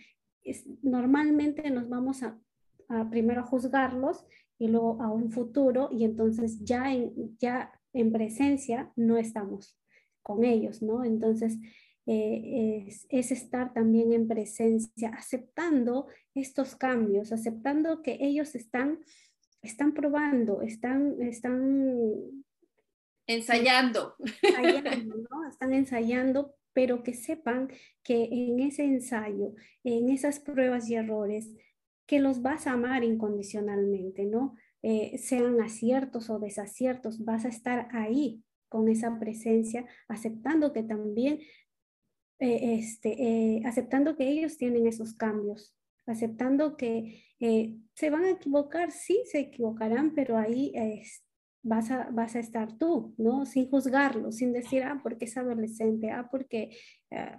es, 0.43 0.67
normalmente 0.83 1.71
nos 1.71 1.91
vamos 1.91 2.23
a, 2.23 2.41
primero 3.11 3.43
a 3.43 3.45
juzgarlos 3.45 4.25
y 4.59 4.69
luego 4.69 5.03
a 5.03 5.13
un 5.13 5.31
futuro 5.31 5.91
y 5.93 6.05
entonces 6.05 6.65
ya 6.65 6.91
en, 6.95 7.37
ya 7.39 7.71
en 7.93 8.13
presencia 8.13 8.91
no 8.97 9.19
estamos 9.19 9.79
con 10.23 10.43
ellos, 10.43 10.81
¿no? 10.81 11.05
Entonces 11.05 11.59
eh, 12.11 12.87
es, 12.89 13.07
es, 13.11 13.31
estar 13.33 13.75
también 13.75 14.13
en 14.13 14.27
presencia, 14.27 15.11
aceptando 15.11 16.07
estos 16.35 16.75
cambios, 16.75 17.33
aceptando 17.33 18.01
que 18.03 18.17
ellos 18.21 18.55
están, 18.55 19.01
están 19.63 19.93
probando, 19.93 20.63
están, 20.63 21.21
están 21.21 22.45
ensayando. 23.27 24.17
ensayando 24.43 25.17
¿no? 25.31 25.49
Están 25.49 25.75
ensayando, 25.75 26.55
pero 26.73 27.03
que 27.03 27.13
sepan 27.13 27.69
que 28.03 28.25
en 28.31 28.61
ese 28.61 28.85
ensayo, 28.85 29.55
en 29.85 30.09
esas 30.09 30.41
pruebas 30.41 30.89
y 30.89 30.95
errores, 30.95 31.51
que 32.07 32.21
los 32.21 32.41
vas 32.41 32.67
a 32.67 32.73
amar 32.73 33.05
incondicionalmente, 33.05 34.25
¿no? 34.25 34.57
Eh, 34.83 35.19
sean 35.19 35.61
aciertos 35.61 36.31
o 36.31 36.39
desaciertos, 36.39 37.23
vas 37.25 37.45
a 37.45 37.49
estar 37.49 37.89
ahí 37.93 38.43
con 38.69 38.89
esa 38.89 39.19
presencia, 39.19 39.87
aceptando 40.09 40.73
que 40.73 40.83
también, 40.83 41.41
eh, 42.41 42.79
este, 42.79 43.21
eh, 43.21 43.63
aceptando 43.65 44.17
que 44.17 44.29
ellos 44.29 44.57
tienen 44.59 44.87
esos 44.87 45.15
cambios, 45.15 45.75
aceptando 46.07 46.77
que 46.77 47.25
eh, 47.41 47.77
se 47.95 48.11
van 48.11 48.25
a 48.25 48.31
equivocar, 48.31 48.93
sí 48.93 49.21
se 49.25 49.41
equivocarán, 49.41 50.15
pero 50.15 50.39
ahí 50.39 50.73
vas, 51.63 51.91
a, 51.91 52.11
vas 52.11 52.37
a 52.37 52.39
estar 52.39 52.79
tú, 52.79 53.15
¿no? 53.19 53.45
Sin 53.45 53.69
juzgarlo, 53.69 54.31
sin 54.31 54.53
decir, 54.53 54.85
ah, 54.85 55.01
porque 55.03 55.25
es 55.25 55.37
adolescente, 55.37 56.11
ah, 56.11 56.29
porque, 56.31 56.77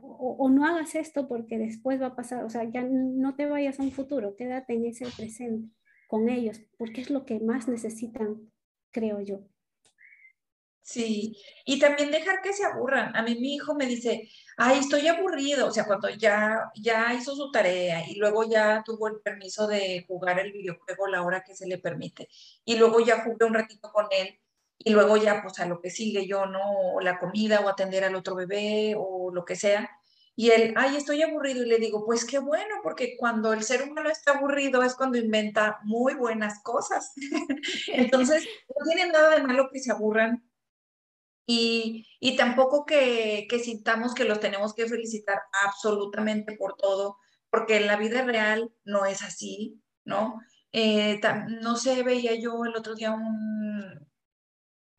o, 0.02 0.36
o, 0.39 0.50
no 0.50 0.66
hagas 0.66 0.95
esto 0.95 1.28
porque 1.28 1.58
después 1.58 2.02
va 2.02 2.08
a 2.08 2.16
pasar, 2.16 2.43
o 2.43 2.50
sea, 2.50 2.66
ya 2.66 2.84
no 2.84 3.36
te 3.36 3.45
vayas 3.45 3.80
a 3.80 3.84
un 3.84 3.91
futuro, 3.91 4.36
quédate 4.36 4.74
en 4.74 4.86
ese 4.86 5.06
presente 5.16 5.70
con 6.10 6.28
ellos, 6.28 6.62
porque 6.78 7.02
es 7.02 7.10
lo 7.10 7.26
que 7.26 7.39
más 7.39 7.68
necesitan, 7.68 8.52
creo 8.91 9.22
yo. 9.22 9.45
Sí, 10.90 11.38
y 11.66 11.78
también 11.80 12.10
dejar 12.10 12.42
que 12.42 12.52
se 12.52 12.66
aburran. 12.66 13.16
A 13.16 13.22
mí 13.22 13.36
mi 13.36 13.54
hijo 13.54 13.76
me 13.76 13.86
dice, 13.86 14.28
ay, 14.58 14.80
estoy 14.80 15.08
aburrido, 15.08 15.68
o 15.68 15.72
sea, 15.72 15.86
cuando 15.86 16.10
ya, 16.10 16.72
ya 16.76 17.14
hizo 17.14 17.36
su 17.36 17.52
tarea 17.52 18.10
y 18.10 18.16
luego 18.16 18.50
ya 18.50 18.82
tuvo 18.84 19.08
el 19.08 19.20
permiso 19.22 19.68
de 19.68 20.04
jugar 20.08 20.40
el 20.40 20.52
videojuego 20.52 21.06
la 21.08 21.22
hora 21.22 21.44
que 21.44 21.56
se 21.56 21.68
le 21.68 21.78
permite, 21.78 22.28
y 22.66 22.76
luego 22.78 23.02
ya 23.02 23.24
jugué 23.24 23.46
un 23.46 23.54
ratito 23.54 23.92
con 23.92 24.08
él, 24.10 24.40
y 24.80 24.90
luego 24.92 25.16
ya, 25.18 25.44
pues 25.44 25.60
a 25.60 25.68
lo 25.68 25.80
que 25.80 25.92
sigue 25.92 26.26
yo, 26.26 26.48
¿no? 26.48 26.60
O 26.96 27.02
la 27.02 27.20
comida, 27.20 27.60
o 27.62 27.70
atender 27.70 28.04
al 28.04 28.16
otro 28.16 28.34
bebé, 28.34 28.96
o 28.98 29.32
lo 29.32 29.46
que 29.46 29.56
sea. 29.56 29.90
Y 30.36 30.50
él, 30.52 30.74
ay, 30.78 30.96
estoy 30.98 31.22
aburrido, 31.22 31.64
y 31.64 31.68
le 31.68 31.78
digo, 31.78 32.04
pues 32.06 32.26
qué 32.26 32.40
bueno, 32.40 32.76
porque 32.82 33.16
cuando 33.18 33.54
el 33.54 33.64
ser 33.64 33.84
humano 33.84 34.10
está 34.10 34.32
aburrido 34.32 34.82
es 34.84 34.96
cuando 34.96 35.20
inventa 35.20 35.80
muy 35.84 36.16
buenas 36.16 36.64
cosas. 36.64 37.14
Entonces, 37.94 38.48
no 38.70 38.86
tiene 38.86 39.12
nada 39.12 39.36
de 39.36 39.44
malo 39.44 39.70
que 39.72 39.80
se 39.80 39.92
aburran 39.92 40.49
y, 41.52 42.06
y 42.20 42.36
tampoco 42.36 42.86
que, 42.86 43.47
que, 43.50 43.58
sintamos 43.58 44.14
que 44.14 44.24
los 44.24 44.39
tenemos 44.39 44.76
que 44.76 44.86
felicitar 44.86 45.41
absolutamente 45.66 46.56
por 46.56 46.76
todo, 46.76 47.18
porque 47.50 47.78
en 47.78 47.88
la 47.88 47.95
vida 47.95 48.22
real 48.22 48.72
no 48.84 49.08
es 49.08 49.24
así, 49.24 49.82
¿no? 50.06 50.39
Eh, 50.74 51.20
no 51.64 51.76
sé, 51.76 52.04
veía 52.04 52.36
yo 52.36 52.66
el 52.66 52.76
otro 52.76 52.93
día 52.93 53.10
un, 53.14 54.08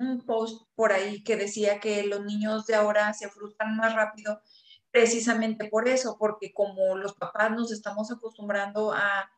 un 0.00 0.26
post 0.26 0.66
por 0.74 0.92
ahí 0.92 1.22
que 1.22 1.36
decía 1.36 1.78
que 1.78 2.02
los 2.02 2.24
niños 2.24 2.66
de 2.66 2.74
ahora 2.74 3.12
se 3.14 3.28
frustran 3.28 3.76
más 3.76 3.94
rápido 3.94 4.40
precisamente 4.90 5.68
por 5.68 5.86
eso, 5.86 6.16
porque 6.18 6.52
como 6.52 6.96
los 6.96 7.14
papás 7.14 7.52
nos 7.52 7.70
estamos 7.70 8.10
acostumbrando 8.10 8.92
a 8.92 9.30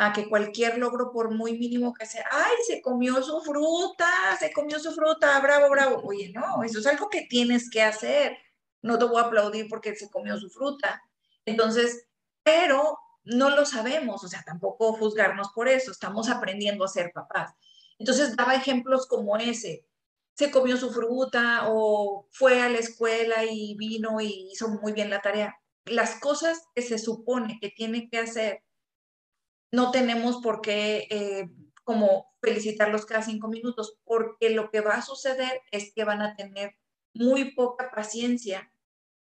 a 0.00 0.12
que 0.12 0.28
cualquier 0.28 0.78
logro, 0.78 1.10
por 1.10 1.34
muy 1.34 1.58
mínimo 1.58 1.92
que 1.92 2.06
sea, 2.06 2.24
ay, 2.30 2.54
se 2.64 2.80
comió 2.80 3.20
su 3.20 3.40
fruta, 3.40 4.06
se 4.38 4.52
comió 4.52 4.78
su 4.78 4.92
fruta, 4.92 5.40
bravo, 5.40 5.68
bravo. 5.70 6.00
Oye, 6.04 6.30
no, 6.32 6.62
eso 6.62 6.78
es 6.78 6.86
algo 6.86 7.08
que 7.08 7.22
tienes 7.22 7.68
que 7.68 7.82
hacer. 7.82 8.38
No 8.80 8.96
te 8.96 9.06
voy 9.06 9.20
a 9.20 9.26
aplaudir 9.26 9.66
porque 9.68 9.96
se 9.96 10.08
comió 10.08 10.38
su 10.38 10.50
fruta. 10.50 11.02
Entonces, 11.44 12.06
pero 12.44 12.96
no 13.24 13.50
lo 13.50 13.66
sabemos, 13.66 14.22
o 14.22 14.28
sea, 14.28 14.44
tampoco 14.46 14.92
juzgarnos 14.92 15.48
por 15.52 15.66
eso, 15.66 15.90
estamos 15.90 16.30
aprendiendo 16.30 16.84
a 16.84 16.88
ser 16.88 17.10
papás. 17.12 17.52
Entonces, 17.98 18.36
daba 18.36 18.54
ejemplos 18.54 19.08
como 19.08 19.36
ese. 19.36 19.84
Se 20.34 20.52
comió 20.52 20.76
su 20.76 20.92
fruta 20.92 21.64
o 21.70 22.28
fue 22.30 22.62
a 22.62 22.68
la 22.68 22.78
escuela 22.78 23.44
y 23.50 23.74
vino 23.74 24.20
y 24.20 24.48
hizo 24.52 24.68
muy 24.68 24.92
bien 24.92 25.10
la 25.10 25.22
tarea. 25.22 25.56
Las 25.86 26.20
cosas 26.20 26.62
que 26.76 26.82
se 26.82 26.98
supone 26.98 27.58
que 27.60 27.70
tiene 27.70 28.08
que 28.08 28.18
hacer 28.20 28.62
no 29.70 29.90
tenemos 29.90 30.40
por 30.42 30.60
qué 30.60 31.06
eh, 31.10 31.48
como 31.84 32.34
felicitarlos 32.42 33.06
cada 33.06 33.22
cinco 33.22 33.48
minutos, 33.48 33.98
porque 34.04 34.50
lo 34.50 34.70
que 34.70 34.80
va 34.80 34.94
a 34.94 35.02
suceder 35.02 35.62
es 35.70 35.92
que 35.94 36.04
van 36.04 36.22
a 36.22 36.36
tener 36.36 36.74
muy 37.14 37.54
poca 37.54 37.90
paciencia 37.90 38.72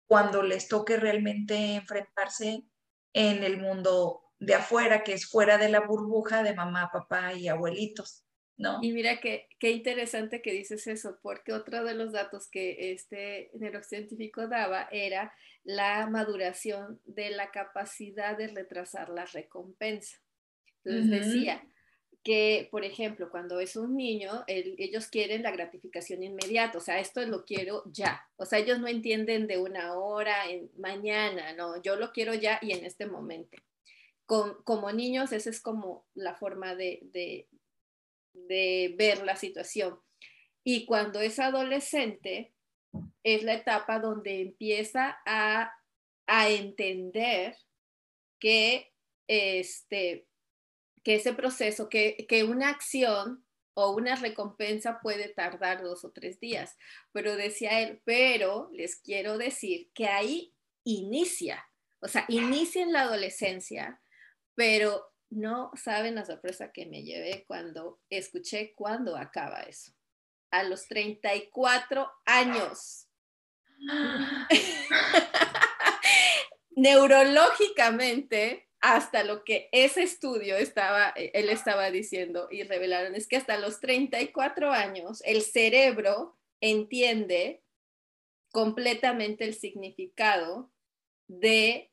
cuando 0.07 0.43
les 0.43 0.69
toque 0.69 0.97
realmente 0.97 1.75
enfrentarse 1.75 2.65
en 3.13 3.45
el 3.45 3.59
mundo 3.59 4.23
de 4.39 4.55
afuera, 4.55 5.05
que 5.05 5.13
es 5.13 5.27
fuera 5.27 5.59
de 5.59 5.69
la 5.69 5.81
burbuja 5.81 6.43
de 6.43 6.55
mamá, 6.55 6.91
papá 6.93 7.35
y 7.35 7.49
abuelitos. 7.49 8.25
¿No? 8.57 8.79
Y 8.83 8.93
mira 8.93 9.21
qué, 9.21 9.49
qué 9.59 9.71
interesante 9.71 10.43
que 10.43 10.53
dices 10.53 10.87
eso, 10.87 11.19
porque 11.23 11.53
otro 11.53 11.83
de 11.85 11.95
los 11.95 12.13
datos 12.13 12.49
que 12.51 12.93
este 12.93 13.51
neurocientífico 13.55 14.49
daba 14.49 14.89
era 14.91 15.33
la 15.65 16.07
maduración 16.07 17.01
de 17.05 17.31
la 17.31 17.51
capacidad 17.51 18.37
de 18.37 18.49
retrasar 18.49 19.09
la 19.11 19.27
recompensa. 19.27 20.19
Entonces 20.85 21.11
decía 21.11 21.63
que, 22.23 22.69
por 22.71 22.85
ejemplo, 22.85 23.31
cuando 23.31 23.61
es 23.61 23.77
un 23.77 23.97
niño, 23.97 24.45
ellos 24.47 25.09
quieren 25.09 25.43
la 25.43 25.51
gratificación 25.51 26.23
inmediata, 26.23 26.79
o 26.79 26.81
sea, 26.81 26.99
esto 26.99 27.25
lo 27.27 27.45
quiero 27.45 27.83
ya, 27.87 28.27
o 28.37 28.45
sea, 28.45 28.59
ellos 28.59 28.79
no 28.79 28.89
entienden 28.89 29.47
de 29.47 29.59
una 29.59 29.95
hora, 29.95 30.51
en 30.51 30.71
mañana, 30.77 31.55
no, 31.55 31.81
yo 31.83 31.97
lo 31.97 32.13
quiero 32.13 32.35
ya 32.35 32.59
y 32.63 32.73
en 32.73 32.85
este 32.85 33.07
momento. 33.07 33.57
como 34.27 34.93
niños, 34.93 35.33
esa 35.33 35.51
es 35.51 35.61
como 35.61 36.07
la 36.15 36.35
forma 36.35 36.75
de, 36.75 37.01
de, 37.03 37.49
de 38.33 38.95
ver 38.97 39.25
la 39.25 39.37
situación. 39.37 39.99
Y 40.63 40.85
cuando 40.87 41.21
es 41.21 41.39
adolescente, 41.39 42.53
es 43.23 43.43
la 43.43 43.55
etapa 43.55 43.99
donde 43.99 44.41
empieza 44.41 45.19
a, 45.27 45.73
a 46.27 46.49
entender 46.49 47.57
que, 48.39 48.93
este, 49.29 50.27
que 51.03 51.17
ese 51.17 51.33
proceso, 51.35 51.89
que, 51.89 52.27
que 52.29 52.45
una 52.45 52.71
acción 52.71 53.45
o 53.75 53.93
una 53.95 54.17
recompensa 54.17 55.01
puede 55.01 55.29
tardar 55.29 55.83
dos 55.83 56.05
o 56.05 56.13
tres 56.13 56.41
días. 56.41 56.77
Pero 57.13 57.37
decía 57.37 57.81
él, 57.81 58.01
pero 58.05 58.71
les 58.73 58.97
quiero 58.97 59.39
decir 59.39 59.91
que 59.95 60.07
ahí 60.07 60.55
inicia, 60.85 61.65
o 62.01 62.09
sea, 62.09 62.25
inicia 62.29 62.83
en 62.83 62.93
la 62.93 63.03
adolescencia, 63.03 64.01
pero 64.55 65.13
no 65.31 65.71
saben 65.77 66.17
la 66.17 66.25
sorpresa 66.25 66.73
que 66.73 66.87
me 66.87 67.03
llevé 67.03 67.45
cuando 67.47 68.01
escuché 68.11 68.75
cuándo 68.75 69.17
acaba 69.17 69.61
eso. 69.63 69.93
A 70.51 70.65
los 70.65 70.89
34 70.89 72.11
años. 72.27 73.07
Neurológicamente, 76.71 78.71
hasta 78.81 79.25
lo 79.25 79.45
que 79.45 79.69
ese 79.73 80.03
estudio 80.03 80.57
estaba, 80.57 81.13
eh, 81.17 81.31
él 81.35 81.51
estaba 81.51 81.91
diciendo 81.91 82.49
y 82.51 82.63
revelaron, 82.63 83.15
es 83.15 83.29
que 83.29 83.37
hasta 83.37 83.59
los 83.59 83.81
34 83.81 84.73
años 84.73 85.23
el 85.27 85.43
cerebro 85.43 86.39
entiende 86.61 87.63
completamente 88.51 89.45
el 89.45 89.55
significado 89.55 90.73
de 91.29 91.93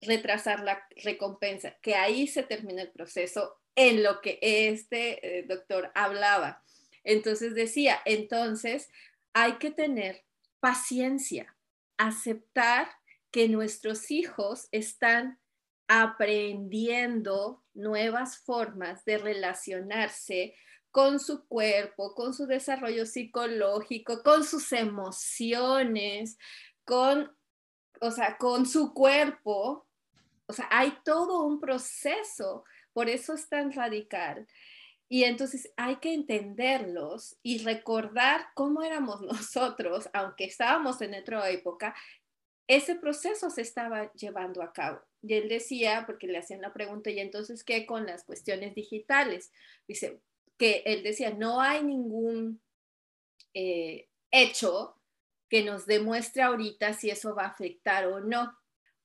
retrasar 0.00 0.60
la 0.60 0.86
recompensa, 1.02 1.76
que 1.80 1.94
ahí 1.94 2.26
se 2.26 2.42
termina 2.42 2.82
el 2.82 2.92
proceso 2.92 3.60
en 3.74 4.02
lo 4.02 4.20
que 4.20 4.38
este 4.42 5.38
eh, 5.38 5.42
doctor 5.44 5.90
hablaba. 5.94 6.62
Entonces 7.04 7.54
decía, 7.54 8.00
entonces 8.04 8.88
hay 9.32 9.54
que 9.58 9.70
tener 9.70 10.24
paciencia, 10.60 11.56
aceptar 11.98 12.88
que 13.30 13.48
nuestros 13.48 14.10
hijos 14.10 14.68
están 14.72 15.38
aprendiendo 15.88 17.62
nuevas 17.74 18.38
formas 18.38 19.04
de 19.04 19.18
relacionarse 19.18 20.54
con 20.90 21.18
su 21.18 21.46
cuerpo, 21.46 22.14
con 22.14 22.32
su 22.32 22.46
desarrollo 22.46 23.04
psicológico, 23.04 24.22
con 24.22 24.44
sus 24.44 24.72
emociones, 24.72 26.38
con, 26.84 27.36
o 28.00 28.10
sea, 28.12 28.38
con 28.38 28.64
su 28.64 28.94
cuerpo. 28.94 29.88
O 30.46 30.52
sea, 30.52 30.68
hay 30.70 30.96
todo 31.04 31.42
un 31.42 31.58
proceso, 31.58 32.64
por 32.92 33.08
eso 33.08 33.34
es 33.34 33.48
tan 33.48 33.72
radical. 33.72 34.46
Y 35.14 35.22
entonces 35.22 35.72
hay 35.76 35.98
que 35.98 36.12
entenderlos 36.12 37.36
y 37.44 37.58
recordar 37.58 38.46
cómo 38.56 38.82
éramos 38.82 39.20
nosotros, 39.22 40.10
aunque 40.12 40.42
estábamos 40.42 41.00
en 41.02 41.14
otra 41.14 41.48
época, 41.50 41.94
ese 42.66 42.96
proceso 42.96 43.48
se 43.48 43.62
estaba 43.62 44.12
llevando 44.14 44.60
a 44.60 44.72
cabo. 44.72 45.00
Y 45.22 45.34
él 45.34 45.48
decía, 45.48 46.02
porque 46.04 46.26
le 46.26 46.38
hacían 46.38 46.62
la 46.62 46.72
pregunta, 46.72 47.10
¿y 47.10 47.20
entonces 47.20 47.62
qué 47.62 47.86
con 47.86 48.06
las 48.06 48.24
cuestiones 48.24 48.74
digitales? 48.74 49.52
Dice 49.86 50.18
que 50.58 50.82
él 50.84 51.04
decía, 51.04 51.30
no 51.30 51.60
hay 51.60 51.84
ningún 51.84 52.60
eh, 53.54 54.08
hecho 54.32 54.96
que 55.48 55.62
nos 55.62 55.86
demuestre 55.86 56.42
ahorita 56.42 56.92
si 56.92 57.10
eso 57.10 57.36
va 57.36 57.44
a 57.44 57.50
afectar 57.50 58.08
o 58.08 58.18
no. 58.18 58.52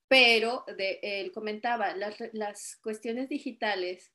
Pero 0.08 0.66
él 0.76 1.32
comentaba, 1.34 1.96
las, 1.96 2.78
cuestiones 2.78 3.30
digitales 3.30 4.12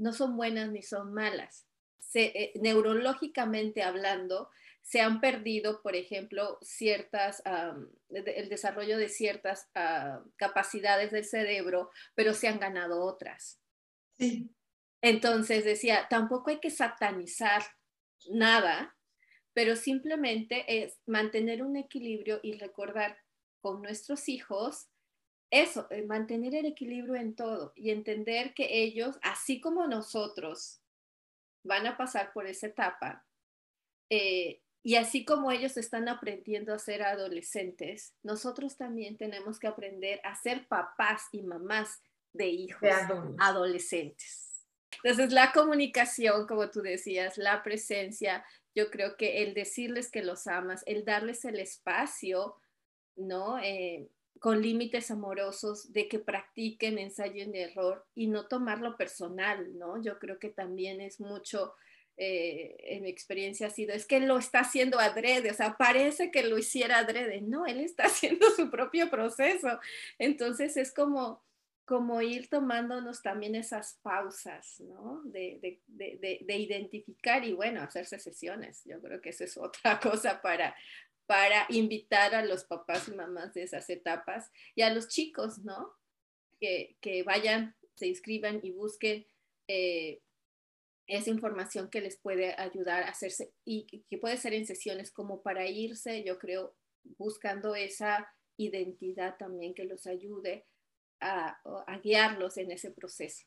no 0.00 0.12
son 0.12 0.36
buenas 0.36 0.70
ni 0.70 0.82
son 0.82 1.12
malas. 1.12 1.66
Eh, 2.14 2.52
neurológicamente 2.60 3.82
hablando, 3.82 4.50
se 4.82 5.00
han 5.00 5.20
perdido, 5.20 5.82
por 5.82 5.94
ejemplo, 5.94 6.58
ciertas, 6.62 7.42
el 8.08 8.48
desarrollo 8.48 8.98
de 8.98 9.08
ciertas 9.08 9.68
ah, 9.74 10.22
capacidades 10.36 11.12
del 11.12 11.24
cerebro, 11.24 11.90
pero 12.14 12.34
se 12.34 12.48
han 12.48 12.58
ganado 12.58 13.04
otras. 13.04 13.60
Entonces 15.02 15.64
decía, 15.64 16.06
tampoco 16.10 16.50
hay 16.50 16.58
que 16.60 16.70
satanizar 16.70 17.62
nada, 18.30 18.96
pero 19.52 19.76
simplemente 19.76 20.64
es 20.82 20.98
mantener 21.06 21.62
un 21.62 21.76
equilibrio 21.76 22.40
y 22.42 22.58
recordar 22.58 23.18
con 23.60 23.82
nuestros 23.82 24.28
hijos 24.28 24.88
eso, 25.50 25.86
eh, 25.90 26.02
mantener 26.02 26.54
el 26.54 26.66
equilibrio 26.66 27.16
en 27.16 27.34
todo 27.34 27.72
y 27.74 27.90
entender 27.90 28.54
que 28.54 28.82
ellos, 28.82 29.18
así 29.22 29.60
como 29.60 29.86
nosotros, 29.86 30.80
van 31.64 31.86
a 31.86 31.96
pasar 31.96 32.32
por 32.32 32.46
esa 32.46 32.68
etapa. 32.68 33.26
Eh, 34.10 34.62
y 34.82 34.94
así 34.94 35.24
como 35.24 35.50
ellos 35.50 35.76
están 35.76 36.08
aprendiendo 36.08 36.72
a 36.72 36.78
ser 36.78 37.02
adolescentes, 37.02 38.14
nosotros 38.22 38.76
también 38.76 39.16
tenemos 39.16 39.58
que 39.58 39.66
aprender 39.66 40.20
a 40.24 40.34
ser 40.34 40.66
papás 40.68 41.24
y 41.32 41.42
mamás 41.42 42.00
de 42.32 42.46
hijos 42.46 42.88
adolescentes. 43.38 44.64
Entonces, 45.02 45.32
la 45.32 45.52
comunicación, 45.52 46.46
como 46.46 46.70
tú 46.70 46.80
decías, 46.80 47.38
la 47.38 47.62
presencia, 47.62 48.44
yo 48.74 48.90
creo 48.90 49.16
que 49.16 49.42
el 49.42 49.54
decirles 49.54 50.10
que 50.10 50.22
los 50.22 50.46
amas, 50.46 50.82
el 50.86 51.04
darles 51.04 51.44
el 51.44 51.58
espacio, 51.58 52.56
¿no? 53.16 53.58
Eh, 53.58 54.08
con 54.40 54.62
límites 54.62 55.10
amorosos 55.10 55.92
de 55.92 56.08
que 56.08 56.18
practiquen 56.18 56.98
ensayo 56.98 57.44
y 57.44 57.58
error 57.58 58.06
y 58.14 58.26
no 58.26 58.48
tomarlo 58.48 58.96
personal, 58.96 59.78
¿no? 59.78 60.02
Yo 60.02 60.18
creo 60.18 60.38
que 60.38 60.48
también 60.48 61.02
es 61.02 61.20
mucho, 61.20 61.74
eh, 62.16 62.74
en 62.84 63.02
mi 63.02 63.10
experiencia 63.10 63.66
ha 63.66 63.70
sido, 63.70 63.92
es 63.92 64.06
que 64.06 64.18
lo 64.18 64.38
está 64.38 64.60
haciendo 64.60 64.98
adrede, 64.98 65.50
o 65.50 65.54
sea, 65.54 65.76
parece 65.76 66.30
que 66.30 66.42
lo 66.42 66.56
hiciera 66.56 67.00
adrede, 67.00 67.42
no, 67.42 67.66
él 67.66 67.80
está 67.80 68.04
haciendo 68.06 68.48
su 68.56 68.70
propio 68.70 69.10
proceso. 69.10 69.78
Entonces 70.18 70.78
es 70.78 70.94
como, 70.94 71.44
como 71.84 72.22
ir 72.22 72.48
tomándonos 72.48 73.20
también 73.20 73.54
esas 73.54 73.98
pausas, 74.00 74.80
¿no? 74.80 75.20
De, 75.24 75.80
de, 75.86 76.40
de, 76.46 76.56
identificar 76.56 77.44
y 77.44 77.52
bueno, 77.52 77.82
hacerse 77.82 78.18
sesiones. 78.18 78.82
Yo 78.86 79.02
creo 79.02 79.20
que 79.20 79.30
eso 79.30 79.44
es 79.44 79.58
otra 79.58 80.00
cosa 80.00 80.40
para, 80.40 80.74
para 81.30 81.64
invitar 81.68 82.34
a 82.34 82.44
los 82.44 82.64
papás 82.64 83.06
y 83.06 83.12
mamás 83.12 83.54
de 83.54 83.62
esas 83.62 83.88
etapas 83.88 84.50
y 84.74 84.82
a 84.82 84.92
los 84.92 85.06
chicos, 85.06 85.58
¿no? 85.60 85.92
Que, 86.58 86.96
que 87.00 87.22
vayan, 87.22 87.76
se 87.94 88.08
inscriban 88.08 88.58
y 88.64 88.72
busquen 88.72 89.28
eh, 89.68 90.22
esa 91.06 91.30
información 91.30 91.88
que 91.88 92.00
les 92.00 92.16
puede 92.16 92.56
ayudar 92.58 93.04
a 93.04 93.10
hacerse 93.10 93.52
y 93.64 94.02
que 94.10 94.18
puede 94.18 94.38
ser 94.38 94.54
en 94.54 94.66
sesiones 94.66 95.12
como 95.12 95.40
para 95.40 95.68
irse, 95.68 96.24
yo 96.24 96.36
creo, 96.36 96.74
buscando 97.16 97.76
esa 97.76 98.28
identidad 98.56 99.36
también 99.38 99.72
que 99.72 99.84
los 99.84 100.08
ayude 100.08 100.66
a, 101.20 101.60
a 101.86 101.98
guiarlos 102.00 102.56
en 102.56 102.72
ese 102.72 102.90
proceso. 102.90 103.46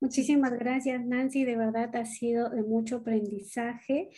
Muchísimas 0.00 0.52
gracias, 0.52 1.04
Nancy. 1.04 1.44
De 1.44 1.56
verdad 1.56 1.94
ha 1.96 2.04
sido 2.04 2.50
de 2.50 2.62
mucho 2.62 2.96
aprendizaje. 2.96 4.10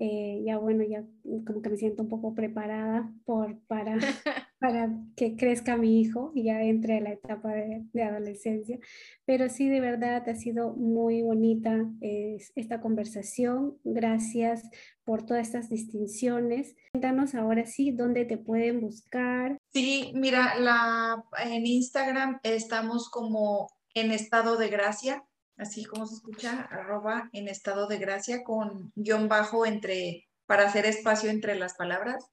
Eh, 0.00 0.42
ya 0.44 0.58
bueno, 0.58 0.82
ya 0.84 1.04
como 1.46 1.62
que 1.62 1.70
me 1.70 1.76
siento 1.76 2.02
un 2.02 2.08
poco 2.08 2.34
preparada 2.34 3.12
por, 3.24 3.58
para, 3.66 3.98
para 4.58 4.90
que 5.16 5.36
crezca 5.36 5.76
mi 5.76 6.00
hijo 6.00 6.32
y 6.34 6.44
ya 6.44 6.62
entre 6.62 6.98
a 6.98 7.00
la 7.00 7.12
etapa 7.12 7.52
de, 7.52 8.02
adolescencia. 8.02 8.78
Pero 9.26 9.48
sí, 9.48 9.68
de 9.68 9.80
verdad 9.80 10.28
ha 10.28 10.34
sido 10.34 10.74
muy 10.74 11.22
bonita 11.22 11.88
esta 12.00 12.80
conversación. 12.80 13.78
Gracias 13.84 14.68
por 15.04 15.24
todas 15.24 15.46
estas 15.46 15.68
distinciones. 15.68 16.74
Cuéntanos 16.92 17.36
ahora 17.36 17.64
sí 17.64 17.92
dónde 17.92 18.24
te 18.24 18.38
pueden 18.38 18.80
buscar. 18.80 19.56
Sí, 19.72 20.12
mira, 20.14 20.58
la, 20.58 21.24
en 21.44 21.64
Instagram 21.64 22.40
estamos 22.42 23.08
como 23.08 23.68
en 23.94 24.12
estado 24.12 24.56
de 24.56 24.68
gracia, 24.68 25.24
así 25.58 25.84
como 25.84 26.06
se 26.06 26.14
escucha, 26.14 26.68
arroba 26.70 27.28
en 27.32 27.48
estado 27.48 27.86
de 27.86 27.98
gracia 27.98 28.44
con 28.44 28.92
guion 28.94 29.28
bajo 29.28 29.66
entre, 29.66 30.28
para 30.46 30.66
hacer 30.66 30.86
espacio 30.86 31.30
entre 31.30 31.56
las 31.56 31.74
palabras. 31.74 32.30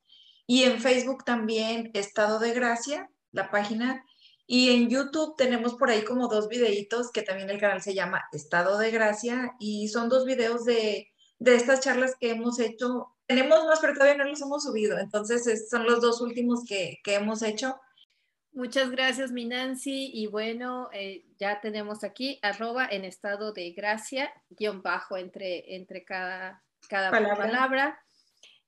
Y 0.48 0.64
en 0.64 0.80
Facebook 0.80 1.26
también 1.26 1.92
estado 1.94 2.40
de 2.40 2.54
gracia, 2.54 3.10
la 3.32 3.50
página. 3.50 4.06
Y 4.48 4.70
en 4.70 4.90
YouTube 4.90 5.36
tenemos 5.38 5.74
por 5.74 5.90
ahí 5.90 6.04
como 6.04 6.28
dos 6.28 6.48
videitos 6.48 7.12
que 7.12 7.24
también 7.24 7.50
el 7.50 7.60
canal 7.60 7.82
se 7.82 7.96
llama 7.96 8.26
Estado 8.32 8.78
de 8.78 8.92
Gracia 8.92 9.56
y 9.60 9.88
son 9.88 10.08
dos 10.08 10.26
videos 10.26 10.66
de, 10.66 11.12
de 11.40 11.56
estas 11.56 11.80
charlas 11.80 12.16
que 12.20 12.30
hemos 12.30 12.60
hecho. 12.60 13.16
Tenemos 13.26 13.66
más, 13.66 13.80
pero 13.80 13.94
todavía 13.94 14.18
no 14.18 14.30
los 14.30 14.42
hemos 14.42 14.64
subido. 14.64 15.00
Entonces 15.00 15.68
son 15.68 15.86
los 15.86 16.00
dos 16.00 16.22
últimos 16.22 16.64
que, 16.64 17.00
que 17.04 17.16
hemos 17.16 17.42
hecho 17.42 17.76
Muchas 18.56 18.90
gracias, 18.90 19.34
mi 19.34 19.44
Nancy. 19.44 20.12
Y 20.14 20.28
bueno, 20.28 20.90
eh, 20.94 21.26
ya 21.38 21.60
tenemos 21.60 22.06
aquí 22.06 22.40
arroba 22.42 22.88
en 22.90 23.04
estado 23.04 23.52
de 23.52 23.72
gracia, 23.72 24.32
guion 24.50 24.82
bajo 24.82 25.18
entre, 25.18 25.76
entre 25.76 26.06
cada, 26.06 26.64
cada 26.88 27.12
palabra. 27.12 28.02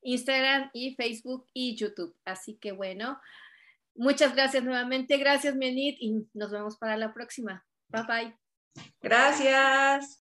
Instagram 0.02 0.72
y 0.74 0.94
Facebook 0.96 1.48
y 1.54 1.78
YouTube. 1.78 2.14
Así 2.26 2.58
que 2.58 2.74
bueno, 2.74 3.18
muchas 3.96 4.36
gracias 4.36 4.62
nuevamente. 4.66 5.16
Gracias, 5.18 5.56
Menit, 5.56 5.96
y 6.02 6.28
nos 6.34 6.52
vemos 6.52 6.78
para 6.78 6.98
la 6.98 7.14
próxima. 7.14 7.66
Bye 7.88 8.04
bye. 8.04 8.38
Gracias. 9.02 10.22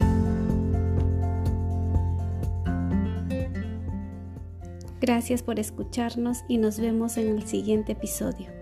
Gracias 5.01 5.43
por 5.45 5.61
escucharnos 5.61 6.39
y 6.49 6.59
nos 6.59 6.81
vemos 6.81 7.17
en 7.17 7.29
el 7.29 7.47
siguiente 7.47 7.93
episodio. 7.93 8.62